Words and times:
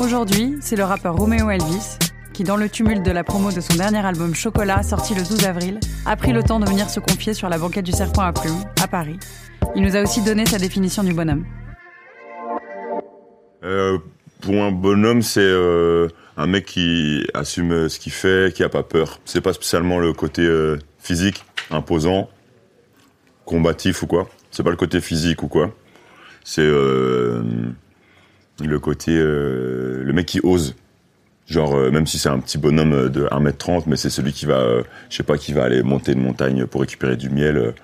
Aujourd'hui, 0.00 0.56
c'est 0.60 0.76
le 0.76 0.84
rappeur 0.84 1.16
Romeo 1.16 1.50
Elvis 1.50 1.98
qui, 2.32 2.44
dans 2.44 2.56
le 2.56 2.68
tumulte 2.68 3.04
de 3.04 3.10
la 3.10 3.24
promo 3.24 3.50
de 3.50 3.60
son 3.60 3.74
dernier 3.74 3.98
album 3.98 4.32
Chocolat, 4.32 4.84
sorti 4.84 5.12
le 5.12 5.22
12 5.22 5.44
avril, 5.44 5.80
a 6.06 6.14
pris 6.14 6.32
le 6.32 6.44
temps 6.44 6.60
de 6.60 6.66
venir 6.66 6.88
se 6.88 7.00
confier 7.00 7.34
sur 7.34 7.48
la 7.48 7.58
banquette 7.58 7.84
du 7.84 7.90
Serpent 7.90 8.22
à 8.22 8.32
Plumes, 8.32 8.62
à 8.80 8.86
Paris. 8.86 9.18
Il 9.74 9.82
nous 9.82 9.96
a 9.96 10.02
aussi 10.02 10.22
donné 10.22 10.46
sa 10.46 10.58
définition 10.58 11.02
du 11.02 11.12
bonhomme. 11.12 11.44
Euh, 13.64 13.98
pour 14.40 14.54
un 14.62 14.70
bonhomme, 14.70 15.20
c'est 15.20 15.40
euh, 15.40 16.06
un 16.36 16.46
mec 16.46 16.66
qui 16.66 17.26
assume 17.34 17.88
ce 17.88 17.98
qu'il 17.98 18.12
fait, 18.12 18.54
qui 18.54 18.62
a 18.62 18.68
pas 18.68 18.84
peur. 18.84 19.18
C'est 19.24 19.40
pas 19.40 19.52
spécialement 19.52 19.98
le 19.98 20.12
côté 20.12 20.42
euh, 20.42 20.78
physique, 21.00 21.44
imposant, 21.72 22.30
combatif 23.44 24.04
ou 24.04 24.06
quoi. 24.06 24.28
C'est 24.52 24.62
pas 24.62 24.70
le 24.70 24.76
côté 24.76 25.00
physique 25.00 25.42
ou 25.42 25.48
quoi. 25.48 25.72
C'est 26.44 26.70
le 28.60 28.78
côté 28.78 29.12
euh, 29.16 30.02
le 30.04 30.12
mec 30.12 30.26
qui 30.26 30.40
ose. 30.42 30.74
Genre 31.46 31.74
euh, 31.74 31.90
même 31.90 32.06
si 32.06 32.18
c'est 32.18 32.28
un 32.28 32.40
petit 32.40 32.58
bonhomme 32.58 32.92
euh, 32.92 33.08
de 33.08 33.24
1m30 33.26 33.84
mais 33.86 33.96
c'est 33.96 34.10
celui 34.10 34.32
qui 34.32 34.44
va 34.44 34.58
euh, 34.58 34.82
je 35.08 35.16
sais 35.16 35.22
pas 35.22 35.38
qui 35.38 35.52
va 35.54 35.64
aller 35.64 35.82
monter 35.82 36.12
une 36.12 36.20
montagne 36.20 36.66
pour 36.66 36.82
récupérer 36.82 37.16
du 37.16 37.30
miel 37.30 37.74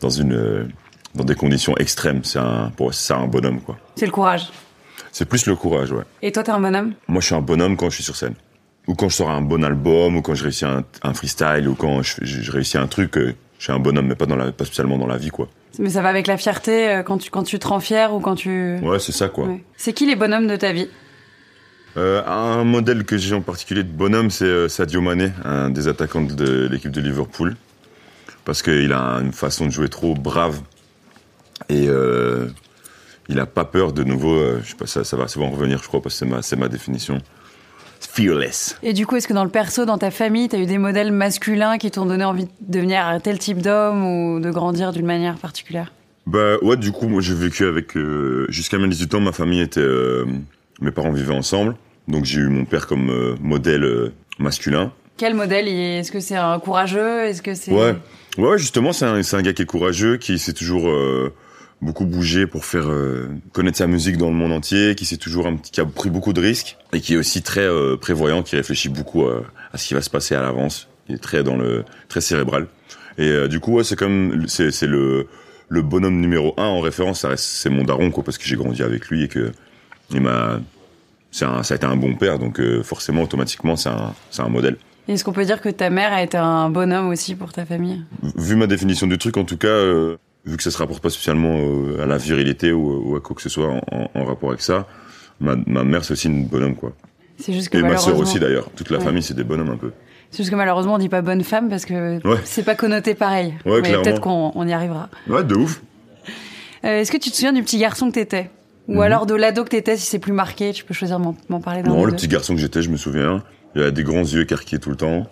dans 0.00 0.10
une 0.10 0.68
dans 1.14 1.24
des 1.24 1.36
conditions 1.36 1.76
extrêmes, 1.76 2.24
c'est 2.24 2.40
un 2.40 2.72
pour 2.76 2.92
ça 2.92 3.16
un 3.16 3.26
bonhomme 3.28 3.60
quoi. 3.60 3.78
C'est 3.94 4.06
le 4.06 4.12
courage. 4.12 4.48
C'est 5.12 5.24
plus 5.24 5.46
le 5.46 5.56
courage, 5.56 5.92
ouais. 5.92 6.02
Et 6.20 6.30
toi, 6.30 6.42
t'es 6.42 6.50
un 6.50 6.60
bonhomme? 6.60 6.92
Moi, 7.08 7.22
je 7.22 7.26
suis 7.26 7.34
un 7.34 7.40
bonhomme 7.40 7.78
quand 7.78 7.88
je 7.88 7.94
suis 7.94 8.04
sur 8.04 8.14
scène. 8.16 8.34
Ou 8.86 8.94
quand 8.94 9.08
je 9.08 9.16
sors 9.16 9.30
un 9.30 9.40
bon 9.40 9.64
album, 9.64 10.16
ou 10.16 10.20
quand 10.20 10.34
je 10.34 10.42
réussis 10.42 10.66
un, 10.66 10.84
un 11.02 11.14
freestyle, 11.14 11.66
ou 11.68 11.74
quand 11.74 12.02
je, 12.02 12.16
je, 12.20 12.42
je 12.42 12.52
réussis 12.52 12.76
un 12.76 12.86
truc, 12.86 13.14
je 13.16 13.32
suis 13.58 13.72
un 13.72 13.78
bonhomme, 13.78 14.08
mais 14.08 14.14
pas, 14.14 14.26
dans 14.26 14.36
la, 14.36 14.52
pas 14.52 14.66
spécialement 14.66 14.98
dans 14.98 15.06
la 15.06 15.16
vie, 15.16 15.30
quoi. 15.30 15.48
Mais 15.78 15.90
ça 15.90 16.02
va 16.02 16.08
avec 16.08 16.26
la 16.26 16.36
fierté 16.36 16.88
euh, 16.88 17.02
quand 17.02 17.18
tu, 17.18 17.30
quand 17.30 17.42
tu 17.42 17.58
te 17.58 17.68
rends 17.68 17.80
fier 17.80 18.14
ou 18.14 18.20
quand 18.20 18.34
tu... 18.34 18.78
Ouais, 18.82 18.98
c'est 18.98 19.12
ça, 19.12 19.28
quoi. 19.28 19.46
Ouais. 19.46 19.64
C'est 19.76 19.92
qui 19.92 20.06
les 20.06 20.16
bonhommes 20.16 20.46
de 20.46 20.56
ta 20.56 20.72
vie? 20.72 20.88
Euh, 21.96 22.22
un 22.26 22.64
modèle 22.64 23.04
que 23.04 23.18
j'ai 23.18 23.34
en 23.34 23.42
particulier 23.42 23.82
de 23.82 23.90
bonhomme, 23.90 24.30
c'est 24.30 24.44
euh, 24.44 24.68
Sadio 24.68 25.00
Mané, 25.00 25.32
un 25.44 25.70
des 25.70 25.88
attaquants 25.88 26.22
de 26.22 26.66
l'équipe 26.70 26.90
de 26.90 27.00
Liverpool. 27.00 27.56
Parce 28.44 28.62
qu'il 28.62 28.92
a 28.92 29.18
une 29.22 29.32
façon 29.32 29.66
de 29.66 29.70
jouer 29.70 29.88
trop 29.88 30.14
brave. 30.14 30.60
Et 31.68 31.88
euh, 31.88 32.48
il 33.28 33.40
a 33.40 33.46
pas 33.46 33.64
peur 33.64 33.92
de 33.92 34.04
nouveau, 34.04 34.60
je 34.62 34.70
sais 34.70 34.76
pas, 34.76 34.86
ça, 34.86 35.04
ça 35.04 35.16
va 35.16 35.26
souvent 35.26 35.50
revenir, 35.50 35.82
je 35.82 35.88
crois, 35.88 36.00
parce 36.00 36.14
que 36.14 36.18
c'est 36.20 36.26
ma, 36.26 36.42
c'est 36.42 36.56
ma 36.56 36.68
définition. 36.68 37.18
Fearless. 38.16 38.78
Et 38.82 38.92
du 38.94 39.06
coup, 39.06 39.16
est-ce 39.16 39.28
que 39.28 39.34
dans 39.34 39.44
le 39.44 39.50
perso, 39.50 39.84
dans 39.84 39.98
ta 39.98 40.10
famille, 40.10 40.48
t'as 40.48 40.58
eu 40.58 40.64
des 40.66 40.78
modèles 40.78 41.12
masculins 41.12 41.76
qui 41.76 41.90
t'ont 41.90 42.06
donné 42.06 42.24
envie 42.24 42.44
de 42.46 42.50
devenir 42.60 43.18
tel 43.22 43.38
type 43.38 43.60
d'homme 43.60 44.04
ou 44.06 44.40
de 44.40 44.50
grandir 44.50 44.92
d'une 44.92 45.04
manière 45.04 45.34
particulière? 45.36 45.92
Bah 46.26 46.56
ouais, 46.62 46.76
du 46.78 46.92
coup, 46.92 47.08
moi 47.08 47.20
j'ai 47.20 47.34
vécu 47.34 47.66
avec... 47.66 47.94
euh, 47.96 48.46
Jusqu'à 48.48 48.78
mes 48.78 48.88
18 48.88 49.14
ans, 49.14 49.20
ma 49.20 49.32
famille 49.32 49.60
était... 49.60 49.80
euh, 49.80 50.24
mes 50.80 50.90
parents 50.90 51.12
vivaient 51.12 51.34
ensemble. 51.34 51.76
Donc 52.08 52.24
j'ai 52.24 52.40
eu 52.40 52.48
mon 52.48 52.64
père 52.64 52.86
comme 52.86 53.10
euh, 53.10 53.34
modèle 53.40 54.12
masculin. 54.38 54.92
Quel 55.18 55.34
modèle 55.34 55.68
Est-ce 55.68 56.10
que 56.10 56.20
c'est 56.20 56.36
un 56.36 56.58
courageux? 56.58 57.24
Est-ce 57.24 57.42
que 57.42 57.54
c'est... 57.54 57.70
Ouais. 57.72 57.94
Ouais, 58.38 58.58
justement, 58.58 58.92
c'est 58.92 59.04
un, 59.06 59.14
un 59.20 59.42
gars 59.42 59.52
qui 59.52 59.62
est 59.62 59.66
courageux, 59.66 60.16
qui 60.16 60.38
s'est 60.38 60.52
toujours 60.52 60.88
beaucoup 61.80 62.06
bougé 62.06 62.46
pour 62.46 62.64
faire 62.64 62.88
euh, 62.88 63.28
connaître 63.52 63.78
sa 63.78 63.86
musique 63.86 64.16
dans 64.16 64.28
le 64.28 64.34
monde 64.34 64.52
entier, 64.52 64.94
qui 64.94 65.04
s'est 65.04 65.16
toujours 65.16 65.46
un 65.46 65.56
petit, 65.56 65.70
qui 65.70 65.80
a 65.80 65.84
pris 65.84 66.10
beaucoup 66.10 66.32
de 66.32 66.40
risques 66.40 66.76
et 66.92 67.00
qui 67.00 67.14
est 67.14 67.16
aussi 67.16 67.42
très 67.42 67.60
euh, 67.60 67.96
prévoyant, 67.96 68.42
qui 68.42 68.56
réfléchit 68.56 68.88
beaucoup 68.88 69.24
euh, 69.24 69.42
à 69.72 69.78
ce 69.78 69.86
qui 69.86 69.94
va 69.94 70.02
se 70.02 70.10
passer 70.10 70.34
à 70.34 70.42
l'avance. 70.42 70.88
Il 71.08 71.14
est 71.14 71.18
très 71.18 71.42
dans 71.42 71.56
le 71.56 71.84
très 72.08 72.20
cérébral. 72.20 72.66
Et 73.18 73.28
euh, 73.28 73.48
du 73.48 73.60
coup, 73.60 73.74
ouais, 73.74 73.84
c'est 73.84 73.96
comme 73.96 74.46
c'est 74.48 74.70
c'est 74.70 74.86
le 74.86 75.28
le 75.68 75.82
bonhomme 75.82 76.20
numéro 76.20 76.54
un 76.56 76.66
en 76.66 76.80
référence. 76.80 77.20
Ça 77.20 77.28
reste 77.28 77.44
c'est 77.44 77.70
mon 77.70 77.84
daron 77.84 78.10
quoi, 78.10 78.24
parce 78.24 78.38
que 78.38 78.44
j'ai 78.44 78.56
grandi 78.56 78.82
avec 78.82 79.08
lui 79.08 79.24
et 79.24 79.28
que 79.28 79.52
il 80.10 80.20
m'a 80.20 80.60
c'est 81.30 81.44
un, 81.44 81.62
ça 81.62 81.74
a 81.74 81.76
été 81.76 81.86
un 81.86 81.96
bon 81.96 82.14
père, 82.14 82.38
donc 82.38 82.60
euh, 82.60 82.82
forcément 82.82 83.22
automatiquement 83.22 83.76
c'est 83.76 83.90
un 83.90 84.14
c'est 84.30 84.42
un 84.42 84.48
modèle. 84.48 84.76
Est-ce 85.08 85.22
qu'on 85.22 85.32
peut 85.32 85.44
dire 85.44 85.60
que 85.60 85.68
ta 85.68 85.88
mère 85.88 86.12
a 86.12 86.22
été 86.22 86.36
un 86.36 86.68
bonhomme 86.68 87.08
aussi 87.10 87.36
pour 87.36 87.52
ta 87.52 87.64
famille? 87.64 88.02
Vu 88.36 88.56
ma 88.56 88.66
définition 88.66 89.06
du 89.06 89.18
truc, 89.18 89.36
en 89.36 89.44
tout 89.44 89.56
cas, 89.56 89.68
euh, 89.68 90.16
vu 90.46 90.56
que 90.56 90.62
ça 90.62 90.70
se 90.70 90.78
rapporte 90.78 91.02
pas 91.02 91.10
spécialement 91.10 91.58
euh, 91.58 92.02
à 92.02 92.06
la 92.06 92.16
virilité 92.18 92.72
ou, 92.72 93.10
ou 93.12 93.16
à 93.16 93.20
quoi 93.20 93.34
que 93.36 93.42
ce 93.42 93.48
soit 93.48 93.68
en, 93.68 93.80
en- 93.92 94.10
en 94.14 94.24
rapport 94.24 94.50
avec 94.50 94.62
ça, 94.62 94.86
ma, 95.40 95.56
ma 95.66 95.82
mère 95.84 96.04
c'est 96.04 96.12
aussi 96.12 96.28
une 96.28 96.46
bonhomme 96.46 96.76
quoi. 96.76 96.92
C'est 97.38 97.52
juste 97.52 97.68
que 97.68 97.78
Et 97.78 97.82
ma 97.82 97.96
sœur 97.98 98.16
aussi 98.18 98.38
d'ailleurs. 98.40 98.70
Toute 98.74 98.90
la 98.90 98.98
Ouais. 98.98 99.04
famille 99.04 99.22
c'est 99.22 99.34
des 99.34 99.44
bonhommes 99.44 99.70
un 99.70 99.76
peu. 99.76 99.92
C'est 100.30 100.38
juste 100.38 100.50
que 100.50 100.56
malheureusement, 100.56 100.94
on 100.94 100.98
dit 100.98 101.08
pas 101.08 101.22
bonne 101.22 101.44
femme 101.44 101.68
parce 101.68 101.84
que 101.84 102.26
Ouais. 102.26 102.38
c'est 102.44 102.64
pas 102.64 102.74
connoté 102.74 103.14
pareil. 103.14 103.54
Ouais, 103.64 103.80
Mais 103.82 103.92
peut-être 103.92 104.20
qu'on 104.20 104.50
on 104.54 104.66
y 104.66 104.72
arrivera. 104.72 105.08
Ouais, 105.28 105.44
de 105.44 105.54
ouf. 105.54 105.82
Euh, 106.84 107.00
Est-ce 107.00 107.12
que 107.12 107.16
tu 107.16 107.30
te 107.30 107.34
souviens 107.36 107.52
du 107.52 107.62
petit 107.62 107.78
garçon 107.78 108.08
que 108.08 108.14
t'étais? 108.14 108.50
Ou 108.88 109.02
alors 109.02 109.26
de 109.26 109.34
l'ado 109.34 109.64
que 109.64 109.68
t'étais, 109.70 109.96
si 109.96 110.04
c'est 110.06 110.18
plus 110.20 110.32
marqué, 110.32 110.72
tu 110.72 110.84
peux 110.84 110.94
choisir 110.94 111.18
de 111.20 111.24
m'en 111.48 111.60
parler 111.60 111.82
d'un 111.82 111.90
Non, 111.90 112.04
le 112.04 112.10
deux. 112.12 112.16
petit 112.16 112.28
garçon 112.28 112.54
que 112.54 112.60
j'étais, 112.60 112.82
je 112.82 112.90
me 112.90 112.96
souviens. 112.96 113.42
Il 113.74 113.82
avait 113.82 113.92
des 113.92 114.04
grands 114.04 114.22
yeux 114.22 114.42
écarquillés 114.42 114.78
tout 114.80 114.90
le 114.90 114.96
temps. 114.96 115.26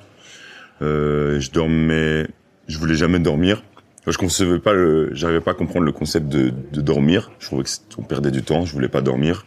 Euh, 0.82 1.38
je 1.40 1.50
dormais, 1.50 2.26
je 2.68 2.78
voulais 2.78 2.94
jamais 2.96 3.18
dormir. 3.20 3.62
Je 4.06 4.18
concevais 4.18 4.58
pas 4.58 4.72
le, 4.74 5.10
j'arrivais 5.14 5.40
pas 5.40 5.52
à 5.52 5.54
comprendre 5.54 5.86
le 5.86 5.92
concept 5.92 6.28
de, 6.28 6.52
de 6.72 6.80
dormir. 6.80 7.30
Je 7.38 7.46
trouvais 7.46 7.62
que 7.62 7.70
c'est- 7.70 7.80
on 7.98 8.02
perdait 8.02 8.30
du 8.30 8.42
temps. 8.42 8.64
Je 8.66 8.72
voulais 8.72 8.88
pas 8.88 9.00
dormir. 9.00 9.46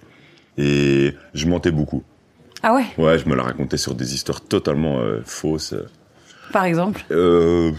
Et 0.57 1.13
je 1.35 1.45
mentais 1.47 1.71
beaucoup. 1.71 2.03
Ah 2.63 2.73
ouais, 2.73 2.85
Ouais, 2.97 3.19
je 3.19 3.29
me 3.29 3.35
la 3.35 3.43
racontais 3.43 3.77
sur 3.77 3.93
des 3.93 4.15
histoires 4.15 4.41
totalement 4.41 4.99
euh, 4.99 5.21
fausses. 5.25 5.75
par 6.51 6.65
exemple? 6.65 7.03
Euh, 7.11 7.71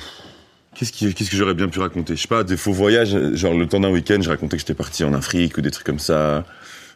qu'est-ce, 0.77 0.93
qui, 0.93 1.13
qu'est-ce 1.13 1.31
que 1.31 1.37
j'aurais 1.37 1.55
bien 1.55 1.67
pu 1.69 1.81
raconter? 1.81 2.15
Je 2.15 2.23
sais 2.23 2.29
pas, 2.29 2.45
des 2.45 2.57
faux 2.57 2.73
voyages. 2.73 3.17
Genre 3.35 3.55
le 3.55 3.67
temps 3.67 3.81
d'un 3.81 3.91
week-end, 3.91 4.19
je 4.21 4.29
racontais 4.31 4.57
que 4.57 4.61
j'étais 4.61 4.75
parti 4.75 5.03
en 5.03 5.15
Afrique 5.15 5.59
ou 5.59 5.61
des 5.63 5.73
trucs 5.73 5.87
comme 5.87 5.99
ça. 5.99 6.45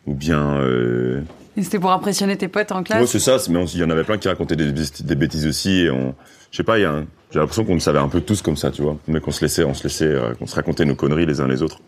Ou 0.06 0.14
bien... 0.14 0.60
Euh... 0.60 1.22
Et 1.56 1.62
c'était 1.64 1.80
pour 1.80 1.90
impressionner 1.90 2.36
tes 2.36 2.46
potes 2.48 2.70
en 2.72 2.82
classe? 2.84 3.00
Ouais, 3.00 3.06
c'est 3.08 3.18
ça. 3.18 3.36
Mais 3.50 3.64
il 3.74 3.80
y 3.80 3.84
en 3.84 3.90
avait 3.90 4.04
plein 4.04 4.16
qui 4.18 4.28
racontaient 4.28 4.56
des, 4.56 4.70
bêtises- 4.70 5.04
des 5.04 5.14
bêtises 5.16 5.46
aussi. 5.48 5.80
Et 5.80 5.90
on... 5.90 6.14
Je 6.52 6.56
sais 6.58 6.62
pas, 6.62 6.78
il 6.78 6.82
y 6.82 6.84
a 6.84 6.90
un- 6.92 7.06
j'ai 7.32 7.38
l'impression 7.40 7.64
qu'on 7.64 7.74
le 7.74 7.80
savait 7.80 7.98
un 7.98 8.08
peu 8.08 8.20
tous 8.20 8.40
comme 8.42 8.56
ça, 8.56 8.70
tu 8.70 8.82
vois. 8.82 8.96
Mais 9.08 9.20
qu'on 9.20 9.30
se 9.32 9.40
laissait, 9.40 9.64
on 9.64 9.74
se 9.74 9.82
laissait, 9.82 10.04
euh, 10.04 10.34
qu'on 10.34 10.46
se 10.46 10.54
racontait 10.54 10.84
nos 10.84 10.94
conneries 10.94 11.26
les 11.26 11.40
uns 11.40 11.48
les 11.48 11.62
autres. 11.62 11.80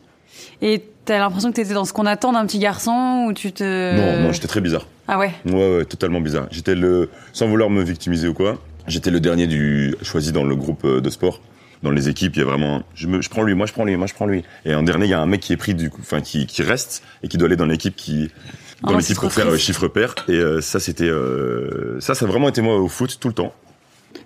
Et 0.62 0.82
t'as 1.04 1.18
l'impression 1.18 1.50
que 1.50 1.56
t'étais 1.56 1.74
dans 1.74 1.84
ce 1.84 1.92
qu'on 1.92 2.06
attend 2.06 2.32
d'un 2.32 2.46
petit 2.46 2.58
garçon 2.58 3.26
ou 3.28 3.32
tu 3.34 3.52
te... 3.52 3.62
Non, 3.96 4.22
non, 4.26 4.32
j'étais 4.32 4.48
très 4.48 4.60
bizarre. 4.62 4.86
Ah 5.06 5.18
ouais 5.18 5.32
Ouais, 5.46 5.76
ouais, 5.78 5.84
totalement 5.84 6.20
bizarre. 6.20 6.46
J'étais 6.50 6.74
le, 6.74 7.10
sans 7.32 7.46
vouloir 7.46 7.68
me 7.70 7.82
victimiser 7.82 8.26
ou 8.26 8.34
quoi, 8.34 8.58
j'étais 8.88 9.10
le 9.10 9.20
dernier 9.20 9.46
du 9.46 9.94
choisi 10.02 10.32
dans 10.32 10.44
le 10.44 10.56
groupe 10.56 10.84
euh, 10.86 11.00
de 11.00 11.10
sport. 11.10 11.40
Dans 11.82 11.90
les 11.90 12.08
équipes, 12.08 12.34
il 12.36 12.38
y 12.38 12.42
a 12.42 12.46
vraiment, 12.46 12.82
je, 12.94 13.06
me, 13.06 13.20
je 13.20 13.28
prends 13.28 13.42
lui, 13.42 13.54
moi 13.54 13.66
je 13.66 13.74
prends 13.74 13.84
lui, 13.84 13.94
moi 13.98 14.06
je 14.06 14.14
prends 14.14 14.24
lui. 14.26 14.42
Et 14.64 14.74
en 14.74 14.82
dernier, 14.82 15.04
il 15.04 15.10
y 15.10 15.14
a 15.14 15.20
un 15.20 15.26
mec 15.26 15.40
qui 15.42 15.52
est 15.52 15.58
pris 15.58 15.74
du 15.74 15.90
coup, 15.90 16.00
enfin 16.00 16.22
qui, 16.22 16.46
qui 16.46 16.62
reste 16.62 17.02
et 17.22 17.28
qui 17.28 17.36
doit 17.36 17.46
aller 17.46 17.56
dans 17.56 17.66
l'équipe 17.66 17.94
qui, 17.94 18.30
Oh, 18.82 18.88
dans 18.88 18.92
c'est 19.00 19.08
l'équipe 19.10 19.18
pour 19.20 19.32
faire 19.32 19.48
euh, 19.48 19.56
chiffre 19.58 19.88
pair. 19.88 20.14
Et 20.28 20.32
euh, 20.32 20.60
ça, 20.62 20.80
c'était, 20.80 21.10
ça, 22.00 22.14
ça 22.14 22.24
a 22.24 22.28
vraiment 22.28 22.48
été 22.48 22.60
moi 22.62 22.76
au 22.78 22.88
foot 22.88 23.18
tout 23.20 23.28
le 23.28 23.34
temps. 23.34 23.52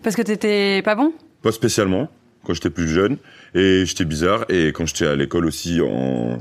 Parce 0.03 0.17
que 0.17 0.23
t'étais 0.23 0.83
pas 0.83 0.95
bon? 0.95 1.13
Pas 1.43 1.53
spécialement 1.53 2.09
quand 2.45 2.55
j'étais 2.55 2.71
plus 2.71 2.89
jeune 2.89 3.17
et 3.55 3.85
j'étais 3.87 4.05
bizarre 4.05 4.45
et 4.49 4.69
quand 4.69 4.87
j'étais 4.87 5.07
à 5.07 5.17
l'école 5.17 5.45
aussi 5.47 5.81
en 5.81 6.39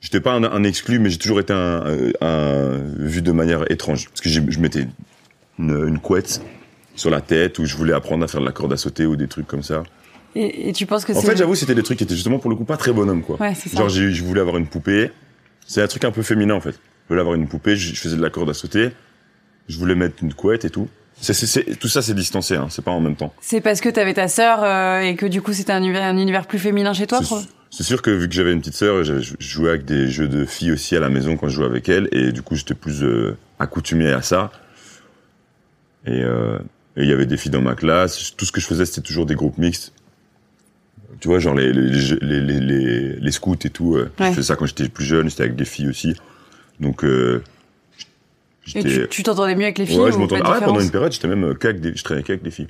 j'étais 0.00 0.20
pas 0.20 0.32
un, 0.32 0.44
un 0.44 0.62
exclu 0.64 0.98
mais 0.98 1.10
j'ai 1.10 1.18
toujours 1.18 1.40
été 1.40 1.52
un, 1.52 1.84
un- 1.86 2.26
un- 2.26 2.78
vu 2.98 3.22
de 3.22 3.32
manière 3.32 3.70
étrange 3.70 4.08
parce 4.08 4.20
que 4.20 4.28
je 4.28 4.60
mettais 4.60 4.86
une, 5.58 5.88
une 5.88 5.98
couette 5.98 6.40
sur 6.94 7.10
la 7.10 7.20
tête, 7.20 7.58
ou 7.58 7.66
je 7.66 7.76
voulais 7.76 7.92
apprendre 7.92 8.24
à 8.24 8.28
faire 8.28 8.40
de 8.40 8.46
la 8.46 8.52
corde 8.52 8.72
à 8.72 8.78
sauter 8.78 9.04
ou 9.04 9.16
des 9.16 9.28
trucs 9.28 9.46
comme 9.46 9.62
ça. 9.62 9.82
Et, 10.34 10.70
et 10.70 10.72
tu 10.72 10.86
penses 10.86 11.04
que 11.04 11.12
En 11.12 11.20
fait, 11.20 11.36
j'avoue, 11.36 11.54
c'était 11.54 11.74
des 11.74 11.82
trucs 11.82 11.98
qui 11.98 12.04
étaient 12.04 12.14
justement 12.14 12.38
pour 12.38 12.48
le 12.50 12.56
coup 12.56 12.64
pas 12.64 12.78
très 12.78 12.92
bonhomme, 12.92 13.22
quoi. 13.22 13.38
Ouais, 13.38 13.54
c'est 13.54 13.68
ça. 13.68 13.76
Genre, 13.78 13.90
je 13.90 14.22
voulais 14.24 14.40
avoir 14.40 14.56
une 14.56 14.66
poupée. 14.66 15.10
C'est 15.66 15.82
un 15.82 15.86
truc 15.88 16.04
un 16.04 16.10
peu 16.10 16.22
féminin, 16.22 16.54
en 16.54 16.60
fait. 16.60 16.72
Je 16.72 17.08
voulais 17.10 17.20
avoir 17.20 17.34
une 17.36 17.48
poupée, 17.48 17.76
je 17.76 17.94
faisais 18.00 18.16
de 18.16 18.22
la 18.22 18.30
corde 18.30 18.48
à 18.48 18.54
sauter. 18.54 18.90
Je 19.68 19.76
voulais 19.78 19.94
mettre 19.94 20.22
une 20.22 20.32
couette 20.32 20.64
et 20.64 20.70
tout. 20.70 20.88
Tout 21.80 21.88
ça, 21.88 22.02
c'est 22.02 22.14
distancé, 22.14 22.56
hein. 22.56 22.66
C'est 22.70 22.84
pas 22.84 22.90
en 22.90 23.00
même 23.00 23.16
temps. 23.16 23.32
C'est 23.40 23.60
parce 23.60 23.80
que 23.80 23.88
t'avais 23.88 24.14
ta 24.14 24.28
sœur 24.28 24.62
euh, 24.62 25.00
et 25.00 25.16
que 25.16 25.26
du 25.26 25.40
coup 25.40 25.52
c'était 25.52 25.72
un 25.72 25.78
univers, 25.78 26.02
un 26.02 26.18
univers 26.18 26.46
plus 26.46 26.58
féminin 26.58 26.92
chez 26.92 27.06
toi. 27.06 27.20
C'est, 27.70 27.82
sûr 27.82 28.02
que 28.02 28.10
vu 28.10 28.28
que 28.28 28.34
j'avais 28.34 28.52
une 28.52 28.60
petite 28.60 28.74
sœur, 28.74 29.02
je 29.02 29.34
jouais 29.38 29.70
avec 29.70 29.84
des 29.84 30.08
jeux 30.08 30.28
de 30.28 30.44
filles 30.44 30.72
aussi 30.72 30.94
à 30.94 31.00
la 31.00 31.08
maison 31.08 31.36
quand 31.36 31.48
je 31.48 31.56
jouais 31.56 31.66
avec 31.66 31.88
elle. 31.88 32.08
Et 32.12 32.32
du 32.32 32.42
coup, 32.42 32.54
j'étais 32.54 32.74
plus 32.74 33.02
euh, 33.02 33.36
accoutumé 33.58 34.12
à 34.12 34.22
ça. 34.22 34.50
Et 36.06 36.22
euh, 36.22 36.58
et 36.98 37.02
il 37.02 37.08
y 37.08 37.12
avait 37.12 37.26
des 37.26 37.36
filles 37.36 37.50
dans 37.50 37.60
ma 37.60 37.74
classe. 37.74 38.34
Tout 38.36 38.44
ce 38.44 38.52
que 38.52 38.60
je 38.60 38.66
faisais, 38.66 38.86
c'était 38.86 39.02
toujours 39.02 39.26
des 39.26 39.34
groupes 39.34 39.58
mixtes. 39.58 39.92
Tu 41.20 41.28
vois, 41.28 41.38
genre 41.38 41.54
les, 41.54 41.72
les, 41.72 41.90
les, 42.20 42.40
les, 42.40 42.60
les, 42.60 43.16
les 43.16 43.30
scouts 43.32 43.56
et 43.64 43.70
tout. 43.70 43.96
Ouais. 43.96 44.06
Je 44.18 44.24
faisais 44.24 44.42
ça 44.42 44.56
quand 44.56 44.66
j'étais 44.66 44.88
plus 44.88 45.04
jeune, 45.04 45.28
j'étais 45.28 45.42
avec 45.42 45.56
des 45.56 45.64
filles 45.64 45.88
aussi. 45.88 46.14
Donc, 46.80 47.04
Et 48.74 49.06
tu 49.08 49.22
t'entendais 49.22 49.54
mieux 49.54 49.64
avec 49.64 49.78
les 49.78 49.86
filles 49.86 49.98
Ouais, 50.00 50.12
je 50.12 50.18
m'entendais. 50.18 50.42
Ah 50.44 50.52
ouais, 50.58 50.60
pendant 50.64 50.80
une 50.80 50.90
période, 50.90 51.12
j'étais 51.12 51.28
même 51.28 51.44
euh, 51.44 51.54
qu'avec 51.54 51.80
des, 51.80 51.94
je 51.94 52.02
traînais 52.02 52.22
qu'avec 52.22 52.42
des 52.42 52.50
filles. 52.50 52.68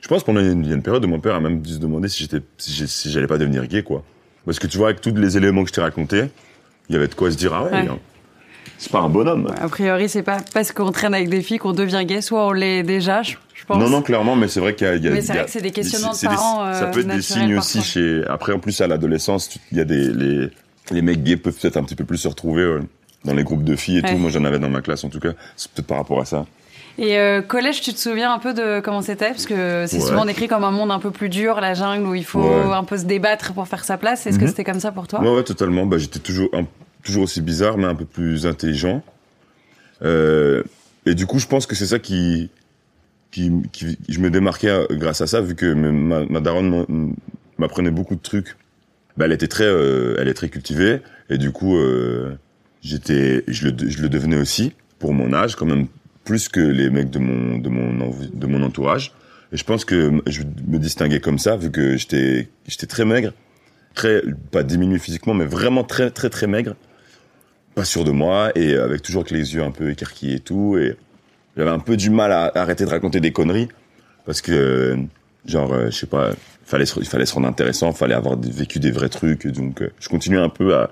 Je 0.00 0.08
pense 0.08 0.24
pendant 0.24 0.40
une, 0.40 0.64
il 0.64 0.68
y 0.68 0.72
a 0.72 0.76
une 0.76 0.82
période 0.82 1.04
où 1.04 1.08
mon 1.08 1.20
père 1.20 1.34
a 1.34 1.40
même 1.40 1.60
dû 1.60 1.74
se 1.74 1.78
demander 1.78 2.08
si 2.08 2.22
j'étais, 2.24 2.40
si 2.58 3.10
j'allais 3.10 3.26
pas 3.26 3.38
devenir 3.38 3.66
gay, 3.66 3.82
quoi. 3.82 4.04
Parce 4.44 4.58
que 4.58 4.66
tu 4.66 4.78
vois, 4.78 4.88
avec 4.88 5.00
tous 5.00 5.14
les 5.14 5.36
éléments 5.36 5.62
que 5.62 5.68
je 5.68 5.74
t'ai 5.74 5.80
racontés, 5.80 6.24
il 6.88 6.92
y 6.94 6.96
avait 6.96 7.08
de 7.08 7.14
quoi 7.14 7.30
se 7.30 7.36
dire, 7.36 7.52
ah 7.54 7.64
ouais, 7.64 7.72
a- 7.72 7.98
c'est 8.78 8.92
pas 8.92 9.00
un 9.00 9.08
bonhomme. 9.08 9.52
A 9.58 9.68
priori, 9.68 10.08
c'est 10.08 10.22
pas 10.22 10.38
parce 10.52 10.70
qu'on 10.72 10.92
traîne 10.92 11.14
avec 11.14 11.28
des 11.28 11.40
filles 11.42 11.58
qu'on 11.58 11.72
devient 11.72 12.04
gay, 12.06 12.20
soit 12.20 12.46
on 12.46 12.52
l'est 12.52 12.82
déjà, 12.82 13.22
je, 13.22 13.34
pense. 13.66 13.78
Non, 13.78 13.88
non, 13.88 14.02
clairement, 14.02 14.36
mais 14.36 14.48
c'est 14.48 14.60
vrai 14.60 14.74
qu'il 14.74 14.86
y 14.86 15.08
a. 15.08 15.10
Mais 15.10 15.22
c'est 15.22 15.32
vrai 15.32 15.44
que 15.44 15.50
c'est 15.50 15.62
des 15.62 15.70
questionnements 15.70 16.12
de 16.12 16.20
parents, 16.20 16.66
euh, 16.66 16.72
ça 16.74 16.86
peut 16.86 17.00
être 17.00 17.08
des 17.08 17.22
signes 17.22 17.56
aussi 17.56 17.82
chez. 17.82 18.22
Après, 18.28 18.52
en 18.52 18.58
plus, 18.58 18.80
à 18.80 18.86
l'adolescence, 18.86 19.58
il 19.72 19.78
y 19.78 19.80
a 19.80 19.84
des. 19.84 20.12
Les, 20.12 20.50
les 20.92 21.02
mecs 21.02 21.24
gays 21.24 21.36
peuvent 21.36 21.56
peut-être 21.60 21.76
un 21.78 21.82
petit 21.82 21.96
peu 21.96 22.04
plus 22.04 22.18
se 22.18 22.28
retrouver 22.28 22.62
euh, 22.62 22.80
dans 23.26 23.34
les 23.34 23.44
groupes 23.44 23.64
de 23.64 23.76
filles 23.76 23.98
et 23.98 24.02
Ouais. 24.02 24.12
tout. 24.12 24.16
Moi, 24.18 24.30
j'en 24.30 24.44
avais 24.44 24.58
dans 24.58 24.68
ma 24.70 24.80
classe, 24.80 25.04
en 25.04 25.08
tout 25.10 25.20
cas. 25.20 25.32
C'est 25.56 25.70
peut-être 25.72 25.86
par 25.86 25.98
rapport 25.98 26.20
à 26.20 26.24
ça. 26.24 26.46
Et 26.98 27.18
euh, 27.18 27.42
collège, 27.42 27.82
tu 27.82 27.92
te 27.92 27.98
souviens 27.98 28.32
un 28.32 28.38
peu 28.38 28.54
de 28.54 28.80
comment 28.80 29.02
c'était? 29.02 29.28
Parce 29.28 29.44
que 29.44 29.84
c'est 29.86 29.98
Ouais. 29.98 30.02
souvent 30.08 30.24
décrit 30.24 30.48
comme 30.48 30.64
un 30.64 30.70
monde 30.70 30.90
un 30.90 30.98
peu 30.98 31.10
plus 31.10 31.28
dur, 31.28 31.60
la 31.60 31.74
jungle, 31.74 32.06
où 32.06 32.14
il 32.14 32.24
faut 32.24 32.40
Ouais. 32.40 32.72
un 32.72 32.84
peu 32.84 32.96
se 32.96 33.04
débattre 33.04 33.52
pour 33.52 33.68
faire 33.68 33.84
sa 33.84 33.98
place. 33.98 34.26
Est-ce 34.26 34.38
que 34.38 34.44
Mhm. 34.44 34.48
c'était 34.50 34.64
comme 34.64 34.80
ça 34.80 34.92
pour 34.92 35.06
toi? 35.06 35.20
Ouais, 35.20 35.28
ouais, 35.34 35.42
totalement. 35.44 35.84
Bah, 35.84 35.98
j'étais 35.98 36.20
toujours, 36.20 36.48
un- 36.54 36.64
toujours 37.04 37.24
aussi 37.24 37.42
bizarre, 37.42 37.76
mais 37.76 37.84
un 37.84 37.94
peu 37.94 38.06
plus 38.06 38.46
intelligent. 38.46 39.02
Euh, 40.02 40.62
et 41.04 41.14
du 41.14 41.26
coup, 41.26 41.38
je 41.38 41.46
pense 41.46 41.66
que 41.66 41.74
c'est 41.74 41.86
ça 41.86 41.98
qui, 41.98 42.50
qui, 43.30 43.52
qui- 43.72 43.98
je 44.08 44.18
me 44.20 44.30
démarquais 44.30 44.74
grâce 44.92 45.20
à 45.20 45.26
ça, 45.26 45.40
vu 45.40 45.54
que 45.54 45.66
ma, 45.74 46.24
ma 46.24 46.40
daronne 46.40 47.14
m'apprenait 47.58 47.90
beaucoup 47.90 48.14
de 48.14 48.22
trucs. 48.22 48.56
Bah, 49.16 49.24
elle 49.26 49.32
était 49.32 49.48
très, 49.48 49.64
euh, 49.64 50.16
elle 50.18 50.28
est 50.28 50.34
très 50.34 50.48
cultivée, 50.48 51.00
et 51.30 51.38
du 51.38 51.50
coup, 51.50 51.76
euh, 51.76 52.36
j'étais, 52.86 53.44
je 53.48 53.68
le, 53.68 53.90
je 53.90 54.02
le 54.02 54.08
devenais 54.08 54.36
aussi 54.36 54.72
pour 54.98 55.12
mon 55.12 55.32
âge, 55.32 55.56
quand 55.56 55.66
même 55.66 55.86
plus 56.24 56.48
que 56.48 56.60
les 56.60 56.90
mecs 56.90 57.10
de 57.10 57.18
mon, 57.18 57.58
de 57.58 57.68
mon, 57.68 58.10
de 58.32 58.46
mon 58.46 58.62
entourage. 58.62 59.12
Et 59.52 59.56
je 59.56 59.64
pense 59.64 59.84
que 59.84 60.20
je 60.26 60.42
me 60.66 60.78
distinguais 60.78 61.20
comme 61.20 61.38
ça, 61.38 61.56
vu 61.56 61.70
que 61.70 61.96
j'étais, 61.96 62.48
j'étais 62.66 62.86
très 62.86 63.04
maigre 63.04 63.32
très 63.96 64.22
pas 64.52 64.62
diminué 64.62 64.98
physiquement 65.00 65.34
mais 65.34 65.46
vraiment 65.46 65.82
très 65.82 66.10
très 66.10 66.30
très 66.30 66.46
maigre 66.46 66.76
pas 67.74 67.84
sûr 67.84 68.04
de 68.04 68.12
moi 68.12 68.52
et 68.54 68.76
avec 68.76 69.02
toujours 69.02 69.24
les 69.30 69.54
yeux 69.54 69.64
un 69.64 69.72
peu 69.72 69.90
écarquillés 69.90 70.36
et 70.36 70.40
tout 70.40 70.78
et 70.78 70.96
j'avais 71.56 71.70
un 71.70 71.80
peu 71.80 71.96
du 71.96 72.10
mal 72.10 72.30
à 72.30 72.52
arrêter 72.54 72.84
de 72.84 72.90
raconter 72.90 73.20
des 73.20 73.32
conneries 73.32 73.68
parce 74.24 74.40
que 74.40 74.96
genre 75.46 75.72
euh, 75.72 75.86
je 75.86 75.96
sais 75.96 76.06
pas 76.06 76.30
fallait 76.64 76.84
il 76.84 77.06
fallait 77.06 77.26
se 77.26 77.34
rendre 77.34 77.48
intéressant 77.48 77.92
fallait 77.92 78.14
avoir 78.14 78.38
vécu 78.38 78.78
des 78.78 78.92
vrais 78.92 79.08
trucs 79.08 79.46
donc 79.48 79.82
euh, 79.82 79.90
je 79.98 80.08
continuais 80.08 80.40
un 80.40 80.50
peu 80.50 80.74
à 80.74 80.90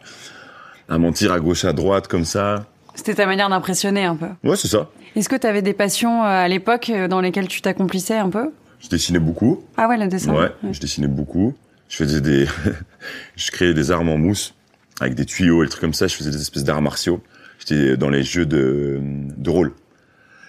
à 0.89 0.99
mentir 0.99 1.33
à 1.33 1.41
gauche 1.41 1.65
à 1.65 1.73
droite 1.73 2.09
comme 2.09 2.25
ça 2.25 2.67
C'était 2.95 3.15
ta 3.15 3.27
manière 3.27 3.49
d'impressionner 3.49 4.05
un 4.05 4.17
peu. 4.17 4.27
ouais 4.45 4.57
c'est 4.57 4.69
ça 4.69 4.91
Est-ce 5.17 5.29
que 5.29 5.37
tu 5.37 5.47
avais 5.47 5.63
des 5.63 5.73
passions 5.75 6.23
euh, 6.23 6.27
à 6.45 6.49
l'époque 6.49 6.91
euh, 6.91 7.09
dans 7.09 7.21
lesquelles 7.21 7.49
tu 7.49 7.61
t'accomplissais 7.63 8.17
un 8.19 8.29
peu? 8.31 8.51
Je 8.81 8.89
dessinais 8.89 9.19
beaucoup 9.19 9.65
Ah 9.77 9.89
ouais, 9.89 9.97
le 9.97 10.09
dessin. 10.09 10.35
Ouais, 10.35 10.51
je 10.71 10.79
dessinais 10.79 11.07
beaucoup. 11.09 11.55
Je 11.89 11.97
faisais 11.97 12.21
des, 12.21 12.47
je 13.37 13.51
créais 13.51 13.73
des 13.73 13.91
armes 13.91 14.11
en 14.11 14.19
mousse 14.19 14.55
avec 15.01 15.15
des 15.15 15.25
tuyaux 15.25 15.63
et 15.63 15.67
des 15.67 15.71
trucs 15.71 15.81
comme 15.81 15.95
ça. 15.95 16.07
Je 16.07 16.15
faisais 16.15 16.31
des 16.31 16.41
espèces 16.41 16.65
d'arts 16.65 16.83
martiaux. 16.83 17.21
J'étais 17.59 17.97
dans 17.97 18.11
les 18.11 18.23
jeux 18.23 18.45
de, 18.45 19.01
de 19.03 19.51
rôle, 19.51 19.73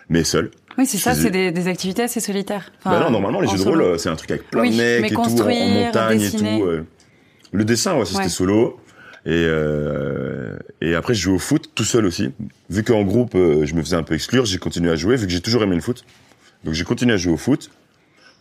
mais 0.10 0.24
seul. 0.26 0.52
Oui, 0.78 0.86
c'est 0.86 0.98
ça, 0.98 1.14
c'est 1.16 1.30
des, 1.30 1.52
des 1.52 1.68
activités 1.70 2.04
assez 2.04 2.20
solitaires. 2.20 2.70
Enfin, 2.80 2.92
bah 3.00 3.06
non, 3.06 3.12
normalement 3.12 3.40
les 3.40 3.48
jeux 3.48 3.58
de 3.58 3.64
rôle, 3.64 3.82
euh, 3.82 3.98
c'est 3.98 4.10
un 4.10 4.18
truc 4.18 4.32
avec 4.32 4.50
plein 4.50 4.62
Oui, 4.64 4.72
de 4.72 4.76
mecs 5.02 5.12
et 5.12 5.16
tout, 5.16 5.22
en- 5.22 5.70
montagne 5.86 6.18
dessiner. 6.20 6.58
et 6.58 6.60
tout. 6.60 6.86
Le 7.54 7.64
dessin, 7.64 7.96
ouais, 7.98 8.04
c'était 8.06 8.18
Ouais. 8.24 8.30
solo. 8.30 8.78
Et 9.25 9.31
euh, 9.31 10.56
et 10.81 10.94
après 10.95 11.13
je 11.16 11.22
jouais 11.22 11.36
au 11.36 11.39
foot 11.39 11.72
tout 11.74 11.83
seul 11.83 12.06
aussi. 12.06 12.31
Vu 12.69 12.83
qu'en 12.83 13.04
groupe 13.04 13.33
euh, 13.36 13.66
je 13.66 13.74
me 13.74 13.81
faisais 13.81 13.95
un 13.95 14.04
peu 14.04 14.13
exclure, 14.13 14.45
j'ai 14.45 14.60
continué 14.60 14.92
à 14.92 14.95
jouer 14.95 15.16
vu 15.16 15.25
que 15.25 15.31
j'ai 15.31 15.42
toujours 15.42 15.63
aimé 15.63 15.75
le 15.75 15.81
foot. 15.81 16.06
Donc 16.63 16.74
j'ai 16.75 16.83
continué 16.83 17.13
à 17.13 17.18
jouer 17.18 17.33
au 17.33 17.38
foot. 17.38 17.72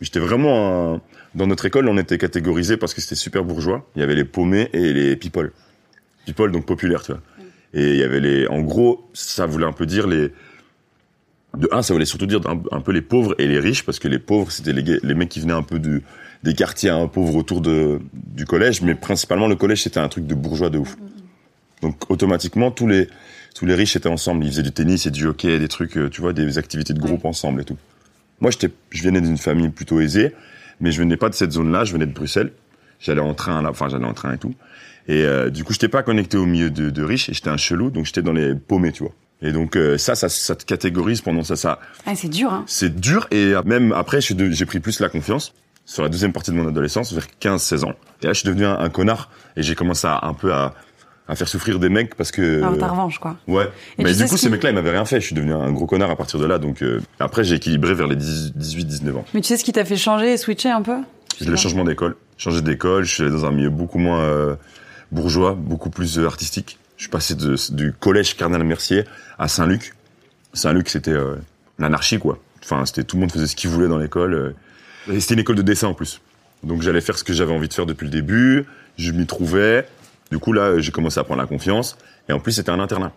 J'étais 0.01 0.19
vraiment 0.19 0.95
un- 0.95 1.01
dans 1.33 1.47
notre 1.47 1.65
école, 1.65 1.87
on 1.89 1.97
était 1.97 2.17
catégorisés 2.17 2.77
parce 2.77 2.93
que 2.93 3.01
c'était 3.01 3.15
super 3.15 3.43
bourgeois. 3.43 3.87
Il 3.95 3.99
y 3.99 4.03
avait 4.03 4.15
les 4.15 4.25
paumés 4.25 4.69
et 4.73 4.93
les 4.93 5.15
people. 5.15 5.51
People 6.25 6.51
donc 6.51 6.65
populaires, 6.65 7.01
tu 7.03 7.11
vois. 7.13 7.21
Et 7.73 7.91
il 7.93 7.97
y 7.97 8.03
avait 8.03 8.19
les 8.19 8.47
en 8.47 8.61
gros, 8.61 9.09
ça 9.13 9.45
voulait 9.45 9.65
un 9.65 9.73
peu 9.73 9.85
dire 9.85 10.07
les 10.07 10.31
de 11.57 11.67
un, 11.71 11.81
ça 11.81 11.93
voulait 11.93 12.05
surtout 12.05 12.25
dire 12.25 12.41
un, 12.47 12.61
un 12.71 12.81
peu 12.81 12.91
les 12.91 13.01
pauvres 13.01 13.33
et 13.39 13.47
les 13.47 13.59
riches 13.59 13.83
parce 13.85 13.97
que 13.97 14.07
les 14.07 14.19
pauvres 14.19 14.51
c'était 14.51 14.73
les, 14.73 14.99
les 15.01 15.13
mecs 15.15 15.29
qui 15.29 15.39
venaient 15.39 15.53
un 15.53 15.63
peu 15.63 15.79
du 15.79 16.03
des 16.45 16.53
quartiers 16.53 16.91
un 16.91 17.07
pauvres 17.07 17.35
autour 17.35 17.59
de 17.59 17.99
du 18.13 18.45
collège, 18.45 18.81
mais 18.81 18.95
principalement 18.95 19.47
le 19.47 19.55
collège 19.55 19.83
c'était 19.83 19.99
un 19.99 20.07
truc 20.07 20.25
de 20.27 20.35
bourgeois 20.35 20.69
de 20.69 20.77
ouf. 20.77 20.95
Donc 21.81 22.09
automatiquement 22.09 22.71
tous 22.71 22.87
les 22.87 23.09
tous 23.55 23.65
les 23.65 23.73
riches 23.75 23.95
étaient 23.95 24.09
ensemble, 24.09 24.45
ils 24.45 24.51
faisaient 24.51 24.63
du 24.63 24.71
tennis 24.71 25.05
et 25.05 25.11
du 25.11 25.25
hockey, 25.25 25.59
des 25.59 25.67
trucs, 25.67 25.97
euh, 25.97 26.09
tu 26.09 26.21
vois, 26.21 26.33
des 26.33 26.57
activités 26.57 26.93
de 26.93 26.99
groupe 26.99 27.25
ensemble 27.25 27.61
et 27.61 27.65
tout. 27.65 27.77
Moi 28.39 28.51
j'étais 28.51 28.69
je 28.91 29.03
venais 29.03 29.21
d'une 29.21 29.37
famille 29.37 29.69
plutôt 29.69 29.99
aisée, 29.99 30.33
mais 30.79 30.91
je 30.91 30.99
venais 30.99 31.17
pas 31.17 31.29
de 31.29 31.33
cette 31.35 31.51
zone-là, 31.51 31.83
je 31.83 31.91
venais 31.93 32.05
de 32.05 32.13
Bruxelles. 32.13 32.51
J'allais 32.99 33.21
en 33.21 33.33
train 33.33 33.61
là, 33.61 33.69
enfin 33.71 33.89
j'allais 33.89 34.05
en 34.05 34.13
train 34.13 34.33
et 34.33 34.37
tout. 34.37 34.53
Et 35.07 35.23
euh, 35.23 35.49
du 35.49 35.63
coup 35.63 35.73
j'étais 35.73 35.89
pas 35.89 36.03
connecté 36.03 36.37
au 36.37 36.45
milieu 36.45 36.69
de, 36.69 36.89
de 36.91 37.03
riches 37.03 37.27
et 37.29 37.33
j'étais 37.33 37.49
un 37.49 37.57
chelou, 37.57 37.89
donc 37.89 38.05
j'étais 38.05 38.21
dans 38.21 38.33
les 38.33 38.53
paumés, 38.55 38.91
tu 38.91 39.03
vois. 39.03 39.13
Et 39.41 39.51
donc 39.51 39.75
euh, 39.75 39.97
ça, 39.97 40.15
ça, 40.15 40.29
ça 40.29 40.55
te 40.55 40.63
catégorise 40.63 41.21
pendant 41.21 41.43
ça, 41.43 41.55
ça, 41.55 41.79
Ah, 42.05 42.15
c'est 42.15 42.29
dur, 42.29 42.53
hein. 42.53 42.63
c'est 42.67 42.95
dur 42.99 43.27
et 43.31 43.53
même 43.65 43.91
après, 43.91 44.19
j'ai 44.21 44.65
pris 44.65 44.79
plus 44.79 44.99
la 44.99 45.09
confiance 45.09 45.53
sur 45.85 46.03
la 46.03 46.09
deuxième 46.09 46.33
partie 46.33 46.51
de 46.51 46.55
mon 46.55 46.67
adolescence, 46.67 47.13
vers 47.13 47.27
15-16 47.41 47.85
ans. 47.85 47.93
Et 48.21 48.27
là, 48.27 48.33
je 48.33 48.39
suis 48.39 48.47
devenu 48.47 48.65
un, 48.65 48.77
un 48.79 48.89
connard 48.89 49.29
et 49.55 49.63
j'ai 49.63 49.75
commencé 49.75 50.07
à, 50.07 50.25
un 50.25 50.33
peu 50.33 50.51
à, 50.53 50.73
à 51.27 51.35
faire 51.35 51.47
souffrir 51.47 51.79
des 51.79 51.89
mecs 51.89 52.15
parce 52.15 52.31
que... 52.31 52.61
Alors, 52.61 52.77
ta 52.77 52.87
revanche, 52.87 53.19
quoi. 53.19 53.35
Ouais. 53.47 53.69
Et 53.97 54.03
Mais 54.03 54.13
du 54.13 54.23
coup, 54.25 54.37
ce 54.37 54.43
ces 54.43 54.49
mecs-là, 54.49 54.69
ils 54.69 54.75
m'avaient 54.75 54.91
rien 54.91 55.05
fait. 55.05 55.19
Je 55.19 55.27
suis 55.27 55.35
devenu 55.35 55.53
un 55.53 55.71
gros 55.71 55.85
connard 55.87 56.11
à 56.11 56.15
partir 56.15 56.39
de 56.39 56.45
là. 56.45 56.57
Donc 56.59 56.81
euh, 56.81 57.01
après, 57.19 57.43
j'ai 57.43 57.55
équilibré 57.55 57.93
vers 57.93 58.07
les 58.07 58.15
18-19 58.15 59.15
ans. 59.15 59.25
Mais 59.33 59.41
tu 59.41 59.47
sais 59.47 59.57
ce 59.57 59.63
qui 59.63 59.71
t'a 59.71 59.85
fait 59.85 59.95
changer 59.95 60.33
et 60.33 60.37
switcher 60.37 60.69
un 60.69 60.81
peu? 60.81 60.97
Le 61.41 61.55
changement 61.55 61.83
d'école. 61.83 62.15
Changé 62.37 62.61
d'école, 62.61 63.03
je 63.03 63.13
suis 63.13 63.23
allé 63.23 63.31
dans 63.31 63.45
un 63.45 63.51
milieu 63.51 63.69
beaucoup 63.69 63.97
moins 63.97 64.21
euh, 64.21 64.55
bourgeois, 65.11 65.53
beaucoup 65.53 65.89
plus 65.89 66.17
euh, 66.17 66.25
artistique. 66.25 66.79
Je 66.97 67.03
suis 67.03 67.11
passé 67.11 67.35
de, 67.35 67.55
du 67.71 67.91
collège 67.91 68.37
Cardinal 68.37 68.63
Mercier 68.63 69.03
à 69.37 69.47
Saint-Luc. 69.47 69.93
Saint-Luc, 70.53 70.87
c'était 70.87 71.13
l'anarchie, 71.77 72.19
quoi. 72.19 72.39
Enfin, 72.63 72.85
c'était 72.85 73.03
tout 73.03 73.17
le 73.17 73.21
monde 73.21 73.31
faisait 73.33 73.47
ce 73.47 73.55
qu'il 73.57 73.69
voulait 73.69 73.89
dans 73.89 73.97
l'école. 73.97 74.55
Euh. 75.09 75.13
Et 75.13 75.19
c'était 75.19 75.33
une 75.35 75.39
école 75.41 75.55
de 75.55 75.61
dessin 75.61 75.87
en 75.87 75.93
plus. 75.93 76.21
Donc 76.63 76.81
j'allais 76.81 77.01
faire 77.01 77.17
ce 77.17 77.23
que 77.23 77.33
j'avais 77.33 77.53
envie 77.53 77.67
de 77.67 77.73
faire 77.73 77.85
depuis 77.85 78.05
le 78.05 78.11
début. 78.11 78.65
Je 78.97 79.11
m'y 79.11 79.25
trouvais. 79.25 79.85
Du 80.31 80.39
coup, 80.39 80.53
là, 80.53 80.79
j'ai 80.79 80.91
commencé 80.91 81.19
à 81.19 81.23
prendre 81.23 81.41
la 81.41 81.47
confiance. 81.47 81.97
Et 82.29 82.33
en 82.33 82.39
plus, 82.39 82.53
c'était 82.53 82.71
un 82.71 82.79
internat. 82.79 83.11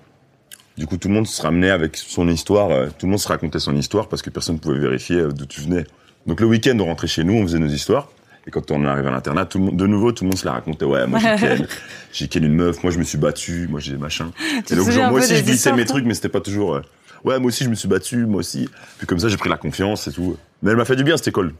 Du 0.76 0.87
coup, 0.87 0.97
tout 0.97 1.09
le 1.09 1.14
monde 1.14 1.26
se 1.26 1.40
ramenait 1.42 1.71
avec 1.71 1.97
son 1.97 2.28
histoire. 2.28 2.71
euh, 2.71 2.87
Tout 2.99 3.07
le 3.07 3.11
monde 3.11 3.18
se 3.21 3.28
racontait 3.28 3.59
son 3.59 3.75
histoire 3.75 4.09
parce 4.09 4.23
que 4.23 4.30
personne 4.30 4.57
ne 4.57 4.61
pouvait 4.61 4.78
vérifier 4.78 5.16
euh, 5.16 5.28
d'où 5.33 5.47
tu 5.47 5.61
venais. 5.61 5.85
Donc 6.26 6.40
le 6.40 6.47
week-end, 6.47 6.76
on 6.78 6.85
rentrait 6.85 7.07
chez 7.09 7.25
nous, 7.25 7.35
on 7.35 7.42
faisait 7.42 7.59
nos 7.59 7.68
histoires. 7.68 8.09
Et 8.47 8.50
quand 8.50 8.71
on 8.71 8.85
arrivait 8.85 9.09
à 9.09 9.11
l'internat, 9.12 9.45
tout 9.47 9.59
le 9.59 9.64
monde, 9.64 9.76
de 9.76 9.87
nouveau, 9.87 10.12
tout 10.12 10.25
le 10.25 10.28
monde 10.28 10.38
se 10.38 10.45
la 10.47 10.52
racontait. 10.52 10.85
Ouais, 10.85 11.07
moi 11.07 11.18
j'ai 12.12 12.28
ken 12.28 12.45
une 12.45 12.54
meuf, 12.54 12.83
moi 12.83 12.92
je 12.92 12.99
me 12.99 13.04
suis 13.04 13.18
battu, 13.18 13.66
moi 13.68 13.78
j'ai 13.80 13.97
machin. 13.97 14.30
te 14.64 14.73
Et 14.73 14.76
donc 14.76 14.90
genre, 14.90 15.11
moi 15.11 15.21
aussi 15.21 15.37
je 15.37 15.42
glissais 15.45 15.73
mes 15.73 15.85
trucs, 15.85 16.04
mais 16.04 16.14
c'était 16.14 16.28
pas 16.30 16.40
toujours. 16.40 16.80
Ouais, 17.25 17.38
moi 17.38 17.48
aussi 17.48 17.64
je 17.64 17.68
me 17.70 17.75
suis 17.75 17.88
battu, 17.88 18.26
moi 18.26 18.40
aussi. 18.40 18.68
Puis 18.98 19.06
comme 19.06 19.18
ça, 19.18 19.28
j'ai 19.28 19.37
pris 19.37 19.48
la 19.50 19.56
confiance 19.56 20.06
et 20.08 20.12
tout. 20.12 20.37
Mais 20.62 20.70
elle 20.70 20.76
m'a 20.76 20.84
fait 20.84 20.96
du 20.96 21.04
bien 21.04 21.16
cette 21.16 21.28
école. 21.28 21.54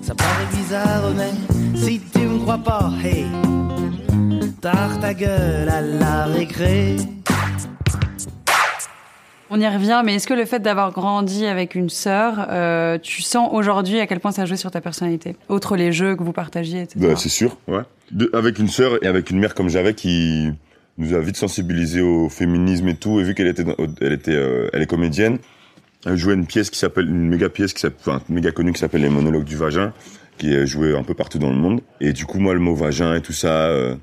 Ça 0.00 0.14
paraît 0.14 0.46
bizarre, 0.56 1.10
mais 1.16 1.30
si 1.76 2.00
tu 2.12 2.20
me 2.20 2.38
crois 2.38 2.58
pas, 2.58 2.92
hey, 3.02 3.26
tard 4.60 4.98
ta 5.00 5.14
gueule 5.14 5.68
à 5.68 5.80
la 5.80 6.26
récré. 6.26 6.96
On 9.48 9.60
y 9.60 9.68
revient, 9.68 10.02
mais 10.04 10.16
est-ce 10.16 10.26
que 10.26 10.34
le 10.34 10.44
fait 10.44 10.58
d'avoir 10.58 10.90
grandi 10.90 11.46
avec 11.46 11.76
une 11.76 11.88
sœur, 11.88 12.46
euh, 12.50 12.98
tu 13.00 13.22
sens 13.22 13.48
aujourd'hui 13.52 14.00
à 14.00 14.06
quel 14.08 14.18
point 14.18 14.32
ça 14.32 14.42
a 14.42 14.44
joué 14.44 14.56
sur 14.56 14.72
ta 14.72 14.80
personnalité? 14.80 15.36
Outre 15.48 15.76
les 15.76 15.92
jeux 15.92 16.16
que 16.16 16.24
vous 16.24 16.32
partagiez, 16.32 16.82
etc. 16.82 16.98
Bah, 16.98 17.14
c'est 17.16 17.28
sûr, 17.28 17.56
ouais. 17.68 17.82
De- 18.10 18.28
avec 18.32 18.58
une 18.58 18.66
sœur 18.68 19.02
et 19.04 19.06
avec 19.06 19.30
une 19.30 19.38
mère 19.38 19.54
comme 19.54 19.68
j'avais 19.68 19.94
qui 19.94 20.50
nous 20.98 21.14
a 21.14 21.20
vite 21.20 21.36
sensibilisés 21.36 22.00
au 22.00 22.28
féminisme 22.28 22.88
et 22.88 22.94
tout, 22.96 23.20
et 23.20 23.24
vu 23.24 23.34
qu'elle 23.34 23.48
était, 23.48 23.64
elle 24.00 24.12
était, 24.12 24.34
euh, 24.34 24.68
elle 24.72 24.82
est 24.82 24.86
comédienne, 24.86 25.38
Elle 26.04 26.16
jouait 26.16 26.34
une 26.34 26.46
pièce 26.46 26.70
qui 26.70 26.78
s'appelle, 26.78 27.08
une 27.08 27.28
méga 27.28 27.48
pièce 27.48 27.72
qui 27.74 27.80
s'appelle, 27.80 27.98
enfin, 28.00 28.22
méga 28.28 28.52
connue 28.52 28.72
qui 28.72 28.78
s'appelle 28.78 29.02
Les 29.02 29.08
Monologues 29.08 29.44
du 29.44 29.56
Vagin, 29.56 29.92
qui 30.38 30.54
est 30.54 30.66
jouée 30.66 30.96
un 30.96 31.02
peu 31.02 31.14
partout 31.14 31.38
dans 31.38 31.50
le 31.50 31.56
monde. 31.56 31.80
Et 32.00 32.12
du 32.12 32.26
coup, 32.26 32.38
moi, 32.38 32.54
le 32.54 32.60
mot 32.60 32.74
vagin 32.74 33.14
et 33.14 33.20
tout 33.22 33.32
ça, 33.32 33.68
euh, 33.68 33.96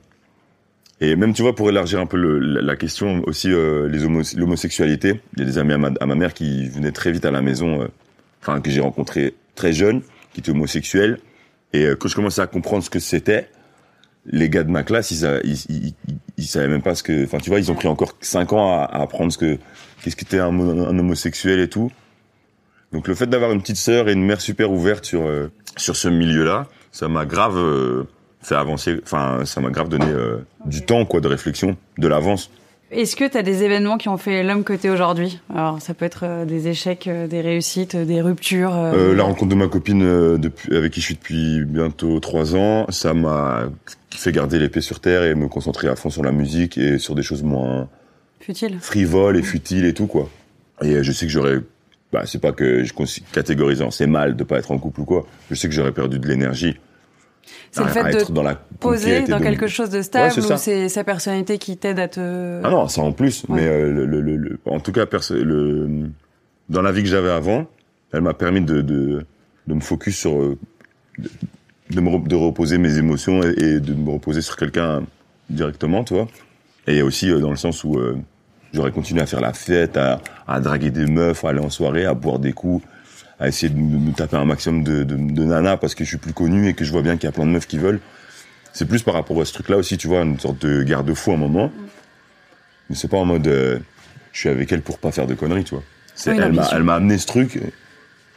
et 1.01 1.15
même, 1.15 1.33
tu 1.33 1.41
vois, 1.41 1.55
pour 1.55 1.69
élargir 1.69 1.99
un 1.99 2.05
peu 2.05 2.17
la, 2.17 2.75
question 2.75 3.23
aussi, 3.25 3.51
euh, 3.51 3.89
les 3.89 4.03
homos- 4.05 4.35
l'homosexualité, 4.37 5.21
il 5.33 5.39
y 5.39 5.43
a 5.43 5.45
des 5.45 5.57
amis 5.57 5.73
à 5.73 5.77
ma, 5.77 5.91
à 5.99 6.05
ma 6.05 6.15
mère 6.15 6.33
qui 6.33 6.67
venaient 6.69 6.91
très 6.91 7.11
vite 7.11 7.25
à 7.25 7.31
la 7.31 7.41
maison, 7.41 7.81
euh, 7.81 7.87
enfin, 8.41 8.61
que 8.61 8.69
j'ai 8.69 8.81
rencontré 8.81 9.33
très 9.55 9.73
jeune, 9.73 10.01
qui 10.33 10.39
étaient 10.41 10.51
homosexuels. 10.51 11.19
Et 11.73 11.85
euh, 11.85 11.95
quand 11.95 12.07
je 12.07 12.15
commençais 12.15 12.41
à 12.41 12.47
comprendre 12.47 12.83
ce 12.83 12.89
que 12.89 12.99
c'était, 12.99 13.49
les 14.25 14.49
gars 14.49 14.63
de 14.63 14.71
ma 14.71 14.83
classe, 14.83 15.11
ils, 15.11 15.93
ils, 16.37 16.45
savaient 16.45 16.67
même 16.67 16.81
pas 16.81 16.95
ce 16.95 17.03
que, 17.03 17.25
enfin, 17.25 17.39
tu 17.39 17.49
vois, 17.49 17.59
ils 17.59 17.71
ont 17.71 17.75
pris 17.75 17.87
encore 17.87 18.15
cinq 18.21 18.53
ans 18.53 18.71
à, 18.71 18.85
apprendre 18.85 19.31
ce 19.31 19.37
que, 19.37 19.57
qu'est-ce 20.01 20.15
qu'était 20.15 20.39
un, 20.39 20.57
un 20.57 20.99
homosexuel 20.99 21.59
et 21.59 21.69
tout. 21.69 21.91
Donc 22.93 23.07
le 23.07 23.15
fait 23.15 23.27
d'avoir 23.27 23.51
une 23.51 23.61
petite 23.61 23.77
sœur 23.77 24.07
et 24.07 24.13
une 24.13 24.23
mère 24.23 24.39
super 24.39 24.71
ouverte 24.71 25.03
sur 25.03 25.25
euh, 25.25 25.51
sur 25.77 25.95
ce 25.95 26.07
milieu-là, 26.07 26.67
ça 26.91 27.07
m'a 27.07 27.25
grave 27.25 27.57
euh, 27.57 28.03
fait 28.41 28.55
avancer. 28.55 28.99
Enfin, 29.03 29.45
ça 29.45 29.61
m'a 29.61 29.71
grave 29.71 29.89
donné 29.89 30.05
euh, 30.05 30.37
du 30.65 30.83
temps, 30.83 31.05
quoi, 31.05 31.19
de 31.19 31.27
réflexion, 31.27 31.75
de 31.97 32.07
l'avance. 32.07 32.51
Est-ce 32.93 33.15
que 33.15 33.27
tu 33.27 33.37
as 33.37 33.41
des 33.43 33.63
événements 33.63 33.97
qui 33.97 34.07
ont 34.07 34.17
fait 34.17 34.43
l'homme 34.43 34.63
t'es 34.73 34.89
aujourd'hui? 34.89 35.39
Alors, 35.53 35.81
ça 35.81 35.93
peut 35.93 36.05
être 36.05 36.23
euh, 36.23 36.45
des 36.45 36.67
échecs, 36.67 37.07
euh, 37.07 37.27
des 37.27 37.41
réussites, 37.41 37.95
euh, 37.95 38.05
des 38.05 38.21
ruptures. 38.21 38.75
euh, 38.75 39.15
la 39.15 39.23
rencontre 39.23 39.49
de 39.49 39.55
ma 39.55 39.67
copine 39.67 40.37
depuis, 40.37 40.75
avec 40.75 40.91
qui 40.91 41.01
je 41.01 41.05
suis 41.05 41.15
depuis 41.15 41.65
bientôt 41.65 42.19
trois 42.19 42.55
ans, 42.55 42.85
ça 42.89 43.13
m'a 43.13 43.63
fait 44.11 44.31
garder 44.31 44.59
les 44.59 44.69
pieds 44.69 44.81
sur 44.81 44.99
terre 44.99 45.23
et 45.23 45.33
me 45.33 45.47
concentrer 45.47 45.87
à 45.87 45.95
fond 45.95 46.09
sur 46.11 46.23
la 46.23 46.31
musique 46.31 46.77
et 46.77 46.99
sur 46.99 47.15
des 47.15 47.23
choses 47.23 47.41
moins 47.41 47.89
Futile. 48.39 48.77
frivoles 48.79 49.37
et 49.37 49.41
futiles 49.41 49.85
et 49.85 49.93
tout 49.93 50.07
quoi. 50.07 50.29
Et 50.81 51.03
je 51.03 51.11
sais 51.11 51.25
que 51.25 51.31
j'aurais, 51.31 51.57
bah 52.11 52.23
c'est 52.25 52.41
pas 52.41 52.51
que 52.51 52.83
je 52.83 52.93
catégorise 53.31 53.81
en 53.81 53.89
c'est 53.89 54.05
mal 54.07 54.35
de 54.35 54.43
pas 54.43 54.59
être 54.59 54.71
en 54.71 54.77
couple 54.77 55.01
ou 55.01 55.05
quoi. 55.05 55.25
Je 55.49 55.55
sais 55.55 55.67
que 55.67 55.73
j'aurais 55.73 55.93
perdu 55.93 56.19
de 56.19 56.27
l'énergie. 56.27 56.75
C'est 57.71 57.81
le 57.83 57.89
fait 57.89 58.03
de 58.27 58.31
dans 58.31 58.43
la 58.43 58.55
Poser 58.79 59.21
dans 59.23 59.39
de- 59.39 59.43
quelque 59.43 59.67
chose 59.67 59.89
de 59.89 60.01
stable 60.01 60.31
c'est 60.33 60.41
ou 60.53 60.57
c'est 60.57 60.89
sa 60.89 61.03
personnalité 61.03 61.57
qui 61.57 61.77
t'aide 61.77 61.99
à 61.99 62.07
te. 62.07 62.61
Ah 62.63 62.69
non, 62.69 62.87
ça 62.87 63.01
en 63.01 63.11
plus. 63.11 63.43
Ouais. 63.49 63.61
Mais 63.61 63.67
euh, 63.67 63.91
le, 63.91 64.05
le, 64.05 64.21
le- 64.21 64.37
le- 64.37 64.59
en 64.65 64.79
tout 64.79 64.91
cas, 64.91 65.05
perso- 65.05 65.35
le, 65.35 66.09
dans 66.69 66.81
la 66.81 66.91
vie 66.91 67.03
que 67.03 67.09
j'avais 67.09 67.29
avant, 67.31 67.65
elle 68.13 68.21
m'a 68.21 68.33
permis 68.33 68.61
de, 68.61 68.81
de, 68.81 69.25
de 69.67 69.73
me 69.73 69.79
focus 69.81 70.17
sur, 70.17 70.41
euh, 70.41 70.57
de, 71.17 71.29
de 71.91 72.01
me 72.01 72.09
re- 72.09 72.27
de 72.27 72.35
reposer 72.35 72.77
mes 72.77 72.97
émotions 72.97 73.41
et, 73.43 73.53
et 73.57 73.79
de 73.79 73.93
me 73.93 74.11
reposer 74.11 74.41
sur 74.41 74.55
quelqu'un 74.55 75.03
directement, 75.49 76.03
tu 76.03 76.13
vois. 76.13 76.27
Et 76.87 77.01
aussi 77.01 77.29
euh, 77.29 77.39
dans 77.39 77.49
le 77.49 77.55
sens 77.57 77.83
où 77.83 77.97
euh, 77.97 78.17
j'aurais 78.73 78.91
continué 78.91 79.21
à 79.21 79.25
faire 79.25 79.41
la 79.41 79.53
fête, 79.53 79.97
à, 79.97 80.19
à 80.47 80.59
draguer 80.59 80.91
des 80.91 81.05
meufs, 81.05 81.43
à 81.45 81.49
aller 81.49 81.59
en 81.59 81.69
soirée, 81.69 82.05
à 82.05 82.13
boire 82.13 82.39
des 82.39 82.53
coups, 82.53 82.85
à 83.43 83.49
essayer 83.49 83.69
de 83.69 83.77
me, 83.77 84.13
taper 84.13 84.37
un 84.37 84.45
maximum 84.45 84.83
de, 84.83 85.03
de, 85.03 85.15
de 85.15 85.43
nanas 85.43 85.75
parce 85.75 85.95
que 85.95 86.05
je 86.05 86.09
suis 86.09 86.17
plus 86.17 86.31
connu 86.31 86.69
et 86.69 86.73
que 86.73 86.85
je 86.85 86.91
vois 86.93 87.01
bien 87.01 87.17
qu'il 87.17 87.25
y 87.25 87.27
a 87.27 87.33
plein 87.33 87.45
de 87.45 87.51
meufs 87.51 87.67
qui 87.67 87.77
veulent. 87.77 87.99
C'est 88.71 88.85
plus 88.87 89.03
par 89.03 89.13
rapport 89.13 89.39
à 89.41 89.45
ce 89.45 89.51
truc-là 89.53 89.75
aussi, 89.77 89.97
tu 89.97 90.07
vois, 90.07 90.21
une 90.21 90.39
sorte 90.39 90.65
de 90.65 90.81
garde-fou 90.81 91.31
à 91.31 91.33
un 91.33 91.37
moment. 91.37 91.69
Mais 92.89 92.95
c'est 92.95 93.09
pas 93.09 93.17
en 93.17 93.25
mode 93.25 93.45
euh, 93.47 93.79
je 94.31 94.39
suis 94.39 94.49
avec 94.49 94.71
elle 94.71 94.81
pour 94.81 94.97
pas 94.97 95.11
faire 95.11 95.27
de 95.27 95.33
conneries, 95.35 95.65
tu 95.65 95.75
vois. 95.75 95.83
C'est 96.15 96.31
Oui, 96.31 96.37
non, 96.37 96.45
elle 96.45 96.53
m'a 96.53 96.63
sûr. 96.63 96.77
elle 96.77 96.83
m'a 96.83 96.95
amené 96.95 97.17
ce 97.17 97.27
truc. 97.27 97.59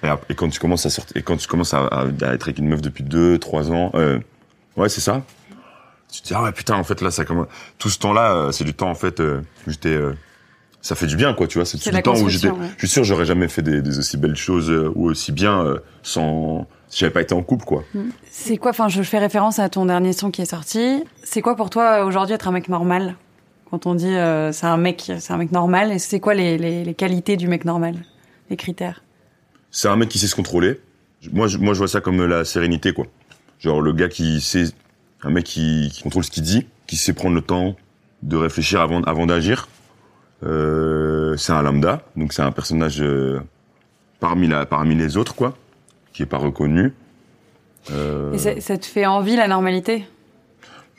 Et, 0.02 0.34
quand 0.34 0.48
tu 0.48 0.58
commences 0.58 0.86
à 0.86 0.90
sortir 0.90 1.16
et 1.16 1.22
quand 1.22 1.36
tu 1.36 1.46
commences 1.46 1.72
à, 1.72 1.84
à- 1.86 2.02
à 2.02 2.34
être 2.34 2.48
avec 2.48 2.58
une 2.58 2.68
meuf 2.68 2.82
depuis 2.82 3.04
deux, 3.04 3.38
trois 3.38 3.70
ans, 3.70 3.92
euh, 3.94 4.18
ouais, 4.76 4.88
c'est 4.88 5.00
ça. 5.00 5.22
Tu 6.12 6.20
te 6.22 6.28
dis 6.28 6.34
ah 6.34 6.42
ouais 6.42 6.52
putain 6.52 6.74
en 6.76 6.84
fait 6.84 7.00
là 7.00 7.10
ça 7.10 7.24
commence 7.24 7.48
tout 7.78 7.90
ce 7.90 7.98
temps-là 7.98 8.32
euh, 8.32 8.52
c'est 8.52 8.64
du 8.64 8.74
temps 8.74 8.88
en 8.90 8.94
fait 8.94 9.20
euh, 9.20 9.40
où 9.66 9.70
j'étais 9.70 9.96
ça 10.86 10.94
fait 10.94 11.06
du 11.06 11.16
bien 11.16 11.34
quoi 11.34 11.46
tu 11.48 11.58
vois 11.58 11.64
c'est 11.64 11.84
le 11.90 12.02
temps 12.02 12.16
où 12.16 12.28
j'étais 12.28 12.48
ouais. 12.48 12.68
je 12.76 12.86
suis 12.86 12.88
sûr 12.88 13.02
j'aurais 13.04 13.24
jamais 13.24 13.48
fait 13.48 13.62
des, 13.62 13.82
des 13.82 13.98
aussi 13.98 14.16
belles 14.16 14.36
choses 14.36 14.70
euh, 14.70 14.92
ou 14.94 15.10
aussi 15.10 15.32
bien 15.32 15.60
euh, 15.60 15.78
sans 16.02 16.66
si 16.88 17.00
j'avais 17.00 17.12
pas 17.12 17.22
été 17.22 17.34
en 17.34 17.42
couple 17.42 17.64
quoi. 17.64 17.84
C'est 18.30 18.56
quoi 18.58 18.70
Enfin, 18.70 18.88
je 18.88 19.02
fais 19.02 19.18
référence 19.18 19.58
à 19.58 19.68
ton 19.68 19.86
dernier 19.86 20.12
son 20.12 20.30
qui 20.30 20.42
est 20.42 20.50
sorti. 20.50 21.02
C'est 21.24 21.42
quoi 21.42 21.56
pour 21.56 21.68
toi 21.68 22.04
aujourd'hui 22.04 22.34
être 22.34 22.46
un 22.46 22.52
mec 22.52 22.68
normal? 22.68 23.16
Quand 23.70 23.86
on 23.86 23.94
dit 23.96 24.14
euh, 24.14 24.52
c'est 24.52 24.66
un 24.66 24.76
mec, 24.76 25.10
c'est 25.18 25.32
un 25.32 25.36
mec 25.36 25.50
normal. 25.50 25.90
Et 25.90 25.98
c'est 25.98 26.20
quoi 26.20 26.34
les, 26.34 26.56
les, 26.58 26.84
les 26.84 26.94
qualités 26.94 27.36
du 27.36 27.48
mec 27.48 27.64
normal? 27.64 27.96
Les 28.50 28.56
critères? 28.56 29.02
C'est 29.72 29.88
un 29.88 29.96
mec 29.96 30.08
qui 30.08 30.18
sait 30.18 30.28
se 30.28 30.36
contrôler. 30.36 30.80
Moi, 31.32 31.48
je, 31.48 31.58
moi, 31.58 31.74
je 31.74 31.78
vois 31.78 31.88
ça 31.88 32.00
comme 32.00 32.24
la 32.24 32.44
sérénité, 32.44 32.92
quoi. 32.92 33.06
Genre 33.58 33.80
le 33.80 33.92
gars 33.92 34.08
qui 34.08 34.40
sait, 34.40 34.66
un 35.24 35.30
mec 35.30 35.44
qui, 35.44 35.90
qui 35.92 36.02
contrôle 36.04 36.22
ce 36.22 36.30
qu'il 36.30 36.44
dit, 36.44 36.68
qui 36.86 36.96
sait 36.96 37.12
prendre 37.14 37.34
le 37.34 37.42
temps 37.42 37.74
de 38.22 38.36
réfléchir 38.36 38.80
avant, 38.80 39.02
avant 39.02 39.26
d'agir. 39.26 39.68
Euh, 40.42 41.36
c'est 41.36 41.52
un 41.52 41.62
lambda, 41.62 42.02
donc 42.16 42.32
c'est 42.32 42.42
un 42.42 42.52
personnage 42.52 43.00
euh, 43.00 43.40
parmi 44.20 44.46
la, 44.46 44.66
parmi 44.66 44.94
les 44.94 45.16
autres, 45.16 45.34
quoi, 45.34 45.56
qui 46.12 46.22
est 46.22 46.26
pas 46.26 46.36
reconnu. 46.38 46.92
Euh, 47.90 48.32
Et 48.32 48.38
ça, 48.38 48.60
ça 48.60 48.76
te 48.76 48.84
fait 48.86 49.06
envie 49.06 49.36
la 49.36 49.48
normalité? 49.48 50.04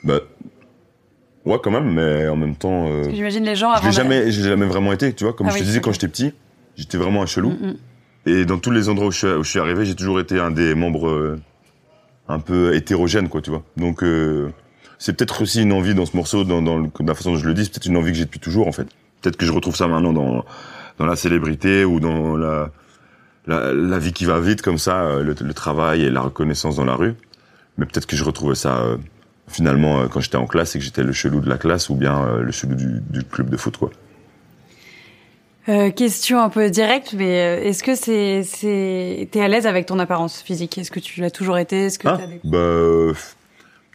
Bah, 0.04 0.20
ouais, 1.44 1.58
quand 1.62 1.70
même, 1.70 1.92
mais 1.92 2.28
en 2.28 2.36
même 2.36 2.56
temps, 2.56 2.88
J'imagine 3.12 3.44
les 3.44 3.56
gens 3.56 3.72
je 3.74 3.78
avant. 3.78 3.86
l'ai 3.86 3.92
jamais, 3.92 4.30
j'ai 4.30 4.42
jamais 4.42 4.66
vraiment 4.66 4.92
été, 4.92 5.12
tu 5.12 5.24
vois. 5.24 5.32
Comme 5.32 5.46
Ah 5.46 5.50
je 5.50 5.54
oui, 5.54 5.60
te 5.60 5.66
disais 5.66 5.80
quand 5.80 5.92
j'étais 5.92 6.08
petit, 6.08 6.32
j'étais 6.76 6.98
vraiment 6.98 7.22
un 7.22 7.26
chelou. 7.26 7.50
Mm, 7.50 7.66
mm. 7.68 7.76
Et 8.26 8.44
dans 8.44 8.58
tous 8.58 8.70
les 8.70 8.88
endroits 8.88 9.08
où 9.08 9.12
je 9.12 9.18
suis, 9.18 9.26
où 9.28 9.44
je 9.44 9.50
suis 9.50 9.60
arrivé, 9.60 9.84
j'ai 9.84 9.94
toujours 9.94 10.18
été 10.20 10.38
un 10.40 10.50
des 10.50 10.74
membres 10.74 11.36
un 12.28 12.40
peu 12.40 12.74
hétérogènes, 12.74 13.28
quoi, 13.28 13.40
tu 13.40 13.50
vois. 13.50 13.62
Donc, 13.76 14.02
euh, 14.02 14.50
c'est 14.98 15.16
peut-être 15.16 15.42
aussi 15.42 15.62
une 15.62 15.72
envie 15.72 15.94
dans 15.94 16.04
ce 16.06 16.16
morceau, 16.16 16.44
dans, 16.44 16.60
dans, 16.60 16.76
le- 16.78 16.88
dans 16.88 17.06
la 17.06 17.14
façon 17.14 17.32
dont 17.32 17.38
je 17.38 17.46
le 17.46 17.54
dis, 17.54 17.64
c'est 17.64 17.70
peut-être 17.72 17.86
une 17.86 17.96
envie 17.96 18.12
que 18.12 18.18
j'ai 18.18 18.24
depuis 18.24 18.40
toujours, 18.40 18.66
en 18.68 18.72
fait. 18.72 18.88
Peut-être 19.20 19.36
que 19.36 19.46
je 19.46 19.52
retrouve 19.52 19.76
ça 19.76 19.88
maintenant 19.88 20.12
dans, 20.12 20.44
dans 20.98 21.06
la 21.06 21.16
célébrité 21.16 21.84
ou 21.84 22.00
dans 22.00 22.36
la, 22.36 22.70
la, 23.46 23.72
la 23.72 23.98
vie 23.98 24.12
qui 24.12 24.24
va 24.24 24.40
vite, 24.40 24.62
comme 24.62 24.78
ça, 24.78 25.02
euh, 25.02 25.22
le, 25.22 25.34
le 25.40 25.54
travail 25.54 26.02
et 26.04 26.10
la 26.10 26.20
reconnaissance 26.20 26.76
dans 26.76 26.84
la 26.84 26.94
rue. 26.94 27.14
Mais 27.76 27.86
peut-être 27.86 28.06
que 28.06 28.16
je 28.16 28.24
retrouve 28.24 28.54
ça 28.54 28.78
euh, 28.78 28.96
finalement 29.48 30.00
euh, 30.00 30.06
quand 30.08 30.20
j'étais 30.20 30.36
en 30.36 30.46
classe 30.46 30.74
et 30.76 30.78
que 30.78 30.84
j'étais 30.84 31.02
le 31.02 31.12
chelou 31.12 31.40
de 31.40 31.48
la 31.48 31.58
classe 31.58 31.88
ou 31.90 31.94
bien 31.94 32.18
euh, 32.24 32.42
le 32.42 32.52
chelou 32.52 32.74
du, 32.74 33.00
du 33.10 33.24
club 33.24 33.50
de 33.50 33.56
foot, 33.56 33.76
quoi. 33.76 33.90
Question 35.96 36.40
un 36.40 36.48
peu 36.48 36.70
directe, 36.70 37.12
mais 37.12 37.66
est-ce 37.66 37.82
que 37.82 37.94
c'est, 37.94 38.42
c'est, 38.42 39.28
t'es 39.30 39.42
à 39.42 39.48
l'aise 39.48 39.66
avec 39.66 39.84
ton 39.84 39.98
apparence 39.98 40.40
physique? 40.40 40.78
Est-ce 40.78 40.90
que 40.90 40.98
tu 40.98 41.20
l'as 41.20 41.30
toujours 41.30 41.58
été? 41.58 41.84
Est-ce 41.84 41.98
que 41.98 42.08
Ah, 42.08 42.16
des... 42.16 42.40
bah, 42.42 43.12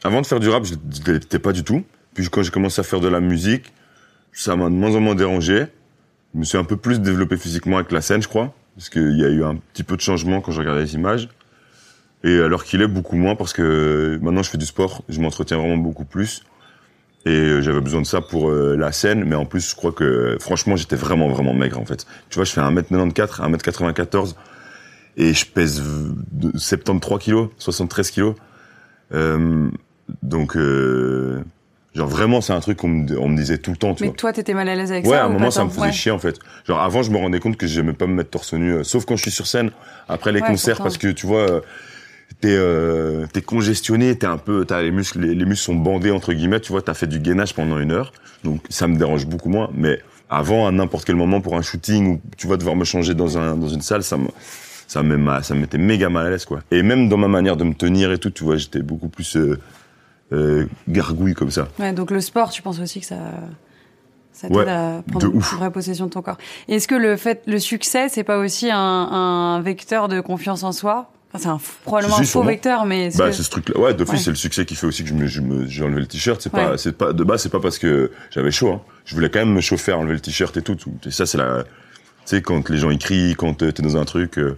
avant 0.03 0.21
de 0.21 0.27
faire 0.27 0.39
du 0.39 0.49
rap, 0.49 0.65
je 0.65 0.75
l'étais 1.11 1.39
pas 1.39 1.51
du 1.51 1.63
tout. 1.63 1.83
Puis 2.13 2.29
quand 2.29 2.43
j'ai 2.43 2.51
commencé 2.51 2.79
à 2.79 2.83
faire 2.83 2.99
de 2.99 3.07
la 3.07 3.19
musique, 3.21 3.73
ça 4.33 4.55
m'a 4.55 4.65
de 4.65 4.75
moins 4.75 4.95
en 4.95 4.99
moins 4.99 5.15
dérangé. 5.15 5.65
Je 6.33 6.39
me 6.39 6.43
suis 6.43 6.57
un 6.57 6.63
peu 6.63 6.77
plus 6.77 6.99
développé 6.99 7.37
physiquement 7.37 7.77
avec 7.77 7.91
la 7.91 8.01
scène, 8.01 8.21
je 8.21 8.27
crois. 8.27 8.53
Parce 8.75 8.89
qu'il 8.89 9.17
y 9.19 9.23
a 9.23 9.29
eu 9.29 9.43
un 9.43 9.55
petit 9.55 9.83
peu 9.83 9.95
de 9.95 10.01
changement 10.01 10.41
quand 10.41 10.51
je 10.51 10.59
regardais 10.59 10.81
les 10.81 10.95
images. 10.95 11.29
Et 12.23 12.39
alors 12.39 12.63
qu'il 12.63 12.81
est 12.81 12.87
beaucoup 12.87 13.15
moins 13.17 13.35
parce 13.35 13.53
que 13.53 14.17
maintenant 14.21 14.41
je 14.43 14.49
fais 14.49 14.57
du 14.57 14.65
sport, 14.65 15.03
je 15.09 15.19
m'entretiens 15.21 15.57
vraiment 15.57 15.77
beaucoup 15.77 16.05
plus. 16.05 16.43
Et 17.25 17.29
euh, 17.29 17.61
j'avais 17.61 17.81
besoin 17.81 18.01
de 18.01 18.05
ça 18.07 18.21
pour 18.21 18.49
euh, 18.49 18.75
la 18.75 18.91
scène, 18.91 19.25
mais 19.25 19.35
en 19.35 19.45
plus 19.45 19.69
je 19.69 19.75
crois 19.75 19.91
que 19.91 20.37
franchement 20.39 20.75
j'étais 20.75 20.95
vraiment 20.95 21.27
vraiment 21.29 21.53
maigre 21.53 21.79
en 21.79 21.85
fait. 21.85 22.05
Tu 22.29 22.35
vois, 22.35 22.45
je 22.45 22.51
fais 22.51 22.61
1m94, 22.61 23.41
1m94 23.51 24.35
et 25.17 25.33
je 25.33 25.45
pèse 25.45 25.81
v- 25.81 26.51
73 26.55 27.19
kilos, 27.19 27.49
73 27.59 28.09
kilos. 28.11 28.35
Euh, 29.13 29.69
donc, 30.23 30.55
euh, 30.57 31.43
genre 31.95 32.07
vraiment, 32.07 32.41
c'est 32.41 32.53
un 32.53 32.59
truc 32.59 32.77
qu'on 32.77 32.87
me, 32.87 33.19
on 33.19 33.29
me 33.29 33.37
disait 33.37 33.57
tout 33.57 33.71
le 33.71 33.77
temps, 33.77 33.93
tu 33.93 34.03
Mais 34.03 34.09
vois. 34.09 34.15
toi, 34.17 34.33
t'étais 34.33 34.53
mal 34.53 34.67
à 34.69 34.75
l'aise 34.75 34.91
avec 34.91 35.05
Ouais, 35.05 35.11
ça 35.11 35.23
à 35.23 35.25
un 35.25 35.29
moment, 35.29 35.51
ça 35.51 35.63
me 35.63 35.69
faisait 35.69 35.81
Ouais. 35.81 35.91
chier 35.91 36.11
en 36.11 36.19
fait. 36.19 36.37
Genre 36.67 36.79
avant, 36.81 37.03
je 37.03 37.11
me 37.11 37.17
rendais 37.17 37.39
compte 37.39 37.57
que 37.57 37.67
j'aimais 37.67 37.93
pas 37.93 38.07
me 38.07 38.13
mettre 38.13 38.29
torse 38.31 38.53
nu, 38.53 38.71
euh, 38.73 38.83
sauf 38.83 39.05
quand 39.05 39.15
je 39.15 39.21
suis 39.23 39.31
sur 39.31 39.47
scène. 39.47 39.71
Après 40.07 40.31
les 40.31 40.41
Ouais, 40.41 40.47
concerts, 40.47 40.75
pourtant. 40.77 40.83
parce 40.85 40.97
que 40.97 41.07
tu 41.09 41.25
vois, 41.27 41.49
euh, 41.49 41.61
t'es 42.41 42.49
euh, 42.55 43.25
t'es 43.31 43.41
congestionné, 43.41 44.17
t'es 44.17 44.25
un 44.27 44.37
peu, 44.37 44.65
t'as 44.65 44.81
les 44.81 44.91
muscles, 44.91 45.19
les, 45.21 45.35
les 45.35 45.45
muscles 45.45 45.65
sont 45.65 45.75
bandés 45.75 46.11
entre 46.11 46.33
guillemets. 46.33 46.59
Tu 46.59 46.71
vois, 46.71 46.81
t'as 46.81 46.93
fait 46.93 47.07
du 47.07 47.19
gainage 47.19 47.53
pendant 47.53 47.77
une 47.79 47.91
heure, 47.91 48.11
donc 48.43 48.61
ça 48.69 48.87
me 48.87 48.97
dérange 48.97 49.25
beaucoup 49.27 49.49
moins. 49.49 49.69
Mais 49.73 49.99
avant, 50.29 50.65
à 50.67 50.71
n'importe 50.71 51.05
quel 51.05 51.15
moment 51.15 51.41
pour 51.41 51.55
un 51.55 51.61
shooting 51.61 52.07
ou 52.15 52.21
tu 52.37 52.47
vois 52.47 52.57
devoir 52.57 52.75
me 52.75 52.85
changer 52.85 53.13
dans 53.13 53.37
un 53.37 53.55
dans 53.55 53.69
une 53.69 53.81
salle, 53.81 54.03
ça 54.03 54.17
me 54.17 54.27
ça 54.87 55.03
me 55.03 55.41
ça 55.43 55.53
me 55.53 55.59
mettait 55.61 55.77
méga 55.77 56.09
mal 56.09 56.25
à 56.25 56.29
l'aise 56.31 56.45
quoi. 56.45 56.61
Et 56.71 56.81
même 56.81 57.07
dans 57.07 57.17
ma 57.17 57.27
manière 57.27 57.55
de 57.55 57.63
me 57.63 57.73
tenir 57.73 58.11
et 58.11 58.17
tout, 58.17 58.31
tu 58.31 58.43
vois, 58.43 58.57
j'étais 58.57 58.81
beaucoup 58.81 59.09
plus 59.09 59.37
euh, 60.31 60.65
gargouille 60.87 61.33
comme 61.33 61.51
ça. 61.51 61.67
Ouais, 61.79 61.93
donc 61.93 62.11
le 62.11 62.21
sport, 62.21 62.49
tu 62.51 62.61
penses 62.61 62.79
aussi 62.79 62.99
que 63.01 63.05
ça, 63.05 63.17
ça 64.31 64.47
t'aide 64.47 64.57
Ouais, 64.57 64.67
à 64.69 64.97
de 65.05 65.11
prendre 65.11 65.31
une 65.33 65.39
vraie 65.39 65.71
possession 65.71 66.05
de 66.05 66.11
ton 66.11 66.21
corps. 66.21 66.37
Et 66.67 66.75
Est-ce 66.75 66.87
que 66.87 66.95
le 66.95 67.17
fait, 67.17 67.43
le 67.45 67.59
succès, 67.59 68.09
c'est 68.09 68.23
pas 68.23 68.37
aussi 68.39 68.71
un, 68.71 68.77
un 68.79 69.61
vecteur 69.61 70.07
de 70.07 70.21
confiance 70.21 70.63
en 70.63 70.71
soi? 70.71 71.11
Enfin, 71.35 71.43
C'est 71.43 71.49
un, 71.49 71.59
probablement 71.83 72.15
Si, 72.17 72.21
un 72.21 72.25
faux 72.25 72.43
vecteur, 72.43 72.85
mais 72.85 73.07
est-ce 73.07 73.17
Bah, 73.17 73.29
que- 73.29 73.35
c'est 73.35 73.43
ce 73.43 73.49
truc-là. 73.49 73.79
Ouais, 73.79 73.93
d'office, 73.93 74.13
Ouais. 74.13 74.19
c'est 74.19 74.29
le 74.29 74.35
succès 74.35 74.65
qui 74.65 74.75
fait 74.75 74.85
aussi 74.87 75.03
que 75.03 75.09
je 75.09 75.13
me, 75.15 75.25
je 75.27 75.41
me, 75.41 75.65
j'ai 75.67 75.83
enlevé 75.83 76.01
le 76.01 76.07
t-shirt. 76.07 76.39
C'est 76.41 76.51
pas, 76.51 76.77
c'est 76.77 76.97
pas, 76.97 77.11
de 77.13 77.23
base, 77.23 77.41
c'est 77.41 77.49
pas 77.49 77.59
parce 77.59 77.77
que 77.79 78.11
j'avais 78.31 78.51
chaud, 78.51 78.71
hein. 78.71 78.81
Je 79.05 79.15
voulais 79.15 79.29
quand 79.29 79.39
même 79.39 79.53
me 79.53 79.61
chauffer 79.61 79.93
enlever 79.93 80.13
le 80.13 80.19
t-shirt 80.19 80.55
et 80.57 80.61
tout. 80.61 80.75
tout. 80.75 80.91
Et 81.05 81.11
ça, 81.11 81.25
c'est 81.25 81.37
la, 81.39 81.63
tu 81.63 81.69
sais, 82.25 82.41
quand 82.41 82.69
les 82.69 82.77
gens 82.77 82.89
ils 82.91 82.99
crient, 82.99 83.35
quand 83.35 83.61
euh, 83.63 83.71
t'es 83.71 83.81
dans 83.83 83.97
un 83.97 84.05
truc, 84.05 84.37
euh, 84.37 84.55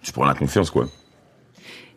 tu 0.00 0.12
prends 0.12 0.24
la 0.24 0.34
confiance, 0.34 0.70
quoi. 0.70 0.88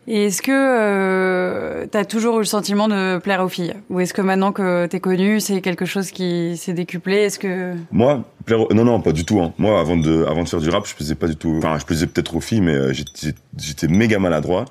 Et 0.08 0.26
est-ce 0.26 0.42
que 0.42 0.52
euh, 0.52 1.86
t'as 1.90 2.06
toujours 2.06 2.36
eu 2.38 2.40
le 2.40 2.46
sentiment 2.46 2.88
de 2.88 3.20
plaire 3.20 3.42
aux 3.44 3.50
filles? 3.50 3.76
Ou 3.92 4.00
est-ce 4.00 4.14
que 4.14 4.22
maintenant 4.22 4.52
que 4.52 4.88
t'es 4.88 5.00
connu, 5.00 5.40
c'est 5.40 5.62
quelque 5.62 5.86
chose 5.86 6.10
qui 6.12 6.58
s'est 6.58 6.74
décuplé? 6.74 7.18
Est-ce 7.18 7.38
que 7.38 7.76
Moi, 7.92 8.24
plaire 8.46 8.62
au- 8.62 8.74
non, 8.74 8.84
non, 8.84 9.00
pas 9.00 9.12
du 9.12 9.26
tout. 9.26 9.40
Hein. 9.40 9.54
Moi, 9.60 9.80
avant 9.80 9.98
de, 9.98 10.26
avant 10.28 10.44
de 10.44 10.50
faire 10.50 10.60
du 10.60 10.70
rap, 10.70 10.88
je 10.88 10.96
plaisais 10.96 11.16
pas 11.16 11.28
du 11.28 11.36
tout. 11.36 11.54
Enfin, 11.58 11.78
je 11.80 11.86
plaisais 11.86 12.08
peut-être 12.08 12.36
aux 12.36 12.42
filles, 12.42 12.62
mais 12.62 12.74
euh, 12.74 12.92
j'étais 12.94 13.88
méga 13.88 14.18
maladroit. 14.18 14.66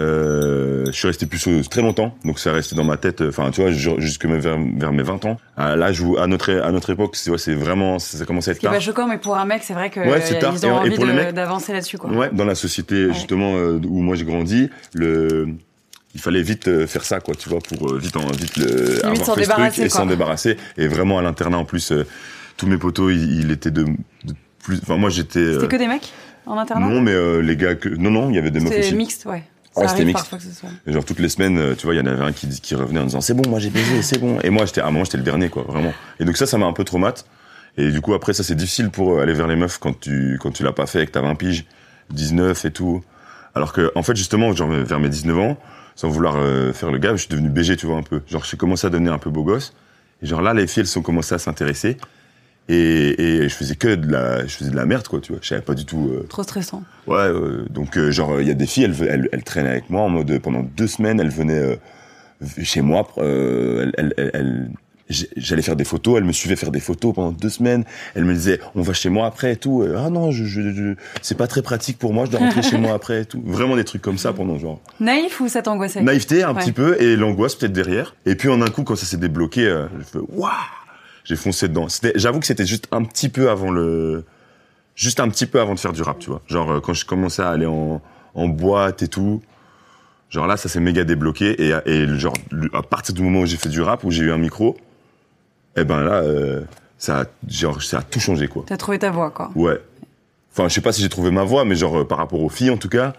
Euh, 0.00 0.86
je 0.86 0.92
suis 0.92 1.06
resté 1.06 1.26
plus 1.26 1.46
très 1.68 1.82
longtemps, 1.82 2.14
donc 2.24 2.38
ça 2.38 2.52
resté 2.52 2.74
dans 2.74 2.84
ma 2.84 2.96
tête. 2.96 3.20
Enfin, 3.20 3.50
tu 3.50 3.60
vois, 3.60 3.70
ju- 3.70 3.94
jusque 3.98 4.24
vers, 4.26 4.58
vers 4.76 4.92
mes 4.92 5.02
20 5.02 5.24
ans. 5.26 5.38
À 5.56 5.76
l'âge 5.76 6.00
où, 6.00 6.16
à 6.18 6.26
notre, 6.26 6.50
à 6.52 6.72
notre 6.72 6.90
époque, 6.90 7.16
c'est, 7.16 7.30
ouais, 7.30 7.38
c'est 7.38 7.54
vraiment, 7.54 7.98
ça, 7.98 8.16
ça 8.18 8.24
commence 8.24 8.48
à 8.48 8.52
être 8.52 8.60
tard. 8.60 8.72
pas 8.72 8.80
choquant, 8.80 9.06
mais 9.06 9.18
pour 9.18 9.36
un 9.36 9.44
mec, 9.44 9.62
c'est 9.62 9.74
vrai 9.74 9.90
que 9.90 10.00
Ouais, 10.00 10.20
c'est 10.22 10.38
tard. 10.38 10.54
ils 10.56 10.64
ont 10.66 10.70
et 10.70 10.72
envie 10.72 10.90
pour 10.96 11.04
les 11.04 11.12
de- 11.12 11.16
mecs 11.18 11.34
d'avancer 11.34 11.72
là-dessus, 11.72 11.98
quoi. 11.98 12.10
Ouais, 12.10 12.30
dans 12.32 12.44
la 12.46 12.54
société 12.54 13.12
justement 13.12 13.54
euh, 13.56 13.78
où 13.86 14.00
moi 14.00 14.16
j'ai 14.16 14.24
grandi, 14.24 14.70
le 14.94 15.48
il 16.14 16.20
fallait 16.20 16.42
vite 16.42 16.66
euh, 16.66 16.86
faire 16.88 17.04
ça 17.04 17.20
quoi, 17.20 17.34
tu 17.36 17.48
vois, 17.48 17.60
pour 17.60 17.94
vite 17.96 18.16
en 18.16 18.26
vite 18.32 18.56
le 18.56 18.96
s'en 18.96 19.08
avoir 19.10 19.14
fait 19.14 19.24
ce 19.24 19.30
truc 19.30 19.38
débarrasser, 19.42 19.82
et 19.82 19.88
s'en 19.88 20.06
débarrasser. 20.06 20.56
Et 20.78 20.88
vraiment 20.88 21.18
à 21.18 21.22
l'internat 21.22 21.58
en 21.58 21.64
plus, 21.64 21.92
euh, 21.92 22.04
tous 22.56 22.66
mes 22.66 22.78
potos, 22.78 23.12
ils, 23.12 23.40
ils 23.42 23.50
étaient 23.52 23.70
de, 23.70 23.84
de 23.84 24.34
plus. 24.64 24.78
Enfin 24.82 24.96
moi 24.96 25.10
j'étais. 25.10 25.38
euh, 25.38 25.54
C'était 25.60 25.76
que 25.76 25.82
des 25.82 25.86
mecs 25.88 26.12
en 26.46 26.58
internat 26.58 26.88
non 26.88 27.00
mais 27.02 27.12
euh, 27.12 27.40
les 27.42 27.54
gars 27.56 27.74
que 27.76 27.88
non 27.90 28.10
non 28.10 28.30
il 28.30 28.34
y 28.34 28.38
avait 28.38 28.50
des 28.50 28.58
C'était 28.60 28.78
aussi. 28.80 28.94
mixte, 28.96 29.26
ouais. 29.26 29.42
Ouais, 29.76 29.82
Ça 29.84 29.88
c'était 29.90 29.92
arrive 30.02 30.06
mixte. 30.08 30.22
parfois 30.30 30.38
que 30.38 30.44
ce 30.44 30.50
soit. 30.52 30.68
Genre 30.86 31.04
toutes 31.04 31.20
les 31.20 31.28
semaines, 31.28 31.58
euh, 31.58 31.74
tu 31.76 31.86
vois, 31.86 31.94
il 31.94 31.98
y 31.98 32.00
en 32.00 32.06
avait 32.06 32.24
un 32.24 32.32
qui, 32.32 32.48
qui 32.48 32.74
revenait 32.74 33.00
en 33.00 33.04
disant 33.04 33.20
c'est 33.20 33.34
bon, 33.34 33.48
moi 33.48 33.60
j'ai 33.60 33.70
baisé, 33.70 34.02
c'est 34.02 34.18
bon. 34.18 34.38
Et 34.40 34.50
moi 34.50 34.66
j'étais 34.66 34.80
à 34.80 34.86
un 34.88 34.90
moment 34.90 35.04
j'étais 35.04 35.18
le 35.18 35.22
dernier 35.22 35.48
quoi, 35.48 35.62
vraiment. 35.62 35.92
Et 36.18 36.24
donc 36.24 36.36
ça 36.36 36.46
ça 36.46 36.58
m'a 36.58 36.66
un 36.66 36.72
peu 36.72 36.82
traumatisé. 36.84 37.26
Et 37.76 37.90
du 37.92 38.00
coup 38.00 38.14
après 38.14 38.32
ça 38.32 38.42
c'est 38.42 38.56
difficile 38.56 38.90
pour 38.90 39.12
euh, 39.18 39.22
aller 39.22 39.32
vers 39.32 39.46
les 39.46 39.54
meufs 39.56 39.78
quand 39.78 39.98
tu 39.98 40.38
quand 40.42 40.50
tu 40.50 40.64
l'as 40.64 40.72
pas 40.72 40.86
fait 40.86 41.02
et 41.02 41.06
que 41.06 41.12
t'as 41.12 41.20
20 41.22 41.36
piges, 41.36 41.66
19 42.10 42.64
et 42.64 42.70
tout. 42.72 43.02
Alors 43.54 43.72
que 43.72 43.92
en 43.94 44.02
fait 44.02 44.16
justement 44.16 44.52
genre 44.54 44.70
vers 44.70 44.98
mes 44.98 45.08
19 45.08 45.38
ans, 45.38 45.56
sans 45.94 46.08
vouloir 46.08 46.34
euh, 46.38 46.72
faire 46.72 46.90
le 46.90 46.98
gars, 46.98 47.12
je 47.12 47.18
suis 47.20 47.28
devenu 47.28 47.48
BG, 47.48 47.76
tu 47.76 47.86
vois 47.86 47.96
un 47.96 48.02
peu. 48.02 48.22
Genre 48.28 48.44
j'ai 48.44 48.56
commencé 48.56 48.86
à 48.88 48.90
devenir 48.90 49.12
un 49.12 49.18
peu 49.18 49.30
beau 49.30 49.44
gosse. 49.44 49.72
Et 50.22 50.26
genre 50.26 50.42
là 50.42 50.52
les 50.52 50.66
filles 50.66 50.80
elles 50.80 50.86
sont 50.88 51.02
commencées 51.02 51.34
à 51.36 51.38
s'intéresser. 51.38 51.96
Et, 52.72 53.20
et 53.20 53.48
je 53.48 53.54
faisais 53.54 53.74
que 53.74 53.94
de 53.96 54.10
la 54.12 54.46
je 54.46 54.54
faisais 54.54 54.70
de 54.70 54.76
la 54.76 54.86
merde 54.86 55.08
quoi, 55.08 55.20
tu 55.20 55.32
vois. 55.32 55.40
Je 55.42 55.48
savais 55.48 55.60
pas 55.62 55.74
du 55.74 55.84
tout 55.84 56.10
euh, 56.12 56.26
Trop 56.28 56.42
stressant. 56.44 56.82
Ouais, 57.08 57.16
euh, 57.18 57.64
donc 57.68 57.96
euh, 57.96 58.10
genre 58.12 58.40
il 58.40 58.46
y 58.46 58.50
a 58.50 58.54
des 58.54 58.66
filles, 58.66 58.84
elles, 58.84 58.94
elles, 59.08 59.28
elles 59.32 59.42
traînaient 59.42 59.70
avec 59.70 59.90
moi 59.90 60.02
en 60.02 60.08
mode 60.08 60.38
pendant 60.38 60.62
deux 60.62 60.86
semaines, 60.86 61.18
elles 61.18 61.30
venaient 61.30 61.58
euh, 61.58 61.76
chez 62.62 62.80
moi, 62.82 63.08
euh, 63.18 63.90
elles, 63.98 64.14
elles, 64.16 64.70
j'allais 65.36 65.62
faire 65.62 65.74
des 65.74 65.82
photos, 65.84 66.18
elles 66.18 66.24
me 66.24 66.30
suivaient 66.32 66.54
faire 66.54 66.70
des 66.70 66.78
photos 66.78 67.12
pendant 67.14 67.32
deux 67.32 67.48
semaines, 67.48 67.84
elles 68.14 68.24
me 68.24 68.32
disaient 68.32 68.60
on 68.76 68.82
va 68.82 68.92
chez 68.92 69.08
moi 69.08 69.26
après 69.26 69.54
et 69.54 69.56
tout, 69.56 69.82
Euh, 69.82 69.96
ah 69.98 70.08
non 70.08 70.30
je, 70.30 70.44
je, 70.44 70.60
je- 70.72 70.94
c'est 71.20 71.36
pas 71.36 71.48
très 71.48 71.62
pratique 71.62 71.98
pour 71.98 72.12
moi, 72.14 72.26
je 72.26 72.30
dois 72.30 72.38
rentrer 72.40 72.62
chez 72.62 72.78
moi 72.78 72.94
après 73.00 73.22
et 73.22 73.24
tout, 73.24 73.42
vraiment 73.44 73.74
des 73.74 73.82
trucs 73.84 74.02
comme 74.02 74.18
ça 74.18 74.32
pendant 74.32 74.56
genre 74.58 74.80
Naïf 75.00 75.40
ou 75.40 75.48
ça 75.48 75.62
t'angoissait? 75.62 76.02
Naïveté 76.02 76.44
un 76.44 76.54
Ouais. 76.54 76.60
petit 76.62 76.72
peu 76.72 77.02
et 77.02 77.16
l'angoisse 77.16 77.56
peut-être 77.56 77.72
derrière, 77.72 78.14
et 78.26 78.36
puis 78.36 78.48
en 78.48 78.62
un 78.62 78.70
coup 78.70 78.84
quand 78.84 78.94
ça 78.96 79.06
s'est 79.06 79.16
débloqué, 79.16 79.66
euh, 79.66 79.86
je 79.98 80.04
fais 80.04 80.18
waouh, 80.28 80.50
j'ai 81.30 81.36
foncé 81.36 81.68
dedans. 81.68 81.86
J'avoue 82.16 82.40
que 82.40 82.46
c'était 82.46 82.66
juste 82.66 82.88
un 82.90 83.04
petit 83.04 83.28
peu 83.28 83.50
avant 83.50 83.70
le, 83.70 84.24
juste 84.96 85.20
un 85.20 85.28
petit 85.28 85.46
peu 85.46 85.60
avant 85.60 85.74
de 85.74 85.78
faire 85.78 85.92
du 85.92 86.02
rap, 86.02 86.18
tu 86.18 86.28
vois. 86.28 86.42
Genre 86.48 86.72
euh, 86.72 86.80
quand 86.80 86.92
je 86.92 87.06
commençais 87.06 87.42
à 87.42 87.50
aller 87.50 87.66
en, 87.66 88.02
en 88.34 88.48
boîte 88.48 89.04
et 89.04 89.08
tout, 89.08 89.40
genre 90.28 90.48
là 90.48 90.56
ça 90.56 90.68
s'est 90.68 90.80
méga 90.80 91.04
débloqué 91.04 91.68
et, 91.68 91.72
et 91.86 92.18
genre 92.18 92.34
à 92.74 92.82
partir 92.82 93.14
du 93.14 93.22
moment 93.22 93.42
où 93.42 93.46
j'ai 93.46 93.56
fait 93.56 93.68
du 93.68 93.80
rap 93.80 94.02
où 94.02 94.10
j'ai 94.10 94.24
eu 94.24 94.32
un 94.32 94.38
micro, 94.38 94.76
eh 95.76 95.84
ben 95.84 96.00
là 96.00 96.14
euh, 96.14 96.62
ça, 96.98 97.20
a, 97.20 97.24
genre 97.46 97.80
ça 97.80 97.98
a 97.98 98.02
tout 98.02 98.18
changé 98.18 98.48
quoi. 98.48 98.64
T'as 98.66 98.76
trouvé 98.76 98.98
ta 98.98 99.12
voix, 99.12 99.30
quoi. 99.30 99.52
Ouais. 99.54 99.80
Enfin 100.52 100.68
je 100.68 100.74
sais 100.74 100.80
pas 100.80 100.90
si 100.92 101.00
j'ai 101.00 101.08
trouvé 101.08 101.30
ma 101.30 101.44
voix, 101.44 101.64
mais 101.64 101.76
genre 101.76 102.00
euh, 102.00 102.04
par 102.04 102.18
rapport 102.18 102.40
aux 102.40 102.48
filles 102.48 102.70
en 102.70 102.76
tout 102.76 102.88
cas, 102.88 103.12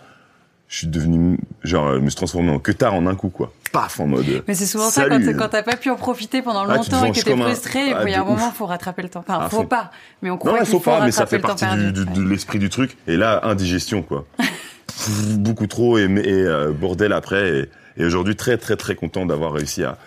je 0.72 0.78
suis 0.78 0.88
devenu 0.88 1.38
genre 1.64 1.96
je 1.96 2.00
me 2.00 2.10
suis 2.10 2.16
transformé 2.16 2.50
en 2.50 2.58
que 2.60 2.72
tard 2.72 2.94
en 2.96 3.06
un 3.06 3.16
coup 3.16 3.28
quoi. 3.30 3.52
Paf 3.74 4.00
en 4.00 4.08
mode. 4.08 4.26
Mais 4.48 4.54
c'est 4.54 4.66
souvent 4.66 4.90
ça 4.90 5.08
quand, 5.10 5.20
quand 5.38 5.50
t'as 5.50 5.64
pas 5.64 5.76
pu 5.76 5.90
en 5.90 5.96
profiter 5.98 6.42
pendant 6.42 6.62
Ah, 6.62 6.76
longtemps 6.78 7.04
et 7.04 7.12
que 7.12 7.20
t'es 7.22 7.34
un- 7.34 7.38
frustré, 7.46 7.90
et 7.90 7.94
Ah, 7.94 8.00
puis 8.02 8.12
il 8.12 8.14
y 8.14 8.18
a 8.18 8.22
un 8.22 8.26
moment, 8.26 8.52
faut 8.52 8.66
rattraper 8.66 9.02
le 9.02 9.10
temps. 9.10 9.20
Enfin, 9.20 9.40
Ah, 9.44 9.50
faut 9.50 9.64
pas, 9.66 9.92
mais 10.22 10.30
on 10.30 10.34
Non, 10.34 10.38
croit 10.40 10.58
qu'il 10.60 10.66
faut 10.66 10.80
faut 10.80 10.92
pas, 10.92 11.04
mais 11.06 11.12
ça 11.12 11.26
fait 11.26 11.40
partie 11.40 11.66
perdu. 11.66 11.92
du, 11.92 12.06
du- 12.06 12.12
de 12.24 12.30
l'esprit 12.30 12.58
du 12.60 12.70
truc. 12.70 12.98
Et 13.08 13.16
là, 13.18 13.42
indigestion, 13.44 14.02
quoi. 14.02 14.26
Beaucoup 15.38 15.68
trop 15.68 15.98
et, 15.98 16.04
et, 16.04 16.08
euh, 16.46 16.72
bordel 16.72 17.14
après. 17.14 17.50
Et, 17.50 17.70
et 18.02 18.06
aujourd'hui, 18.06 18.36
très, 18.36 18.58
très, 18.58 18.76
très 18.76 18.96
content 18.96 19.26
d'avoir 19.26 19.54
réussi 19.54 19.84
à 19.84 19.98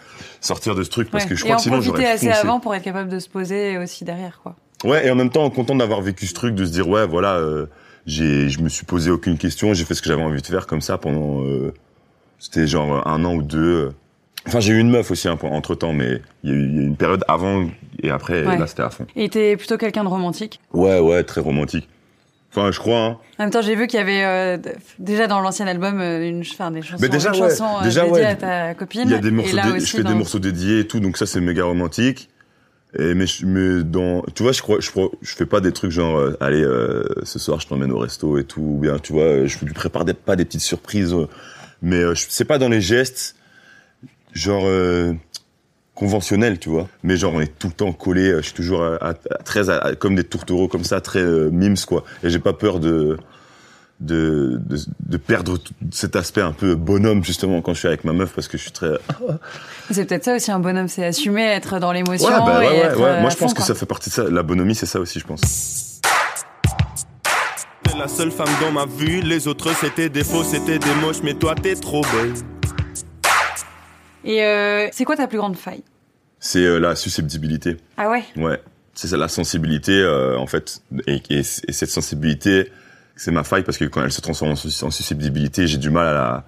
sortir 0.40 0.74
de 0.74 0.82
ce 0.82 0.90
truc 0.90 1.10
parce 1.10 1.24
Ouais. 1.24 1.30
que 1.30 1.36
je 1.36 1.42
et 1.42 1.44
crois 1.46 1.56
que 1.56 1.62
sinon 1.62 1.80
j'aurais 1.80 2.06
assez 2.06 2.26
foncé. 2.28 2.38
avant 2.38 2.60
pour 2.60 2.74
être 2.74 2.82
capable 2.84 3.08
de 3.10 3.18
se 3.18 3.28
poser 3.28 3.78
aussi 3.78 4.04
derrière, 4.04 4.40
quoi. 4.42 4.56
Ouais, 4.84 5.06
et 5.06 5.10
en 5.10 5.14
même 5.14 5.30
temps, 5.30 5.48
content 5.50 5.74
d'avoir 5.74 6.02
vécu 6.02 6.26
ce 6.26 6.34
truc, 6.34 6.54
de 6.54 6.64
se 6.66 6.70
dire, 6.70 6.86
ouais, 6.88 7.06
voilà, 7.06 7.34
euh, 7.36 7.66
j'ai, 8.06 8.48
je 8.48 8.60
me 8.60 8.68
suis 8.68 8.84
posé 8.84 9.10
aucune 9.10 9.38
question, 9.38 9.72
j'ai 9.74 9.84
fait 9.84 9.94
ce 9.94 10.02
que 10.02 10.08
j'avais 10.08 10.22
envie 10.22 10.42
de 10.42 10.46
faire 10.46 10.66
comme 10.66 10.80
ça 10.80 10.98
pendant, 10.98 11.42
euh, 11.44 11.72
c'était 12.38 12.66
genre 12.66 13.06
un 13.06 13.24
an 13.24 13.34
ou 13.34 13.42
deux. 13.42 13.92
Enfin, 14.46 14.60
j'ai 14.60 14.74
eu 14.74 14.78
une 14.78 14.90
meuf 14.90 15.10
aussi 15.10 15.26
entre 15.28 15.74
temps, 15.74 15.94
mais 15.94 16.20
il 16.42 16.50
y, 16.50 16.52
a 16.52 16.56
eu 16.56 16.64
une 16.64 16.96
période 16.96 17.24
avant 17.28 17.66
et 18.02 18.10
après, 18.10 18.44
Ouais. 18.46 18.58
là, 18.58 18.66
c'était 18.66 18.82
à 18.82 18.90
fond. 18.90 19.06
Et 19.16 19.30
t'es 19.30 19.56
plutôt 19.56 19.78
quelqu'un 19.78 20.04
de 20.04 20.08
romantique? 20.10 20.60
Ouais, 20.74 20.98
ouais, 20.98 21.22
très 21.24 21.40
romantique. 21.40 21.88
Enfin, 22.50 22.70
je 22.70 22.78
crois, 22.78 22.98
hein. 23.00 23.18
En 23.38 23.44
même 23.44 23.50
temps, 23.50 23.62
j'ai 23.62 23.74
vu 23.74 23.86
qu'il 23.88 23.98
y 23.98 24.02
avait 24.02 24.22
euh, 24.22 24.58
déjà 24.98 25.26
dans 25.26 25.40
l'ancien 25.40 25.66
album 25.66 25.98
euh, 26.00 26.28
une, 26.28 26.40
enfin, 26.42 26.70
des 26.70 26.82
chansons, 26.82 26.98
Mais 27.00 27.08
déjà, 27.08 27.30
une 27.34 27.42
ouais. 27.42 27.48
chanson 27.50 27.64
euh, 27.80 27.84
Déjà, 27.84 28.02
dédiée 28.02 28.20
ouais. 28.20 28.24
à 28.26 28.34
ta 28.36 28.74
copine. 28.74 29.02
Il 29.06 29.10
y 29.10 29.14
a 29.14 29.18
des 29.18 29.30
morceaux, 29.32 29.56
dé- 29.56 29.80
je 29.80 29.86
fais 29.86 30.02
dans- 30.02 30.10
des 30.10 30.14
morceaux 30.16 30.38
dédiés 30.38 30.80
et 30.80 30.86
tout, 30.86 31.00
donc 31.00 31.16
ça 31.16 31.24
c'est 31.26 31.40
méga 31.40 31.64
romantique. 31.64 32.28
Et 32.98 33.14
mais, 33.14 33.24
mais 33.44 33.82
dans, 33.82 34.22
tu 34.34 34.42
vois, 34.44 34.52
je 34.52 34.62
crois, 34.62 34.78
je 34.80 34.90
je 35.22 35.34
fais 35.34 35.46
pas 35.46 35.60
des 35.60 35.72
trucs 35.72 35.90
genre, 35.90 36.16
euh, 36.16 36.36
allez, 36.40 36.62
euh, 36.62 37.02
ce 37.24 37.38
soir 37.38 37.58
je 37.60 37.66
t'emmène 37.66 37.90
au 37.90 37.98
resto 37.98 38.38
et 38.38 38.44
tout, 38.44 38.60
ou 38.60 38.78
bien, 38.78 38.98
tu 38.98 39.12
vois, 39.12 39.24
euh, 39.24 39.46
je 39.46 39.64
lui 39.64 39.72
prépare 39.74 40.04
des, 40.04 40.14
pas 40.14 40.36
des 40.36 40.44
petites 40.44 40.60
surprises, 40.60 41.12
euh, 41.12 41.26
mais 41.82 41.96
euh, 41.96 42.14
c'est 42.16 42.44
pas 42.44 42.58
dans 42.58 42.68
les 42.68 42.80
gestes, 42.80 43.34
genre 44.32 44.64
euh, 44.66 45.12
conventionnels, 45.94 46.58
tu 46.58 46.68
vois. 46.68 46.88
Mais 47.02 47.16
genre 47.16 47.34
on 47.34 47.40
est 47.40 47.58
tout 47.58 47.68
le 47.68 47.72
temps 47.74 47.92
collé, 47.92 48.34
je 48.36 48.42
suis 48.42 48.54
toujours 48.54 48.82
à, 48.84 48.96
à- 49.10 49.14
très 49.14 49.70
à- 49.70 49.94
comme 49.96 50.14
des 50.14 50.24
tourtereaux 50.24 50.68
comme 50.68 50.84
ça, 50.84 51.00
très 51.00 51.24
mimes 51.50 51.76
quoi. 51.86 52.04
Et 52.22 52.30
j'ai 52.30 52.38
pas 52.40 52.52
peur 52.52 52.80
de 52.80 53.16
de, 54.00 54.60
de, 54.66 54.76
de 55.06 55.16
perdre 55.16 55.56
tout 55.56 55.72
cet 55.92 56.16
aspect 56.16 56.40
un 56.40 56.52
peu 56.52 56.74
bonhomme 56.74 57.24
justement 57.24 57.62
quand 57.62 57.74
je 57.74 57.78
suis 57.78 57.88
avec 57.88 58.04
ma 58.04 58.12
meuf 58.12 58.32
parce 58.34 58.48
que 58.48 58.58
je 58.58 58.62
suis 58.62 58.72
très 58.72 58.90
C'est 59.90 60.04
peut-être 60.06 60.24
ça 60.24 60.34
aussi 60.34 60.50
un 60.50 60.58
bonhomme, 60.58 60.88
c'est 60.88 61.04
assumer 61.04 61.42
être 61.44 61.78
dans 61.78 61.92
l'émotion. 61.92 62.26
Ouais, 62.28 62.32
bah, 62.38 62.58
ouais, 62.58 62.66
et 62.66 62.68
ouais, 62.70 62.76
être, 62.86 62.98
ouais. 63.00 63.04
euh, 63.06 63.20
Moi, 63.20 63.30
je 63.30 63.36
pense 63.36 63.50
fond, 63.50 63.54
que 63.54 63.58
quoi. 63.58 63.66
ça 63.66 63.74
fait 63.74 63.86
partie 63.86 64.10
de 64.10 64.14
ça. 64.14 64.24
La 64.30 64.42
bonhomie, 64.42 64.74
c'est 64.74 64.86
ça 64.86 64.98
aussi, 65.00 65.20
je 65.20 65.26
pense. 65.26 66.00
T'es 67.84 67.96
la 67.98 68.08
seule 68.08 68.30
femme 68.32 68.48
dans 68.60 68.72
ma 68.72 68.86
vue, 68.86 69.20
les 69.20 69.46
autres 69.46 69.72
c'était 69.74 70.08
des 70.08 70.24
faux, 70.24 70.42
c'était 70.42 70.78
des 70.78 70.94
moches, 71.00 71.22
mais 71.22 71.34
toi 71.34 71.54
t'es 71.54 71.74
trop 71.74 72.02
belle. 72.02 72.32
Et 74.24 74.42
euh, 74.42 74.88
c'est 74.92 75.04
quoi 75.04 75.16
ta 75.16 75.26
plus 75.26 75.38
grande 75.38 75.56
faille? 75.56 75.82
C'est 76.40 76.64
euh, 76.64 76.78
la 76.78 76.96
susceptibilité. 76.96 77.76
Ah 77.96 78.08
ouais? 78.10 78.24
Ouais. 78.36 78.60
C'est 78.94 79.08
ça, 79.08 79.16
la 79.16 79.28
sensibilité, 79.28 79.92
euh, 79.92 80.38
en 80.38 80.46
fait. 80.46 80.80
Et, 81.06 81.20
et- 81.30 81.38
et 81.40 81.42
cette 81.72 81.90
sensibilité, 81.90 82.70
c'est 83.16 83.30
ma 83.30 83.44
faille 83.44 83.62
parce 83.62 83.78
que 83.78 83.84
quand 83.84 84.02
elle 84.02 84.12
se 84.12 84.20
transforme 84.20 84.52
en, 84.52 84.56
sus- 84.56 84.82
en 84.84 84.90
susceptibilité, 84.90 85.66
j'ai 85.66 85.78
du 85.78 85.90
mal 85.90 86.06
à 86.08 86.12
la. 86.14 86.44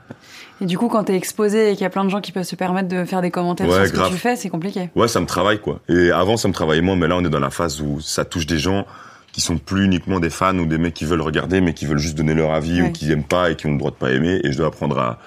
Et 0.61 0.65
du 0.67 0.79
coup, 0.79 0.89
quand 0.89 1.05
t'es 1.05 1.15
exposé 1.17 1.71
et 1.71 1.73
qu'il 1.75 1.83
y 1.83 1.87
a 1.87 1.91
plein 1.91 2.05
de 2.05 2.09
gens 2.09 2.21
qui 2.21 2.33
peuvent 2.33 2.43
se 2.45 2.57
permettre 2.57 2.89
de 2.89 3.05
faire 3.05 3.21
des 3.23 3.31
commentaires 3.31 3.67
Ouais, 3.69 3.75
sur 3.75 3.87
ce 3.89 3.93
grave. 3.93 4.09
que 4.09 4.15
tu 4.15 4.19
fais, 4.19 4.37
c'est 4.37 4.49
compliqué. 4.49 4.91
Ouais, 4.95 5.07
ça 5.09 5.21
me 5.21 5.27
travaille, 5.27 5.61
quoi. 5.61 5.81
Et 5.89 6.11
avant, 6.11 6.37
ça 6.37 6.49
me 6.49 6.55
travaillait 6.55 6.81
moins, 6.83 6.97
mais 6.97 7.09
là, 7.09 7.17
on 7.17 7.25
est 7.25 7.29
dans 7.31 7.41
la 7.41 7.51
phase 7.51 7.81
où 7.83 8.01
ça 8.01 8.25
touche 8.25 8.47
des 8.47 8.59
gens 8.59 8.87
qui 9.33 9.43
sont 9.43 9.59
plus 9.59 9.85
uniquement 9.85 10.19
des 10.19 10.31
fans 10.31 10.57
ou 10.59 10.65
des 10.65 10.79
mecs 10.79 10.95
qui 10.95 11.05
veulent 11.05 11.21
regarder, 11.21 11.61
mais 11.61 11.75
qui 11.75 11.85
veulent 11.85 11.99
juste 11.99 12.17
donner 12.17 12.33
leur 12.33 12.53
avis 12.55 12.81
Ouais. 12.81 12.89
ou 12.89 12.93
qui 12.93 13.13
aiment 13.13 13.23
pas 13.25 13.51
et 13.51 13.57
qui 13.57 13.67
ont 13.67 13.73
le 13.73 13.79
droit 13.79 13.91
de 13.91 13.97
pas 13.97 14.11
aimer. 14.11 14.41
Et 14.45 14.51
je 14.53 14.57
dois 14.57 14.69
apprendre 14.69 14.99
à, 14.99 15.19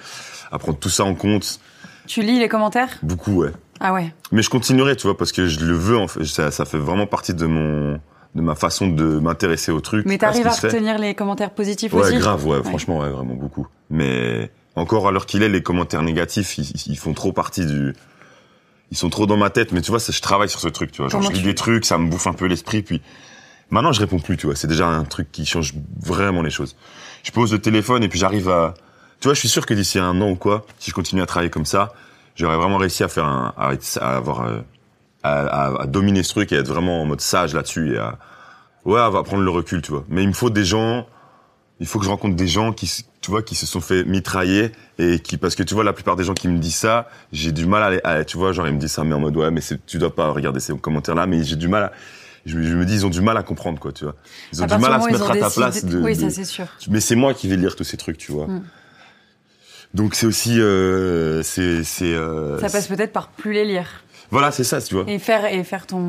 à 0.52 0.58
prendre 0.58 0.80
tout 0.80 0.90
ça 0.90 1.04
en 1.06 1.14
compte. 1.14 1.60
Tu 2.08 2.24
lis 2.24 2.40
les 2.40 2.48
commentaires? 2.50 2.90
Beaucoup, 3.04 3.44
ouais. 3.44 3.52
Ah 3.80 3.94
ouais. 3.94 4.12
Mais 4.32 4.42
je 4.42 4.50
continuerai, 4.50 4.96
tu 4.96 5.06
vois, 5.06 5.16
parce 5.16 5.32
que 5.32 5.46
je 5.46 5.60
le 5.64 5.74
veux, 5.76 5.98
en 5.98 6.08
fait. 6.08 6.26
Ça, 6.26 6.50
ça 6.50 6.66
fait 6.66 6.80
vraiment 6.80 7.06
partie 7.06 7.36
de 7.36 7.46
mon, 7.46 8.00
de 8.36 8.42
ma 8.42 8.56
façon 8.56 8.88
de 8.88 9.20
m'intéresser 9.20 9.72
au 9.72 9.82
truc. 9.82 10.06
Mais 10.06 10.16
à 10.16 10.18
t'arrives 10.20 10.48
à 10.48 10.52
fait. 10.52 10.68
retenir 10.68 10.98
les 11.00 11.16
commentaires 11.16 11.52
positifs 11.52 11.94
Ouais, 11.94 12.02
aussi? 12.02 12.18
grave, 12.18 12.46
ouais, 12.46 12.62
franchement, 12.64 13.00
ouais, 13.00 13.10
vraiment 13.10 13.34
beaucoup. 13.36 13.68
Mais 13.90 14.52
encore 14.76 15.08
à 15.08 15.12
l'heure 15.12 15.26
qu'il 15.26 15.42
est, 15.44 15.50
les 15.50 15.64
commentaires 15.64 16.04
négatifs, 16.04 16.58
ils, 16.58 16.72
ils 16.88 16.98
font 16.98 17.14
trop 17.14 17.32
partie 17.34 17.66
du. 17.66 17.94
Ils 18.92 18.98
sont 18.98 19.10
trop 19.10 19.26
dans 19.28 19.38
ma 19.38 19.50
tête, 19.50 19.72
mais 19.72 19.82
tu 19.82 19.92
vois, 19.92 20.00
ça, 20.00 20.12
je 20.12 20.22
travaille 20.22 20.50
sur 20.50 20.60
ce 20.60 20.68
truc, 20.68 20.92
tu 20.92 21.02
vois. 21.02 21.10
Genre, 21.10 21.20
Comment 21.22 21.30
je 21.32 21.36
lis 21.36 21.42
tu- 21.42 21.48
des 21.48 21.56
trucs, 21.56 21.86
ça 21.86 21.98
me 21.98 22.10
bouffe 22.10 22.26
un 22.28 22.34
peu 22.34 22.46
l'esprit, 22.46 22.82
puis 22.82 23.02
maintenant, 23.70 23.92
je 23.92 24.00
réponds 24.00 24.20
plus, 24.20 24.36
tu 24.38 24.48
vois. 24.48 24.56
C'est 24.56 24.68
déjà 24.68 24.88
un 24.88 25.04
truc 25.04 25.32
qui 25.32 25.46
change 25.46 25.74
vraiment 26.02 26.42
les 26.42 26.50
choses. 26.50 26.76
Je 27.24 27.32
pose 27.32 27.52
le 27.52 27.60
téléphone 27.60 28.04
et 28.04 28.08
puis 28.10 28.18
j'arrive 28.20 28.50
à. 28.50 28.74
Tu 29.20 29.28
vois, 29.28 29.34
je 29.36 29.40
suis 29.40 29.50
sûr 29.50 29.66
que 29.66 29.74
d'ici 29.74 30.00
un 30.00 30.20
an 30.22 30.30
ou 30.30 30.36
quoi, 30.36 30.66
si 30.80 30.90
je 30.92 30.96
continue 30.96 31.22
à 31.22 31.26
travailler 31.26 31.50
comme 31.52 31.66
ça, 31.66 31.94
j'aurais 32.36 32.56
vraiment 32.58 32.78
réussi 32.78 33.04
à 33.04 33.10
faire 33.10 33.26
un, 33.26 33.54
à, 33.58 33.74
à 34.02 34.16
avoir, 34.16 34.42
euh, 34.48 34.60
à, 35.24 35.42
à- 35.68 35.82
à 35.84 35.86
dominer 35.88 36.24
ce 36.24 36.30
truc 36.32 36.52
et 36.52 36.56
être 36.56 36.68
vraiment 36.68 37.02
en 37.02 37.06
mode 37.06 37.22
sage 37.22 37.54
là-dessus 37.54 37.96
et 37.96 37.98
à, 37.98 38.18
ouais, 38.86 39.00
à 39.00 39.10
prendre 39.24 39.44
le 39.44 39.50
recul, 39.52 39.82
tu 39.82 39.92
vois. 39.92 40.06
Mais 40.10 40.24
il 40.24 40.28
me 40.30 40.34
faut 40.34 40.50
des 40.50 40.64
gens, 40.66 41.06
il 41.80 41.88
faut 41.88 42.00
que 42.00 42.06
je 42.06 42.10
rencontre 42.10 42.36
des 42.36 42.48
gens 42.48 42.72
qui, 42.74 43.06
tu 43.22 43.32
vois, 43.32 43.42
qui 43.44 43.56
se 43.56 43.66
sont 43.66 43.82
fait 43.82 44.04
mitrailler 44.06 44.72
et 44.98 45.20
qui, 45.20 45.38
parce 45.38 45.56
que 45.56 45.64
tu 45.64 45.74
vois, 45.74 45.84
la 45.84 45.94
plupart 45.94 46.16
des 46.16 46.24
gens 46.24 46.34
qui 46.34 46.48
me 46.48 46.58
disent 46.58 46.76
ça, 46.76 47.10
j'ai 47.32 47.52
du 47.52 47.66
mal 47.66 47.84
à, 47.84 47.90
les- 47.92 48.02
à- 48.04 48.24
tu 48.24 48.38
vois, 48.38 48.52
genre 48.54 48.68
ils 48.68 48.74
me 48.74 48.80
disent 48.80 48.92
ça, 48.94 49.04
mais 49.04 49.14
en 49.14 49.20
mode 49.20 49.36
ouais, 49.36 49.52
mais 49.52 49.62
tu 49.86 49.98
dois 49.98 50.14
pas 50.16 50.30
regarder 50.32 50.60
ces 50.60 50.76
commentaires-là, 50.78 51.26
mais 51.28 51.44
j'ai 51.44 51.56
du 51.58 51.68
mal 51.68 51.84
à, 51.84 51.92
je, 52.46 52.58
me- 52.58 52.64
je 52.64 52.74
me 52.76 52.86
dis, 52.86 52.94
ils 52.96 53.06
ont 53.06 53.10
du 53.10 53.22
mal 53.22 53.36
à 53.38 53.44
comprendre, 53.44 53.80
quoi, 53.80 53.92
tu 53.92 54.06
vois. 54.06 54.16
Ils 54.54 54.62
ont 54.62 54.66
À 54.66 54.68
du 54.68 54.78
mal 54.82 54.94
à 54.94 55.00
se 55.02 55.08
mettre 55.10 55.30
à 55.32 55.36
ta 55.38 55.50
place. 55.50 55.84
De, 55.84 56.00
Oui, 56.00 56.16
de- 56.16 56.22
ça 56.22 56.30
c'est 56.30 56.46
sûr. 56.46 56.66
mais 56.90 57.02
c'est 57.02 57.16
moi 57.16 57.34
qui 57.34 57.48
vais 57.50 57.58
lire 57.58 57.76
tous 57.76 57.84
ces 57.84 57.98
trucs, 57.98 58.18
tu 58.18 58.32
vois. 58.32 58.48
Mm. 58.48 58.64
Donc 59.94 60.14
c'est 60.16 60.26
aussi, 60.28 60.60
euh, 60.62 61.42
c'est, 61.44 61.84
c'est. 61.84 62.14
euh, 62.14 62.60
Ça 62.60 62.70
passe 62.70 62.88
peut-être 62.88 63.12
par 63.12 63.30
plus 63.30 63.54
les 63.54 63.66
lire 63.66 63.88
Voilà, 64.32 64.52
c'est 64.52 64.64
ça, 64.64 64.80
tu 64.80 64.94
vois. 64.94 65.06
et 65.08 65.18
faire 65.18 65.46
et 65.46 65.64
faire 65.64 65.88
ton. 65.88 66.00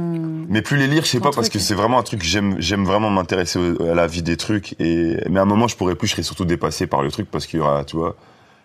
Mais 0.48 0.60
plus 0.60 0.76
les 0.76 0.86
lire, 0.86 1.04
je 1.04 1.08
sais 1.08 1.20
pas, 1.20 1.30
parce 1.30 1.48
que 1.48 1.58
c'est 1.58 1.74
vraiment 1.74 1.98
un 1.98 2.02
truc 2.02 2.20
que 2.20 2.26
j'aime, 2.26 2.56
j'aime 2.58 2.84
vraiment 2.84 3.08
m'intéresser 3.10 3.58
à 3.80 3.94
la 3.94 4.06
vie 4.06 4.22
des 4.22 4.36
trucs. 4.36 4.74
Et 4.78 5.16
mais 5.30 5.38
à 5.38 5.42
un 5.42 5.46
moment, 5.46 5.68
je 5.68 5.76
pourrais 5.76 5.94
plus, 5.94 6.08
je 6.08 6.12
serais 6.12 6.22
surtout 6.22 6.44
dépassé 6.44 6.86
par 6.86 7.02
le 7.02 7.10
truc 7.10 7.30
parce 7.30 7.46
qu'il 7.46 7.60
y 7.60 7.62
aura, 7.62 7.84
tu 7.84 7.96
vois, 7.96 8.16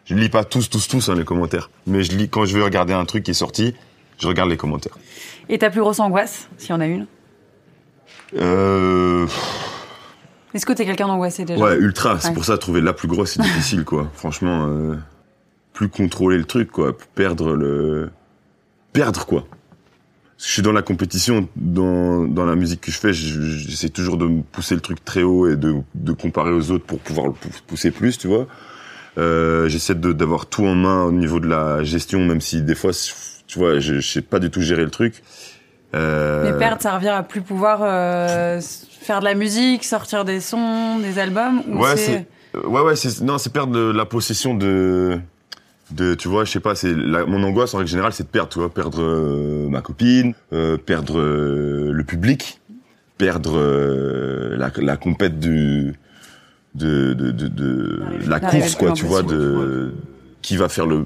je 0.06 0.13
lis 0.13 0.30
pas 0.30 0.44
tous, 0.44 0.70
tous, 0.70 0.88
tous 0.88 1.10
hein, 1.10 1.15
les 1.15 1.24
commentaires. 1.24 1.70
Mais 1.88 2.04
je 2.04 2.12
lis 2.12 2.28
quand 2.28 2.46
je 2.46 2.58
veux 2.58 2.63
regarder 2.63 2.94
un 2.94 3.06
truc 3.06 3.24
qui 3.24 3.32
est 3.32 3.36
sorti, 3.36 3.76
je 4.20 4.28
regarde 4.28 4.50
les 4.50 4.58
commentaires. 4.58 4.98
Et 5.48 5.58
ta 5.58 5.70
plus 5.70 5.82
grosse 5.82 6.00
angoisse, 6.00 6.50
s'il 6.58 6.72
y 6.72 6.74
en 6.74 6.82
a 6.82 6.88
une? 6.88 7.08
Euh, 8.36 9.28
Est-ce 10.54 10.65
que 10.65 10.74
t'es 10.74 10.86
quelqu'un 10.86 11.08
d'angoissé 11.08 11.46
déjà? 11.46 11.63
Ouais, 11.63 11.78
ultra. 11.78 12.20
C'est 12.20 12.34
pour 12.34 12.46
ça 12.46 12.58
trouver 12.58 12.82
la 12.82 12.94
plus 12.94 13.08
grosse, 13.08 13.34
c'est 13.34 13.41
difficile, 13.41 13.86
quoi. 13.86 14.10
Franchement, 14.13 14.65
euh, 14.68 14.96
plus 15.74 15.89
contrôler 15.89 16.38
le 16.38 16.46
truc, 16.46 16.72
quoi, 16.72 16.98
perdre 17.13 17.54
le, 17.54 18.10
perdre 18.95 19.25
quoi. 19.25 19.45
Je 20.38 20.45
suis 20.45 20.62
dans 20.62 20.73
la 20.73 20.81
compétition, 20.81 21.47
dans, 21.55 22.23
dans 22.27 22.45
la 22.45 22.55
musique 22.55 22.81
que 22.81 22.91
je 22.91 22.97
fais, 22.99 23.13
je- 23.13 23.39
j'essaie 23.41 23.89
toujours 23.89 24.17
de 24.17 24.25
me 24.27 24.41
pousser 24.41 24.75
le 24.75 24.81
truc 24.81 25.03
très 25.05 25.23
haut 25.23 25.47
et 25.49 25.55
de, 25.55 25.75
de 25.95 26.12
comparer 26.12 26.51
aux 26.51 26.71
autres 26.71 26.86
pour 26.86 26.99
pouvoir 26.99 27.27
le 27.27 27.34
pou- 27.34 27.47
pousser 27.67 27.89
plus, 27.91 28.17
tu 28.17 28.27
vois. 28.27 28.45
Euh, 29.17 29.69
j'essaie 29.69 29.95
de- 29.95 30.12
d'avoir 30.12 30.45
tout 30.47 30.65
en 30.65 30.75
main 30.75 31.03
au 31.03 31.12
niveau 31.13 31.39
de 31.39 31.47
la 31.47 31.84
gestion, 31.86 32.19
même 32.25 32.41
si 32.41 32.62
des 32.62 32.75
fois, 32.75 32.91
tu 33.47 33.58
vois, 33.60 33.79
je, 33.79 34.01
je 34.01 34.12
sais 34.12 34.21
pas 34.21 34.39
du 34.39 34.49
tout 34.51 34.62
gérer 34.62 34.84
le 34.84 34.91
truc. 34.91 35.23
Euh, 35.93 36.51
Mais 36.51 36.58
perdre, 36.60 36.81
ça 36.81 36.93
revient 36.95 37.08
à 37.10 37.23
plus 37.23 37.41
pouvoir 37.41 37.79
euh, 37.81 38.60
faire 38.99 39.21
de 39.21 39.25
la 39.25 39.36
musique, 39.36 39.86
sortir 39.86 40.25
des 40.25 40.41
sons, 40.41 40.99
des 40.99 41.17
albums 41.17 41.62
ou 41.69 41.77
Ouais, 41.81 41.95
c'est 41.95 42.27
ouais 42.67 42.81
ouais 42.81 42.93
non 43.21 43.38
c'est 43.38 43.51
perdre 43.53 43.91
la 43.93 44.05
possession 44.05 44.53
de 44.53 45.17
de 45.91 46.15
tu 46.15 46.28
vois 46.28 46.45
je 46.45 46.52
sais 46.52 46.60
pas 46.60 46.74
c'est 46.76 46.93
mon 46.93 47.43
angoisse 47.43 47.74
en 47.74 47.78
règle 47.78 47.89
générale 47.89 48.12
c'est 48.13 48.24
de 48.24 48.28
perdre 48.30 48.50
tu 48.50 48.60
vois 48.60 48.74
perdre 48.74 49.02
euh, 49.02 49.69
ma 49.69 49.82
copine 49.82 50.34
euh, 50.54 50.78
perdre 50.78 51.19
euh, 51.19 51.91
le 51.91 52.04
public 52.04 52.60
perdre 53.17 53.60
la 54.58 54.71
la 54.78 54.98
compète 54.98 55.39
du 55.39 55.93
de 56.74 57.13
de 57.13 57.32
de, 57.32 57.48
de 57.48 58.00
la 58.28 58.39
course 58.39 58.76
quoi 58.76 58.91
tu 58.93 59.06
vois 59.06 59.21
de 59.36 59.93
qui 60.41 60.58
va 60.58 60.69
faire 60.69 60.86
le 60.88 61.06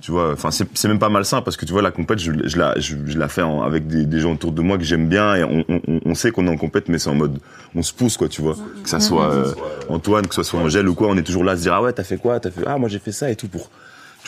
tu 0.00 0.10
vois 0.12 0.32
enfin 0.32 0.50
c'est 0.50 0.66
c'est 0.74 0.88
même 0.88 0.98
pas 0.98 1.08
malsain 1.08 1.40
parce 1.42 1.56
que 1.56 1.64
tu 1.64 1.72
vois 1.72 1.82
la 1.82 1.90
compète 1.90 2.18
je, 2.18 2.32
je 2.44 2.56
la 2.58 2.78
je, 2.78 2.96
je 3.06 3.18
la 3.18 3.28
fais 3.28 3.42
en- 3.42 3.62
avec 3.62 3.86
des, 3.86 4.04
des 4.04 4.20
gens 4.20 4.32
autour 4.34 4.52
de 4.52 4.60
moi 4.62 4.78
que 4.78 4.84
j'aime 4.84 5.08
bien 5.08 5.34
et 5.36 5.44
on, 5.44 5.64
on, 5.68 6.00
on 6.04 6.14
sait 6.14 6.30
qu'on 6.30 6.46
est 6.46 6.50
en 6.50 6.56
compète 6.56 6.88
mais 6.88 6.98
c'est 6.98 7.10
en 7.10 7.14
mode 7.14 7.38
on 7.74 7.82
se 7.82 7.92
pousse 7.92 8.16
quoi 8.16 8.28
tu 8.28 8.42
vois. 8.42 8.56
Que 8.82 8.88
ça 8.88 9.00
soit 9.00 9.54
Antoine 9.88 10.26
que 10.26 10.34
ce 10.34 10.42
soit 10.42 10.60
Angèle 10.60 10.88
ou 10.88 10.94
quoi 10.94 11.08
on 11.08 11.16
est 11.16 11.22
toujours 11.22 11.44
là 11.44 11.52
à 11.52 11.56
se 11.56 11.62
dire 11.62 11.72
ah 11.74 11.82
ouais 11.82 11.92
t'as 11.92 12.04
fait 12.04 12.18
quoi 12.18 12.38
t'as 12.40 12.50
fait 12.50 12.62
ah 12.66 12.78
moi 12.78 12.88
j'ai 12.88 12.98
fait 12.98 13.12
ça 13.12 13.30
et 13.30 13.36
tout 13.36 13.48
pour 13.48 13.70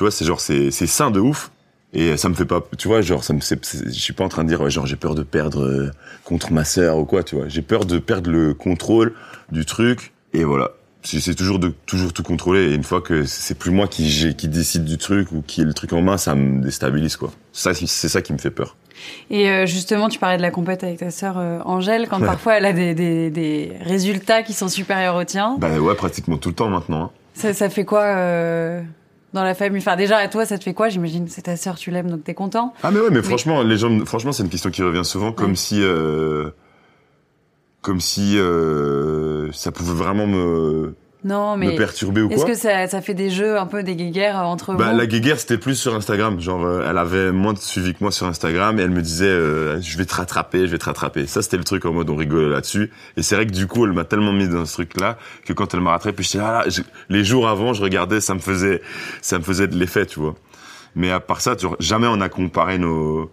tu 0.00 0.04
vois 0.04 0.10
c'est 0.10 0.24
genre 0.24 0.40
c'est 0.40 0.70
c'est 0.70 0.86
sain 0.86 1.10
de 1.10 1.20
ouf. 1.20 1.50
Et 1.92 2.16
ça 2.16 2.30
me 2.30 2.34
fait 2.34 2.46
pas 2.46 2.64
tu 2.78 2.88
vois 2.88 3.02
genre 3.02 3.22
ça 3.22 3.34
me 3.34 3.40
je 3.40 3.90
suis 3.90 4.14
pas 4.14 4.24
en 4.24 4.30
train 4.30 4.44
de 4.44 4.48
dire 4.48 4.58
ouais, 4.62 4.70
genre 4.70 4.86
j'ai 4.86 4.96
peur 4.96 5.14
de 5.14 5.22
perdre 5.22 5.62
euh, 5.62 5.90
contre 6.24 6.54
ma 6.54 6.64
sœur 6.64 6.96
ou 6.96 7.04
quoi 7.04 7.22
tu 7.22 7.34
vois. 7.36 7.48
J'ai 7.48 7.60
peur 7.60 7.84
de 7.84 7.98
perdre 7.98 8.30
le 8.30 8.54
contrôle 8.54 9.12
du 9.52 9.66
truc. 9.66 10.14
Et 10.32 10.42
voilà. 10.42 10.70
J'essaie 11.02 11.34
toujours 11.34 11.58
de 11.58 11.74
toujours 11.84 12.14
tout 12.14 12.22
contrôler. 12.22 12.70
Et 12.70 12.74
une 12.74 12.82
fois 12.82 13.02
que 13.02 13.26
c'est 13.26 13.58
plus 13.58 13.70
moi 13.72 13.88
qui 13.88 14.34
qui 14.38 14.48
décide 14.48 14.86
du 14.86 14.96
truc 14.96 15.32
ou 15.32 15.42
qui 15.46 15.60
ai 15.60 15.64
le 15.64 15.74
truc 15.74 15.92
en 15.92 16.00
main 16.00 16.16
ça 16.16 16.34
me 16.34 16.62
déstabilise 16.62 17.16
quoi. 17.16 17.30
Ça 17.52 17.74
c'est 17.74 18.08
ça 18.08 18.22
qui 18.22 18.32
me 18.32 18.38
fait 18.38 18.50
peur. 18.50 18.76
Et 19.28 19.50
euh, 19.50 19.66
justement, 19.66 20.08
tu 20.08 20.18
parlais 20.18 20.38
de 20.38 20.42
la 20.42 20.50
compète 20.50 20.82
avec 20.82 21.00
ta 21.00 21.10
sœur 21.10 21.36
euh, 21.36 21.58
Angèle, 21.66 22.08
quand 22.08 22.20
parfois 22.20 22.56
elle 22.56 22.64
a 22.64 22.72
des, 22.72 22.94
des, 22.94 23.28
des 23.28 23.72
résultats 23.82 24.42
qui 24.42 24.54
sont 24.54 24.68
supérieurs 24.68 25.16
aux 25.16 25.24
tiens. 25.24 25.56
bah 25.58 25.78
ouais 25.78 25.94
pratiquement 25.94 26.38
tout 26.38 26.48
le 26.48 26.54
temps 26.54 26.70
maintenant 26.70 27.02
hein. 27.02 27.10
Ça, 27.34 27.54
ça 27.54 27.70
fait 27.70 27.84
quoi 27.84 28.02
euh, 28.02 28.82
dans 29.32 29.42
la 29.44 29.54
famille 29.54 29.80
Enfin, 29.80 29.96
déjà, 29.96 30.16
à 30.18 30.28
toi, 30.28 30.44
ça 30.46 30.58
te 30.58 30.64
fait 30.64 30.74
quoi 30.74 30.88
J'imagine 30.88 31.28
c'est 31.28 31.42
ta 31.42 31.56
sœur, 31.56 31.76
tu 31.76 31.90
l'aimes, 31.90 32.10
donc 32.10 32.24
t'es 32.24 32.34
content. 32.34 32.74
Ah 32.82 32.90
mais 32.90 33.00
ouais, 33.00 33.10
mais 33.10 33.22
franchement, 33.22 33.62
les 33.62 33.76
gens, 33.76 34.04
franchement, 34.04 34.32
c'est 34.32 34.42
une 34.42 34.48
question 34.48 34.70
qui 34.70 34.82
revient 34.82 35.04
souvent, 35.04 35.32
comme 35.32 35.50
Ouais. 35.50 35.56
si, 35.56 35.80
euh, 35.82 36.50
comme 37.82 38.00
si 38.00 38.38
euh, 38.38 39.50
ça 39.52 39.72
pouvait 39.72 39.94
vraiment 39.94 40.26
me, 40.26 40.94
Non, 41.22 41.56
me 41.56 41.66
mais 41.66 41.76
perturber 41.76 42.22
ou 42.22 42.30
est-ce 42.30 42.36
quoi. 42.44 42.50
que 42.50 42.54
ça, 42.56 42.86
ça 42.88 43.02
fait 43.02 43.12
des 43.12 43.28
jeux 43.28 43.58
un 43.58 43.66
peu 43.66 43.82
des 43.82 43.94
guéguerres 43.94 44.36
entre 44.36 44.74
Bah, 44.74 44.92
vous 44.92 44.96
la 44.98 45.06
guéguerre, 45.06 45.38
c'était 45.38 45.58
plus 45.58 45.74
sur 45.74 45.94
Instagram. 45.94 46.40
Genre, 46.40 46.64
euh, 46.64 46.86
elle 46.88 46.96
avait 46.96 47.30
moins 47.30 47.52
de 47.52 47.58
suivi 47.58 47.92
que 47.92 47.98
moi 48.00 48.10
sur 48.10 48.26
Instagram 48.26 48.78
et 48.78 48.82
elle 48.82 48.90
me 48.90 49.02
disait, 49.02 49.26
euh, 49.26 49.80
je 49.82 49.98
vais 49.98 50.06
te 50.06 50.14
rattraper, 50.14 50.60
je 50.66 50.72
vais 50.72 50.78
te 50.78 50.86
rattraper. 50.86 51.26
Ça, 51.26 51.42
c'était 51.42 51.58
le 51.58 51.64
truc 51.64 51.84
en 51.84 51.92
mode 51.92 52.08
on 52.08 52.16
rigolait 52.16 52.48
là-dessus. 52.48 52.90
Et 53.18 53.22
c'est 53.22 53.34
vrai 53.34 53.44
que 53.46 53.52
du 53.52 53.66
coup, 53.66 53.84
elle 53.84 53.92
m'a 53.92 54.04
tellement 54.04 54.32
mis 54.32 54.48
dans 54.48 54.64
ce 54.64 54.72
truc-là 54.72 55.18
que 55.44 55.52
quand 55.52 55.74
elle 55.74 55.80
m'a 55.80 55.90
rattrapé, 55.90 56.22
j'étais 56.22 56.38
ah 56.38 56.52
là, 56.52 56.64
je- 56.70 56.80
les 57.10 57.22
jours 57.24 57.48
avant, 57.48 57.74
je 57.74 57.82
regardais, 57.82 58.20
ça 58.20 58.32
me 58.34 58.40
faisait, 58.40 58.80
ça 59.20 59.38
me 59.38 59.44
faisait 59.44 59.66
de 59.68 59.76
l'effet, 59.76 60.06
tu 60.06 60.20
vois. 60.20 60.34
Mais 60.96 61.10
à 61.10 61.20
part 61.20 61.40
ça, 61.42 61.54
jamais 61.80 62.06
on 62.10 62.20
a 62.22 62.28
comparé 62.30 62.78
nos 62.78 63.30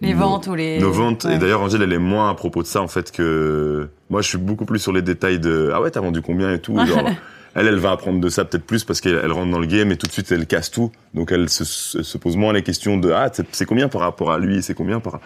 Les 0.00 0.12
nos- 0.14 0.20
ventes 0.20 0.46
ou 0.48 0.54
les... 0.54 0.78
nos 0.78 0.90
ventes. 0.92 1.24
Ouais. 1.24 1.36
Et 1.36 1.38
d'ailleurs, 1.38 1.62
Angèle, 1.62 1.82
elle 1.82 1.92
est 1.92 1.98
moins 1.98 2.30
à 2.30 2.34
propos 2.34 2.62
de 2.62 2.66
ça, 2.66 2.82
en 2.82 2.88
fait, 2.88 3.10
que 3.12 3.88
moi, 4.10 4.20
je 4.22 4.28
suis 4.28 4.38
beaucoup 4.38 4.64
plus 4.66 4.78
sur 4.78 4.92
les 4.92 5.02
détails 5.02 5.38
de 5.40 5.70
ah 5.74 5.80
ouais, 5.80 5.90
t'as 5.90 6.00
vendu 6.00 6.20
combien 6.22 6.52
et 6.52 6.58
tout. 6.60 6.76
Genre, 6.86 7.08
elle, 7.54 7.66
elle 7.66 7.78
va 7.78 7.92
apprendre 7.92 8.20
de 8.20 8.28
ça 8.28 8.44
peut-être 8.44 8.66
plus 8.66 8.84
parce 8.84 9.00
qu'elle 9.00 9.18
elle 9.24 9.32
rentre 9.32 9.50
dans 9.50 9.58
le 9.58 9.66
game 9.66 9.90
et 9.90 9.96
tout 9.96 10.06
de 10.06 10.12
suite, 10.12 10.30
elle 10.32 10.46
casse 10.46 10.70
tout. 10.70 10.92
Donc, 11.14 11.32
elle 11.32 11.48
se, 11.48 11.64
se 11.64 12.02
se 12.02 12.18
pose 12.18 12.36
moins 12.36 12.52
les 12.52 12.62
questions 12.62 12.98
de 12.98 13.10
ah, 13.10 13.30
c'est 13.52 13.64
combien 13.64 13.88
par 13.88 14.02
rapport 14.02 14.30
à 14.32 14.38
lui, 14.38 14.62
c'est 14.62 14.74
combien 14.74 15.00
par. 15.00 15.20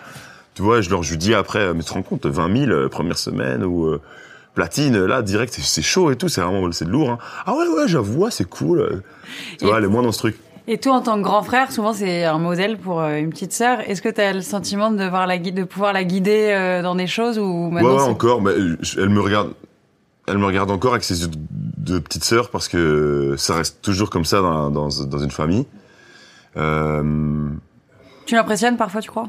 Tu 0.55 0.63
vois, 0.63 0.81
je 0.81 0.91
leur 0.91 1.03
je 1.03 1.11
lui 1.13 1.19
dis 1.19 1.35
après, 1.35 1.73
mais 1.75 1.81
tu 1.83 1.89
te 1.89 1.95
rends 1.95 2.03
compte, 2.03 2.27
20 2.27 2.57
000 2.67 2.71
euh, 2.71 2.89
première 2.89 3.19
semaine 3.19 3.65
ou 3.65 3.87
euh, 3.87 4.01
platine, 4.55 5.05
là, 5.05 5.23
direct, 5.23 5.53
c'est- 5.59 5.83
chaud 5.83 6.11
et 6.13 6.17
tout, 6.17 6.29
c'est 6.29 6.41
vraiment, 6.41 6.71
c'est 6.73 6.85
lourd. 6.89 7.11
Hein. 7.11 7.19
Ah 7.47 7.55
ouais, 7.55 7.67
ouais, 7.69 7.89
j'avoue, 7.89 8.27
c'est 8.31 8.49
cool. 8.49 9.03
Tu 9.59 9.65
Et- 9.65 9.69
vois, 9.69 9.79
elle 9.79 9.85
est 9.85 9.89
moins 9.89 10.03
dans 10.03 10.13
ce 10.13 10.19
truc. 10.19 10.37
Et 10.73 10.79
toi, 10.79 10.93
en 10.95 11.01
tant 11.01 11.17
que 11.17 11.23
grand 11.23 11.43
frère, 11.43 11.73
souvent 11.73 11.93
c'est 11.93 12.23
un 12.25 12.39
modèle 12.39 12.79
pour 12.79 13.01
euh, 13.01 13.17
une 13.17 13.31
petite 13.31 13.53
sœur. 13.53 13.81
Est-ce 13.91 14.01
que 14.01 14.09
tu 14.09 14.21
as 14.21 14.33
le 14.33 14.41
sentiment 14.41 14.93
de, 14.93 14.99
devoir 14.99 15.27
la, 15.27 15.37
gui- 15.37 15.51
de 15.51 15.65
pouvoir 15.65 15.93
la 15.93 16.05
guider 16.05 16.51
euh, 16.53 16.81
dans 16.81 16.95
des 16.95 17.09
choses 17.09 17.41
ou 17.41 17.43
Ouais, 17.67 17.71
maintenant 17.83 17.93
ouais, 17.95 17.99
c'est- 18.05 18.09
encore. 18.11 18.41
Bah, 18.41 18.53
elle 18.97 19.09
me 19.09 19.21
regarde. 19.21 19.51
Elle 20.29 20.39
me 20.39 20.47
regarde 20.47 20.71
encore 20.71 20.93
avec 20.93 21.03
ses 21.03 21.23
yeux 21.23 21.29
de, 21.77 21.99
petite 21.99 22.23
sœur 22.23 22.51
parce 22.51 22.69
que 22.69 23.35
ça 23.37 23.57
reste 23.57 23.83
toujours 23.83 24.11
comme 24.11 24.25
ça 24.25 24.41
dans, 24.43 24.71
dans, 24.71 24.89
dans 25.07 25.19
une 25.19 25.31
famille. 25.33 25.67
Euh, 26.57 27.49
Tu 28.27 28.37
l'impressionnes 28.37 28.77
parfois, 28.77 29.01
tu 29.01 29.11
crois? 29.11 29.29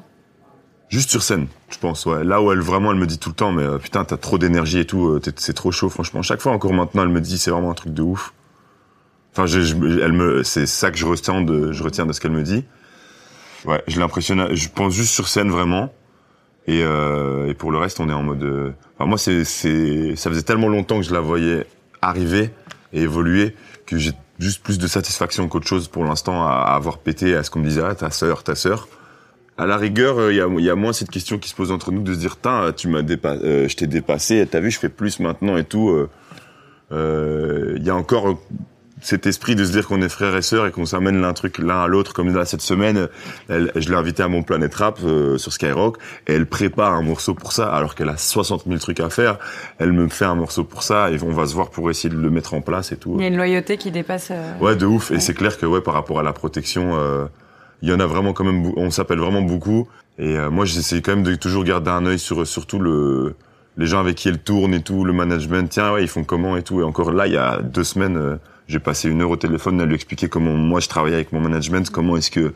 Juste 0.89 1.09
sur 1.09 1.23
scène, 1.23 1.47
je 1.71 1.79
pense. 1.79 2.05
Ouais. 2.05 2.23
Là 2.23 2.39
où 2.41 2.51
elle 2.51 2.59
vraiment, 2.59 2.91
elle 2.91 2.99
me 2.99 3.07
dit 3.07 3.17
tout 3.17 3.29
le 3.29 3.35
temps, 3.35 3.51
mais 3.51 3.65
putain, 3.79 4.03
t'as 4.03 4.17
trop 4.17 4.37
d'énergie 4.37 4.77
et 4.79 4.85
tout, 4.85 5.19
c'est 5.37 5.53
trop 5.53 5.71
chaud. 5.71 5.89
Franchement, 5.89 6.21
chaque 6.21 6.41
fois 6.41 6.51
encore 6.51 6.73
maintenant, 6.73 7.01
elle 7.01 7.09
me 7.09 7.21
dit, 7.21 7.39
c'est 7.39 7.49
vraiment 7.49 7.71
un 7.71 7.75
truc 7.75 7.93
de 7.95 8.03
ouf. 8.03 8.33
Enfin, 9.33 9.45
je, 9.45 9.61
je- 9.61 9.99
elle 10.01 10.13
me, 10.13 10.43
c'est 10.43 10.65
ça 10.65 10.91
que 10.91 10.97
je 10.97 11.05
retiens 11.05 11.41
de, 11.41 11.71
je 11.71 11.83
retiens 11.83 12.05
de 12.05 12.13
ce 12.13 12.19
qu'elle 12.19 12.31
me 12.31 12.43
dit. 12.43 12.65
Ouais, 13.65 13.81
je 13.87 13.99
l'impressionne. 13.99 14.53
Je 14.55 14.67
pense 14.69 14.93
juste 14.93 15.13
sur 15.13 15.27
scène 15.27 15.49
vraiment. 15.49 15.93
Et, 16.67 16.81
euh, 16.83 17.47
et 17.47 17.53
pour 17.53 17.71
le 17.71 17.77
reste, 17.77 17.99
on 17.99 18.09
est 18.09 18.13
en 18.13 18.23
mode. 18.23 18.43
euh, 18.43 18.71
Enfin, 18.97 19.07
moi, 19.07 19.17
c'est, 19.17 19.43
c'est, 19.45 20.15
ça 20.15 20.29
faisait 20.29 20.43
tellement 20.43 20.67
longtemps 20.67 20.99
que 20.99 21.05
je 21.05 21.13
la 21.13 21.19
voyais 21.21 21.65
arriver 22.01 22.51
et 22.93 23.01
évoluer 23.01 23.55
que 23.85 23.97
j'ai 23.97 24.11
juste 24.39 24.63
plus 24.63 24.77
de 24.79 24.87
satisfaction 24.87 25.47
qu'autre 25.47 25.67
chose 25.67 25.87
pour 25.87 26.03
l'instant 26.03 26.45
à, 26.45 26.51
avoir 26.75 26.97
pété 26.97 27.35
à 27.35 27.43
ce 27.43 27.49
qu'on 27.51 27.59
me 27.59 27.65
disait 27.67 27.83
ah 27.83 27.95
ta 27.95 28.09
sœur, 28.11 28.43
ta 28.43 28.55
sœur. 28.55 28.87
À 29.57 29.65
la 29.65 29.77
rigueur, 29.77 30.17
euh, 30.19 30.31
il 30.33 30.37
y, 30.37 30.41
a, 30.41 30.47
y 30.47 30.69
a 30.69 30.75
moins 30.75 30.93
cette 30.93 31.09
question 31.11 31.37
qui 31.37 31.49
se 31.49 31.55
pose 31.55 31.71
entre 31.71 31.91
nous 31.91 32.01
de 32.01 32.13
se 32.13 32.19
dire 32.19 32.37
Tain, 32.37 32.71
tu 32.75 32.87
m'as 32.87 33.01
dépassé, 33.03 33.69
je 33.69 33.75
t'ai 33.75 33.87
dépassé, 33.87 34.47
t'as 34.49 34.59
vu, 34.59 34.71
je 34.71 34.79
fais 34.79 34.89
plus 34.89 35.19
maintenant 35.19 35.57
et 35.57 35.63
tout. 35.63 35.89
euh. 35.89 36.09
Euh, 36.91 37.73
Il 37.77 37.83
y 37.83 37.89
a 37.89 37.95
encore 37.95 38.29
euh, 38.29 38.37
cet 39.01 39.25
esprit 39.27 39.55
de 39.55 39.65
se 39.65 39.71
dire 39.71 39.87
qu'on 39.87 40.01
est 40.01 40.09
frères 40.09 40.35
et 40.35 40.41
sœurs 40.41 40.67
et 40.67 40.71
qu'on 40.71 40.85
s'amène 40.85 41.19
l'un 41.21 41.33
truc 41.33 41.57
l'un 41.57 41.81
à 41.83 41.87
l'autre. 41.87 42.13
Comme 42.13 42.33
là 42.33 42.45
cette 42.45 42.61
semaine, 42.61 43.07
elle, 43.49 43.71
je 43.75 43.89
l'ai 43.89 43.95
invitée 43.95 44.23
à 44.23 44.27
mon 44.27 44.43
Planet 44.43 44.73
Rap 44.73 44.99
euh, 45.03 45.37
sur 45.37 45.51
Skyrock 45.51 45.97
et 46.27 46.33
elle 46.33 46.45
prépare 46.45 46.93
un 46.93 47.01
morceau 47.01 47.33
pour 47.33 47.51
ça 47.51 47.67
alors 47.73 47.95
qu'elle 47.95 48.09
a 48.09 48.17
60 48.17 48.63
000 48.67 48.77
trucs 48.79 48.99
à 48.99 49.09
faire. 49.09 49.37
Elle 49.79 49.91
me 49.91 50.07
fait 50.07 50.25
un 50.25 50.35
morceau 50.35 50.63
pour 50.63 50.83
ça 50.83 51.11
et 51.11 51.17
on 51.23 51.31
va 51.31 51.45
se 51.47 51.53
voir 51.55 51.69
pour 51.71 51.89
essayer 51.89 52.09
de 52.13 52.19
le 52.19 52.29
mettre 52.29 52.53
en 52.53 52.61
place 52.61 52.91
et 52.91 52.97
tout. 52.97 53.15
Il 53.17 53.21
y 53.21 53.25
a 53.25 53.27
une 53.29 53.37
loyauté 53.37 53.77
qui 53.77 53.91
dépasse. 53.91 54.29
euh, 54.31 54.53
Ouais, 54.59 54.75
de 54.75 54.85
ouf. 54.85 55.09
Ouais. 55.09 55.17
Et 55.17 55.19
c'est 55.19 55.33
clair 55.33 55.57
que 55.57 55.65
ouais, 55.65 55.81
par 55.81 55.93
rapport 55.95 56.19
à 56.19 56.23
la 56.23 56.33
protection, 56.33 56.91
euh, 56.95 57.25
il 57.81 57.89
y 57.89 57.93
en 57.93 57.99
a 57.99 58.05
vraiment 58.05 58.33
quand 58.33 58.43
même. 58.43 58.71
On 58.77 58.91
s'appelle 58.91 59.19
vraiment 59.19 59.41
beaucoup. 59.41 59.87
Et 60.19 60.37
euh, 60.37 60.51
moi, 60.51 60.65
j'essaie 60.65 61.01
quand 61.01 61.15
même 61.15 61.23
de 61.23 61.33
toujours 61.35 61.63
garder 61.63 61.89
un 61.89 62.05
œil 62.05 62.19
sur 62.19 62.45
surtout 62.45 62.77
le 62.79 63.35
les 63.77 63.87
gens 63.87 63.99
avec 64.01 64.15
qui 64.17 64.27
elle 64.27 64.37
tourne 64.37 64.73
et 64.73 64.81
tout, 64.83 65.05
le 65.05 65.13
management. 65.13 65.67
Tiens, 65.69 65.93
ouais, 65.93 66.03
ils 66.03 66.07
font 66.09 66.23
comment 66.25 66.57
et 66.57 66.61
tout. 66.61 66.81
Et 66.81 66.83
encore 66.83 67.11
là, 67.13 67.25
il 67.25 67.33
y 67.33 67.37
a 67.37 67.61
deux 67.61 67.85
semaines, 67.85 68.17
euh, 68.17 68.35
j'ai 68.71 68.79
passé 68.79 69.09
une 69.09 69.21
heure 69.21 69.29
au 69.29 69.35
téléphone 69.35 69.81
à 69.81 69.85
lui 69.85 69.95
expliquer 69.95 70.29
comment 70.29 70.53
moi 70.53 70.79
je 70.79 70.87
travaillais 70.87 71.15
avec 71.15 71.31
mon 71.33 71.41
management, 71.41 71.89
comment 71.89 72.15
est-ce 72.17 72.31
que 72.31 72.53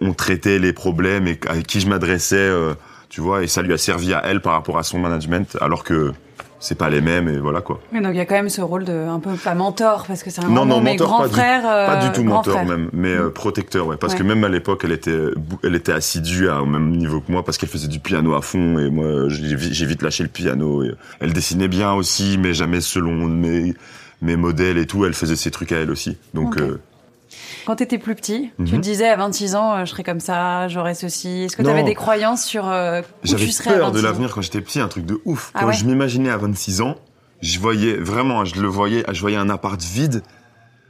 on 0.00 0.12
traitait 0.12 0.58
les 0.58 0.72
problèmes 0.72 1.28
et 1.28 1.38
à 1.48 1.58
qui 1.58 1.80
je 1.80 1.88
m'adressais, 1.88 2.36
euh, 2.36 2.74
tu 3.08 3.20
vois. 3.20 3.44
Et 3.44 3.46
ça 3.46 3.62
lui 3.62 3.72
a 3.72 3.78
servi 3.78 4.12
à 4.12 4.22
elle 4.26 4.40
par 4.40 4.52
rapport 4.54 4.78
à 4.78 4.82
son 4.82 4.98
management, 4.98 5.56
alors 5.60 5.84
que 5.84 6.12
c'est 6.60 6.76
pas 6.76 6.90
les 6.90 7.00
mêmes 7.00 7.28
et 7.28 7.38
voilà 7.38 7.60
quoi. 7.60 7.80
Oui, 7.92 8.00
donc 8.02 8.10
il 8.14 8.16
y 8.16 8.20
a 8.20 8.24
quand 8.26 8.34
même 8.34 8.48
ce 8.48 8.60
rôle 8.60 8.84
de 8.84 8.92
un 8.92 9.20
peu 9.20 9.30
pas 9.34 9.54
mentor 9.54 10.06
parce 10.08 10.24
que 10.24 10.30
c'est 10.30 10.44
un 10.44 10.48
Non, 10.48 10.66
non, 10.66 10.80
mais 10.80 10.90
mentor, 10.92 11.06
grand 11.06 11.18
pas 11.20 11.28
du- 11.28 11.34
frère. 11.34 11.62
euh, 11.64 11.86
Pas 11.86 12.04
du 12.04 12.10
tout 12.12 12.24
grand 12.24 12.38
mentor 12.38 12.54
frère. 12.54 12.66
même, 12.66 12.90
mais 12.92 13.14
euh, 13.14 13.30
protecteur, 13.30 13.86
ouais. 13.86 13.96
Parce 13.96 14.14
Ouais. 14.14 14.18
que 14.18 14.24
même 14.24 14.42
à 14.42 14.48
l'époque, 14.48 14.80
elle 14.82 14.90
était, 14.90 15.16
elle 15.62 15.76
était 15.76 15.92
assidue 15.92 16.48
à- 16.48 16.60
au 16.60 16.66
même 16.66 16.90
niveau 16.90 17.20
que 17.20 17.30
moi 17.30 17.44
parce 17.44 17.58
qu'elle 17.58 17.68
faisait 17.68 17.86
du 17.86 18.00
piano 18.00 18.34
à 18.34 18.42
fond 18.42 18.76
et 18.80 18.90
moi, 18.90 19.28
j'ai 19.28 19.54
vi- 19.54 19.72
j'ai 19.72 19.86
vite 19.86 20.02
lâché 20.02 20.24
le 20.24 20.28
piano. 20.30 20.82
Et 20.82 20.90
elle 21.20 21.32
dessinait 21.32 21.68
bien 21.68 21.92
aussi, 21.92 22.38
mais 22.40 22.54
jamais 22.54 22.80
selon 22.80 23.12
mes 23.28 23.74
mes 24.22 24.36
modèles 24.36 24.78
et 24.78 24.86
tout. 24.86 25.04
Elle 25.04 25.14
faisait 25.14 25.36
ses 25.36 25.50
trucs 25.50 25.72
à 25.72 25.76
elle 25.78 25.90
aussi. 25.90 26.16
Donc 26.34 26.56
euh, 26.58 26.80
Quand 27.66 27.76
tu 27.76 27.82
étais 27.82 27.98
plus 27.98 28.14
petit, 28.14 28.50
tu 28.56 28.62
Mhm. 28.62 28.70
te 28.70 28.76
disais 28.76 29.08
à 29.08 29.16
26 29.16 29.54
ans, 29.54 29.74
euh, 29.74 29.84
je 29.84 29.90
serais 29.90 30.02
comme 30.04 30.20
ça, 30.20 30.68
j'aurais 30.68 30.94
ceci. 30.94 31.42
Est-ce 31.44 31.56
que 31.56 31.62
tu 31.62 31.68
avais 31.68 31.84
des 31.84 31.94
croyances 31.94 32.44
sur 32.44 32.66
euh, 32.68 33.00
où 33.02 33.04
J'avais 33.26 33.44
tu 33.44 33.52
serais 33.52 33.70
à 33.74 33.78
peur 33.78 33.92
de 33.92 33.96
26 33.98 34.04
ans 34.04 34.08
l'avenir 34.10 34.34
quand 34.34 34.40
j'étais 34.42 34.60
petit, 34.60 34.80
un 34.80 34.88
truc 34.88 35.04
de 35.06 35.20
ouf. 35.24 35.50
Ah 35.54 35.60
quand 35.60 35.66
ouais 35.68 35.72
je 35.74 35.84
m'imaginais 35.84 36.30
à 36.30 36.36
26 36.38 36.80
ans, 36.80 36.96
je 37.42 37.58
voyais 37.60 37.96
vraiment, 37.96 38.44
je 38.44 38.60
le 38.60 38.68
voyais, 38.68 39.04
je 39.12 39.20
voyais 39.20 39.36
un 39.36 39.50
appart 39.50 39.80
vide 39.80 40.22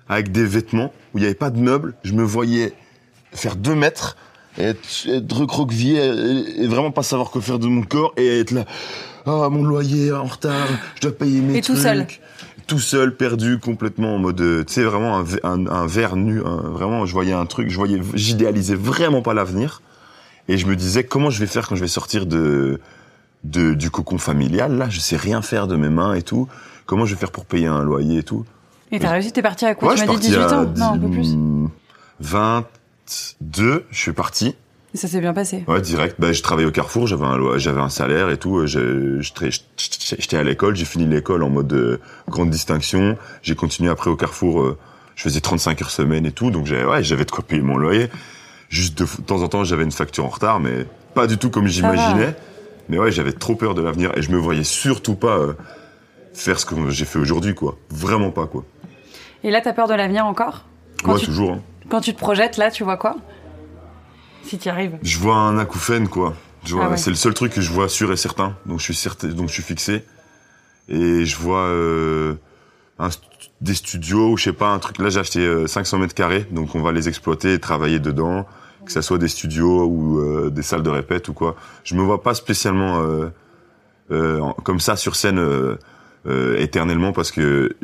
avec 0.08 0.32
des 0.32 0.44
vêtements 0.44 0.92
où 1.12 1.18
il 1.18 1.20
n'y 1.20 1.26
avait 1.26 1.34
pas 1.34 1.50
de 1.50 1.58
meubles. 1.58 1.94
Je 2.04 2.12
me 2.12 2.22
voyais 2.22 2.72
faire 3.32 3.56
deux 3.56 3.74
mètres, 3.74 4.16
et 4.56 4.62
être, 4.62 4.80
être 5.08 5.32
recroquevillé 5.36 5.98
et, 6.00 6.62
et 6.62 6.66
vraiment 6.66 6.90
pas 6.90 7.02
savoir 7.02 7.30
quoi 7.30 7.42
faire 7.42 7.58
de 7.58 7.66
mon 7.66 7.82
corps 7.82 8.12
et 8.16 8.40
être 8.40 8.52
là. 8.52 8.64
Ah, 9.26 9.48
mon 9.50 9.62
loyer 9.62 10.10
en 10.12 10.24
retard, 10.24 10.66
je 10.96 11.02
dois 11.02 11.12
payer 11.16 11.40
mes 11.42 11.58
Et 11.58 11.60
tout 11.60 11.72
trucs. 11.74 11.82
seul. 11.84 12.06
Tout 12.68 12.78
seul, 12.78 13.16
perdu, 13.16 13.58
complètement 13.58 14.14
en 14.14 14.18
mode, 14.18 14.40
euh, 14.40 14.62
tu 14.64 14.74
sais, 14.74 14.84
vraiment 14.84 15.18
un, 15.18 15.24
un, 15.42 15.66
un 15.66 15.86
verre 15.86 16.14
nu. 16.16 16.40
un- 16.44 16.68
vraiment, 16.70 17.06
je 17.06 17.12
voyais 17.14 17.32
un 17.32 17.46
truc, 17.46 17.70
je 17.70 17.76
voyais, 17.76 18.00
j'idéalisais 18.14 18.74
vraiment 18.76 19.22
pas 19.22 19.34
l'avenir. 19.34 19.82
Et 20.48 20.56
je 20.58 20.66
me 20.66 20.76
disais, 20.76 21.02
comment 21.02 21.30
je 21.30 21.40
vais 21.40 21.46
faire 21.46 21.66
quand 21.66 21.74
je 21.76 21.80
vais 21.80 21.88
sortir 21.88 22.26
de, 22.26 22.78
de, 23.44 23.74
du 23.74 23.90
cocon 23.90 24.18
familial, 24.18 24.76
là, 24.76 24.88
je 24.90 25.00
sais 25.00 25.16
rien 25.16 25.42
faire 25.42 25.66
de 25.66 25.76
mes 25.76 25.88
mains 25.88 26.14
et 26.14 26.22
tout. 26.22 26.46
Comment 26.86 27.04
je 27.06 27.14
vais 27.14 27.20
faire 27.20 27.32
pour 27.32 27.44
payer 27.46 27.66
un 27.66 27.82
loyer 27.82 28.18
et 28.18 28.22
tout? 28.22 28.44
Et 28.92 28.98
t'as 29.00 29.10
réussi, 29.10 29.32
t'es 29.32 29.42
parti 29.42 29.64
à 29.66 29.74
quoi? 29.74 29.88
Ouais, 29.90 29.94
Tu 29.96 30.06
m'as 30.06 30.14
dit 30.14 30.20
18 30.28 30.36
parti 30.38 30.54
à 30.54 30.58
ans 30.60 30.72
Non, 30.76 30.92
un 30.92 30.98
peu 30.98 31.10
plus. 31.10 31.36
22, 32.20 33.84
je 33.90 33.98
suis 33.98 34.12
parti. 34.12 34.54
Ça 34.94 35.06
s'est 35.06 35.20
bien 35.20 35.34
passé. 35.34 35.64
Ouais, 35.68 35.80
direct. 35.82 36.16
Bah, 36.18 36.32
je 36.32 36.42
travaillais 36.42 36.66
au 36.68 36.72
Carrefour, 36.72 37.06
j'avais 37.06 37.24
un, 37.26 37.58
j'avais 37.58 37.80
un 37.80 37.90
salaire 37.90 38.30
et 38.30 38.38
tout. 38.38 38.64
Tra- 38.64 39.60
J'étais 39.76 40.36
à 40.36 40.42
l'école, 40.42 40.76
j'ai 40.76 40.86
fini 40.86 41.06
l'école 41.06 41.42
en 41.42 41.50
mode 41.50 41.72
euh, 41.74 42.00
grande 42.28 42.48
distinction. 42.50 43.18
J'ai 43.42 43.54
continué 43.54 43.90
après 43.90 44.08
au 44.10 44.16
Carrefour, 44.16 44.62
euh, 44.62 44.78
je 45.14 45.22
faisais 45.24 45.40
35 45.40 45.82
heures 45.82 45.90
semaine 45.90 46.24
et 46.24 46.32
tout, 46.32 46.50
donc 46.50 46.64
j'avais, 46.66 46.84
ouais, 46.86 47.02
j'avais 47.02 47.24
de 47.26 47.30
quoi 47.30 47.44
payer 47.44 47.60
mon 47.60 47.76
loyer. 47.76 48.08
Juste 48.70 48.98
de, 48.98 49.06
temps 49.26 49.42
en 49.42 49.48
temps, 49.48 49.62
j'avais 49.64 49.84
une 49.84 49.92
facture 49.92 50.24
en 50.24 50.28
retard, 50.28 50.58
mais 50.60 50.86
pas 51.14 51.26
du 51.26 51.36
tout 51.38 51.50
comme 51.50 51.66
j'imaginais. 51.66 52.34
Mais 52.88 52.98
ouais, 52.98 53.12
j'avais 53.12 53.32
trop 53.32 53.54
peur 53.56 53.74
de 53.74 53.82
l'avenir 53.82 54.12
et 54.16 54.22
je 54.22 54.30
me 54.30 54.38
voyais 54.38 54.64
surtout 54.64 55.14
pas 55.16 55.36
euh, 55.38 55.52
faire 56.32 56.58
ce 56.58 56.64
que 56.64 56.74
j'ai 56.88 57.04
fait 57.04 57.18
aujourd'hui, 57.18 57.54
quoi. 57.54 57.76
Vraiment 57.90 58.30
pas, 58.30 58.46
quoi. 58.46 58.64
Et 59.44 59.50
là, 59.50 59.60
t'as 59.60 59.74
peur 59.74 59.86
de 59.88 59.94
l'avenir 59.94 60.24
encore? 60.24 60.64
Quand, 61.04 61.12
Ouais, 61.12 61.18
tu, 61.20 61.26
toujours. 61.26 61.52
hein. 61.52 61.60
quand 61.90 62.00
tu 62.00 62.14
te 62.14 62.18
projettes, 62.18 62.56
là, 62.56 62.70
tu 62.70 62.84
vois 62.84 62.96
quoi? 62.96 63.16
Si 64.48 64.58
tu 64.58 64.68
arrives. 64.68 64.98
Je 65.02 65.18
vois 65.18 65.36
un 65.36 65.58
acouphène, 65.58 66.08
quoi. 66.08 66.34
Ah 66.80 66.90
ouais. 66.90 66.96
C'est 66.96 67.10
le 67.10 67.16
seul 67.16 67.34
truc 67.34 67.52
que 67.52 67.60
je 67.60 67.70
vois 67.70 67.88
sûr 67.88 68.10
et 68.12 68.16
certain. 68.16 68.56
Donc 68.66 68.78
je 68.78 68.84
suis 68.84 68.94
certain, 68.94 69.28
donc 69.28 69.48
je 69.48 69.52
suis 69.54 69.62
fixé. 69.62 70.04
Et 70.88 71.24
je 71.24 71.36
vois 71.36 71.66
euh, 71.66 72.34
un 72.98 73.08
des 73.60 73.74
studios, 73.74 74.36
je 74.36 74.44
sais 74.44 74.52
pas, 74.52 74.70
un 74.70 74.78
truc. 74.78 74.98
Là, 74.98 75.10
j'ai 75.10 75.20
acheté 75.20 75.40
euh, 75.40 75.66
500 75.66 75.98
mètres 75.98 76.14
carrés, 76.14 76.46
donc 76.50 76.74
on 76.74 76.82
va 76.82 76.92
les 76.92 77.08
exploiter 77.08 77.54
et 77.54 77.58
travailler 77.58 77.98
dedans, 77.98 78.46
que 78.86 78.92
ça 78.92 79.02
soit 79.02 79.18
des 79.18 79.28
studios 79.28 79.84
ou 79.84 80.18
euh, 80.18 80.50
des 80.50 80.62
salles 80.62 80.82
de 80.82 80.90
répète 80.90 81.28
ou 81.28 81.34
quoi. 81.34 81.56
Je 81.84 81.94
me 81.94 82.02
vois 82.02 82.22
pas 82.22 82.34
spécialement 82.34 83.00
euh, 83.02 83.28
euh, 84.10 84.40
en- 84.40 84.52
comme 84.54 84.80
ça 84.80 84.96
sur 84.96 85.14
scène 85.16 85.38
euh, 85.38 85.76
euh, 86.26 86.56
éternellement 86.58 87.12
parce 87.12 87.30
que 87.32 87.76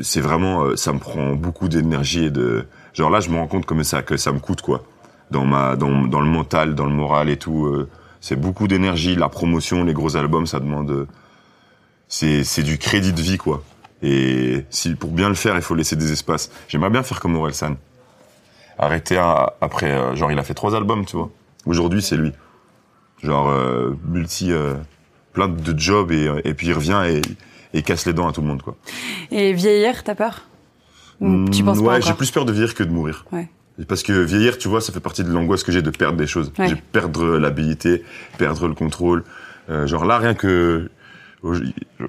c'est 0.00 0.20
vraiment, 0.22 0.62
euh, 0.64 0.76
ça 0.76 0.92
me 0.92 0.98
prend 0.98 1.34
beaucoup 1.34 1.68
d'énergie 1.68 2.24
et 2.24 2.30
de. 2.30 2.64
Genre 2.94 3.10
là, 3.10 3.20
je 3.20 3.28
me 3.28 3.36
rends 3.36 3.46
compte 3.48 3.66
comme 3.66 3.84
ça 3.84 4.02
que 4.02 4.16
ça 4.16 4.32
me 4.32 4.38
coûte 4.38 4.62
quoi 4.62 4.82
dans 5.30 5.44
ma 5.44 5.76
dans, 5.76 6.02
dans 6.06 6.20
le 6.20 6.28
mental, 6.28 6.74
dans 6.74 6.86
le 6.86 6.92
moral 6.92 7.28
et 7.30 7.36
tout. 7.36 7.66
euh, 7.66 7.88
c'est 8.20 8.36
beaucoup 8.40 8.66
d'énergie. 8.68 9.14
La 9.16 9.28
promotion, 9.28 9.84
les 9.84 9.92
gros 9.92 10.16
albums, 10.16 10.46
ça 10.46 10.60
demande. 10.60 10.90
euh, 10.90 11.06
c'est 12.08 12.44
c'est 12.44 12.62
du 12.62 12.78
crédit 12.78 13.12
de 13.12 13.20
vie 13.20 13.36
quoi. 13.38 13.62
Et 14.02 14.64
si 14.70 14.94
pour 14.94 15.10
bien 15.10 15.28
le 15.28 15.34
faire, 15.34 15.56
il 15.56 15.62
faut 15.62 15.74
laisser 15.74 15.96
des 15.96 16.12
espaces. 16.12 16.50
J'aimerais 16.68 16.90
bien 16.90 17.02
faire 17.02 17.18
comme 17.20 17.34
Orelsan. 17.36 17.76
Arrêter 18.78 19.16
à- 19.16 19.54
après, 19.60 19.90
euh, 19.90 20.14
genre 20.14 20.30
il 20.30 20.38
a 20.38 20.42
fait 20.44 20.54
trois 20.54 20.74
albums, 20.76 21.04
tu 21.06 21.16
vois. 21.16 21.30
Aujourd'hui, 21.64 22.02
c'est 22.02 22.16
lui. 22.16 22.32
Genre 23.22 23.50
multi, 24.06 24.52
plein 25.32 25.48
de 25.48 25.78
jobs 25.78 26.12
et, 26.12 26.30
et 26.44 26.52
puis 26.54 26.66
il 26.68 26.72
revient 26.74 27.02
et, 27.08 27.22
et 27.78 27.82
casse 27.82 28.04
les 28.06 28.12
dents 28.12 28.28
à 28.28 28.32
tout 28.32 28.42
le 28.42 28.46
monde 28.46 28.62
quoi. 28.62 28.76
Et 29.30 29.52
vieillir, 29.54 30.04
t'as 30.04 30.14
peur? 30.14 30.42
Ou 31.20 31.48
tu 31.48 31.62
Mm, 31.62 31.66
penses 31.66 31.78
pas 31.78 31.84
Ouais, 31.84 32.02
j'ai 32.02 32.12
plus 32.12 32.30
peur 32.30 32.44
de 32.44 32.52
vieillir 32.52 32.74
que 32.74 32.82
de 32.84 32.90
mourir. 32.92 33.24
Ouais. 33.32 33.48
Parce 33.88 34.02
que 34.02 34.12
vieillir, 34.12 34.56
tu 34.58 34.68
vois, 34.68 34.80
ça 34.80 34.92
fait 34.92 35.00
partie 35.00 35.22
de 35.22 35.30
l'angoisse 35.30 35.62
que 35.62 35.70
j'ai 35.72 35.82
de 35.82 35.90
perdre 35.90 36.16
des 36.16 36.26
choses. 36.26 36.50
Ouais. 36.58 36.68
J'ai 36.68 36.76
perdre 36.76 37.36
l'habilité, 37.38 38.04
perdre 38.38 38.68
le 38.68 38.74
contrôle. 38.74 39.22
Euh, 39.68 39.86
genre 39.86 40.04
là, 40.06 40.18
rien 40.18 40.34
que 40.34 40.90
au- 41.42 41.54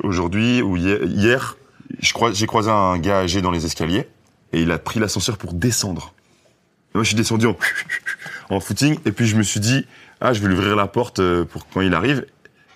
aujourd'hui 0.03 0.61
ou 0.61 0.77
hier, 0.77 1.57
j'ai 1.99 2.45
croisé 2.47 2.69
un 2.71 2.97
gars 2.99 3.19
âgé 3.19 3.41
dans 3.41 3.51
les 3.51 3.65
escaliers 3.65 4.07
et 4.53 4.61
il 4.61 4.71
a 4.71 4.77
pris 4.77 4.99
l'ascenseur 4.99 5.37
pour 5.37 5.53
descendre. 5.53 6.13
Et 6.93 6.97
moi, 6.97 7.03
je 7.03 7.07
suis 7.09 7.17
descendu 7.17 7.47
en, 7.47 7.57
en 8.49 8.59
footing 8.61 8.97
et 9.05 9.11
puis 9.11 9.27
je 9.27 9.35
me 9.35 9.43
suis 9.43 9.59
dit, 9.59 9.85
ah, 10.21 10.31
je 10.33 10.41
vais 10.41 10.47
lui 10.47 10.55
ouvrir 10.55 10.75
la 10.75 10.87
porte 10.87 11.19
euh, 11.19 11.43
pour 11.43 11.67
quand 11.67 11.81
il 11.81 11.93
arrive. 11.93 12.25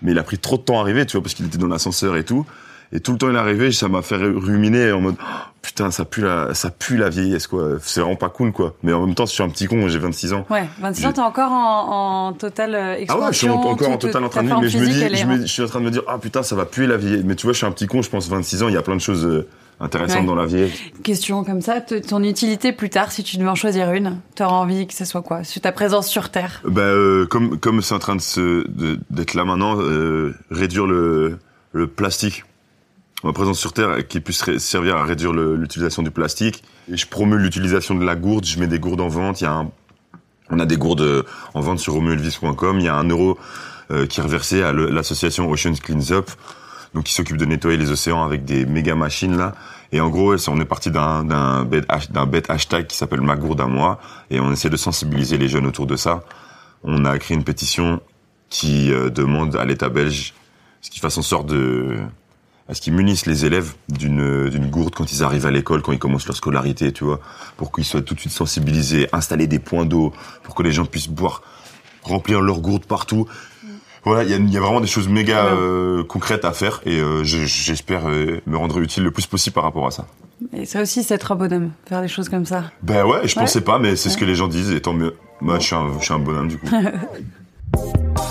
Mais 0.02 0.12
il 0.12 0.20
a 0.20 0.24
pris 0.24 0.38
trop 0.40 0.58
de 0.58 0.64
temps 0.64 0.80
à 0.80 0.82
arriver, 0.82 1.06
tu 1.06 1.14
vois, 1.14 1.22
parce 1.22 1.34
qu'il 1.36 1.46
était 1.46 1.60
dans 1.60 1.68
l'ascenseur 1.68 2.18
et 2.18 2.26
tout. 2.26 2.46
Et 2.92 3.00
tout 3.00 3.14
le 3.14 3.18
temps 3.18 3.30
il 3.30 3.36
est 3.36 3.40
arrivé, 3.40 3.72
ça 3.72 3.88
m'a 3.88 4.02
fait 4.02 4.18
ruminer 4.18 4.92
en 4.92 5.00
mode 5.00 5.16
putain 5.62 5.92
ça 5.92 6.06
pue 6.06 6.22
la 6.22 6.54
ça 6.54 6.70
pue 6.72 6.98
la 6.98 7.10
vieillesse 7.10 7.48
quoi. 7.48 7.74
C'est 7.82 8.02
vraiment 8.02 8.16
pas 8.16 8.30
cool 8.30 8.52
quoi. 8.52 8.76
Mais 8.84 8.94
en 8.94 9.06
même 9.06 9.16
temps 9.16 9.26
je 9.26 9.32
suis 9.32 9.44
un 9.44 9.50
petit 9.50 9.68
con, 9.68 9.88
j'ai 9.88 10.00
26 10.00 10.34
ans. 10.34 10.46
Ouais, 10.50 10.68
26 10.80 11.06
ans, 11.06 11.14
t'es 11.14 11.22
encore 11.22 11.52
en, 11.52 12.28
en 12.30 12.34
totale 12.34 12.76
euh, 12.76 12.94
Ah 12.94 13.00
expansion. 13.00 13.26
ouais, 13.26 13.32
je 13.34 13.38
suis 13.38 13.50
en- 13.50 13.62
encore 13.62 13.90
en 13.92 13.98
total 13.98 14.24
en 14.24 14.30
train 14.30 14.44
de 14.44 14.48
vivre, 14.48 14.62
mais 14.62 14.70
je 14.70 14.78
me 14.80 14.86
dis, 14.86 15.18
je, 15.18 15.26
me- 15.26 15.42
je 15.42 15.46
suis 15.52 15.64
en 15.64 15.68
train 15.68 15.80
de 15.80 15.86
me 15.86 15.92
dire 15.92 16.04
ah 16.08 16.18
putain 16.18 16.44
ça 16.44 16.56
va 16.56 16.66
puer 16.66 16.88
la 16.88 16.98
vieillesse. 16.98 17.24
Mais 17.26 17.36
tu 17.36 17.46
vois 17.46 17.54
je 17.54 17.58
suis 17.58 17.66
un 17.68 17.72
petit 17.72 17.88
con, 17.88 18.02
je 18.02 18.10
pense 18.10 18.28
26 18.28 18.64
ans, 18.64 18.68
il 18.70 18.74
y 18.74 18.78
a 18.78 18.82
plein 18.82 18.96
de 18.96 19.02
choses 19.02 19.26
euh, 19.26 19.48
intéressantes 19.80 20.22
Ouais. 20.22 20.26
dans 20.28 20.36
la 20.36 20.46
vieillesse. 20.46 20.72
Question 21.04 21.44
comme 21.44 21.62
ça, 21.62 21.82
ton 21.82 22.24
utilité 22.24 22.72
plus 22.72 22.90
tard, 22.90 23.12
si 23.12 23.24
tu 23.24 23.38
devais 23.38 23.50
en 23.50 23.56
choisir 23.56 23.92
une, 23.94 24.18
t'aurais 24.36 24.52
envie 24.54 24.86
que 24.88 24.94
ce 24.94 25.06
soit 25.06 25.22
quoi? 25.24 25.44
Sur 25.44 25.62
ta 25.62 25.72
présence 25.72 26.08
sur 26.08 26.30
Terre 26.30 26.62
Bah 26.66 26.82
euh, 26.82 27.26
comme 27.28 27.60
comme 27.60 27.82
c'est 27.82 27.94
en 27.96 28.00
train 28.00 28.16
de 28.16 28.22
se 28.22 28.66
d'être 29.12 29.34
là 29.36 29.44
maintenant, 29.46 29.80
euh, 29.80 30.34
réduire 30.52 30.86
le 30.88 31.38
le 31.74 31.88
plastique. 31.88 32.44
Ma 33.24 33.34
présence 33.34 33.60
sur 33.60 33.72
Terre 33.72 34.08
qui 34.08 34.20
puisse 34.20 34.58
servir 34.58 34.98
à 34.98 35.04
réduire 35.04 35.32
l'utilisation 35.32 36.02
du 36.02 36.10
plastique. 36.10 36.64
Je 36.92 37.06
promeux 37.06 37.38
l'utilisation 37.38 37.94
de 37.94 38.04
la 38.04 38.16
gourde. 38.16 38.46
Je 38.46 38.60
mets 38.60 38.68
des 38.68 38.80
gourdes 38.80 39.02
en 39.02 39.10
vente. 39.10 39.42
Il 39.42 39.44
y 39.44 39.48
a 39.48 39.54
un, 39.54 39.72
on 40.50 40.60
a 40.60 40.66
des 40.66 40.78
gourdes 40.78 41.02
euh, 41.02 41.24
en 41.54 41.62
vente 41.62 41.80
sur 41.80 41.94
romuelvis.com. 41.94 42.80
Il 42.80 42.86
y 42.86 42.88
a 42.88 42.96
un 42.96 43.08
euro 43.08 43.38
euh, 43.92 44.08
qui 44.08 44.20
est 44.20 44.24
reversé 44.24 44.64
à 44.64 44.74
l'association 44.74 45.50
Oceans 45.50 45.76
Cleans 45.82 46.12
Up, 46.12 46.32
donc 46.96 47.06
qui 47.06 47.14
s'occupe 47.14 47.38
de 47.38 47.46
nettoyer 47.46 47.78
les 47.78 47.92
océans 47.92 48.24
avec 48.24 48.44
des 48.44 48.66
méga 48.66 48.96
machines 48.96 49.38
là. 49.38 49.54
Et 49.92 50.02
en 50.02 50.10
gros, 50.10 50.36
on 50.48 50.62
est 50.62 50.66
parti 50.66 50.90
d'un 50.90 51.24
d'un 51.24 51.66
bête 52.26 52.50
hashtag 52.50 52.88
qui 52.88 52.98
s'appelle 52.98 53.22
ma 53.22 53.36
gourde 53.36 53.60
à 53.62 53.68
moi, 53.68 54.00
et 54.30 54.40
on 54.40 54.52
essaie 54.52 54.70
de 54.70 54.78
sensibiliser 54.78 55.38
les 55.38 55.50
jeunes 55.50 55.66
autour 55.66 55.86
de 55.86 55.96
ça. 55.96 56.24
On 56.84 57.06
a 57.06 57.20
créé 57.20 57.36
une 57.36 57.44
pétition 57.44 58.02
qui 58.50 58.92
euh, 58.92 59.10
demande 59.10 59.56
à 59.58 59.66
l'État 59.66 59.90
belge 59.90 60.34
ce 60.82 60.90
qu'il 60.90 61.02
fasse 61.02 61.18
en 61.18 61.22
sorte 61.22 61.48
de 61.48 61.98
à 62.70 62.74
ce 62.74 62.82
qu'ils 62.82 62.94
munissent 62.94 63.26
les 63.26 63.46
élèves 63.46 63.74
d'une 63.90 64.50
d'une 64.50 64.70
gourde 64.70 64.94
quand 64.96 65.12
ils 65.12 65.24
arrivent 65.24 65.46
à 65.46 65.52
l'école, 65.52 65.82
quand 65.82 65.92
ils 65.92 66.00
commencent 66.00 66.28
leur 66.28 66.36
scolarité, 66.38 66.92
tu 66.92 67.04
vois, 67.04 67.20
pour 67.58 67.72
qu'ils 67.72 67.84
soient 67.86 68.02
tout 68.02 68.14
de 68.16 68.20
suite 68.20 68.32
sensibilisés, 68.34 69.08
installer 69.14 69.48
des 69.48 69.60
points 69.60 69.86
d'eau, 69.86 70.14
pour 70.44 70.56
que 70.56 70.64
les 70.64 70.72
gens 70.72 70.86
puissent 70.86 71.10
boire, 71.10 71.42
remplir 72.04 72.42
leur 72.42 72.60
gourde 72.62 72.86
partout. 72.86 73.26
Voilà, 74.04 74.24
il 74.24 74.30
y 74.32 74.34
a, 74.34 74.38
il 74.38 74.50
y 74.52 74.58
a 74.58 74.62
vraiment 74.62 74.82
des 74.82 74.88
choses 74.88 75.08
méga 75.08 75.46
euh, 75.46 76.04
concrètes 76.04 76.44
à 76.46 76.54
faire 76.54 76.82
et 76.86 77.00
euh, 77.00 77.24
je- 77.24 77.46
j'espère 77.46 78.08
euh, 78.10 78.42
me 78.48 78.58
rendre 78.58 78.80
utile 78.80 79.04
le 79.04 79.12
plus 79.12 79.28
possible 79.28 79.54
par 79.54 79.64
rapport 79.64 79.86
à 79.86 79.92
ça. 79.92 80.08
Et 80.54 80.66
ça 80.66 80.82
aussi, 80.82 81.04
c'est 81.04 81.14
être 81.14 81.32
un 81.32 81.36
bonhomme, 81.36 81.70
faire 81.86 82.02
des 82.02 82.08
choses 82.08 82.28
comme 82.28 82.46
ça. 82.48 82.64
Ben 82.82 83.06
ouais, 83.06 83.28
je 83.28 83.36
Ouais. 83.36 83.44
pensais 83.44 83.62
pas, 83.62 83.78
mais 83.78 83.96
c'est 83.96 84.10
ce 84.10 84.18
que 84.18 84.26
les 84.26 84.34
gens 84.34 84.48
disent 84.48 84.72
et 84.72 84.82
tant 84.82 84.94
mieux. 84.94 85.14
Moi, 85.40 85.60
je 85.60 85.66
suis 85.66 85.76
un, 85.76 86.00
je 86.00 86.04
suis 86.06 86.14
un 86.16 86.20
bonhomme 86.20 86.48
du 86.48 86.58
coup. 86.58 86.66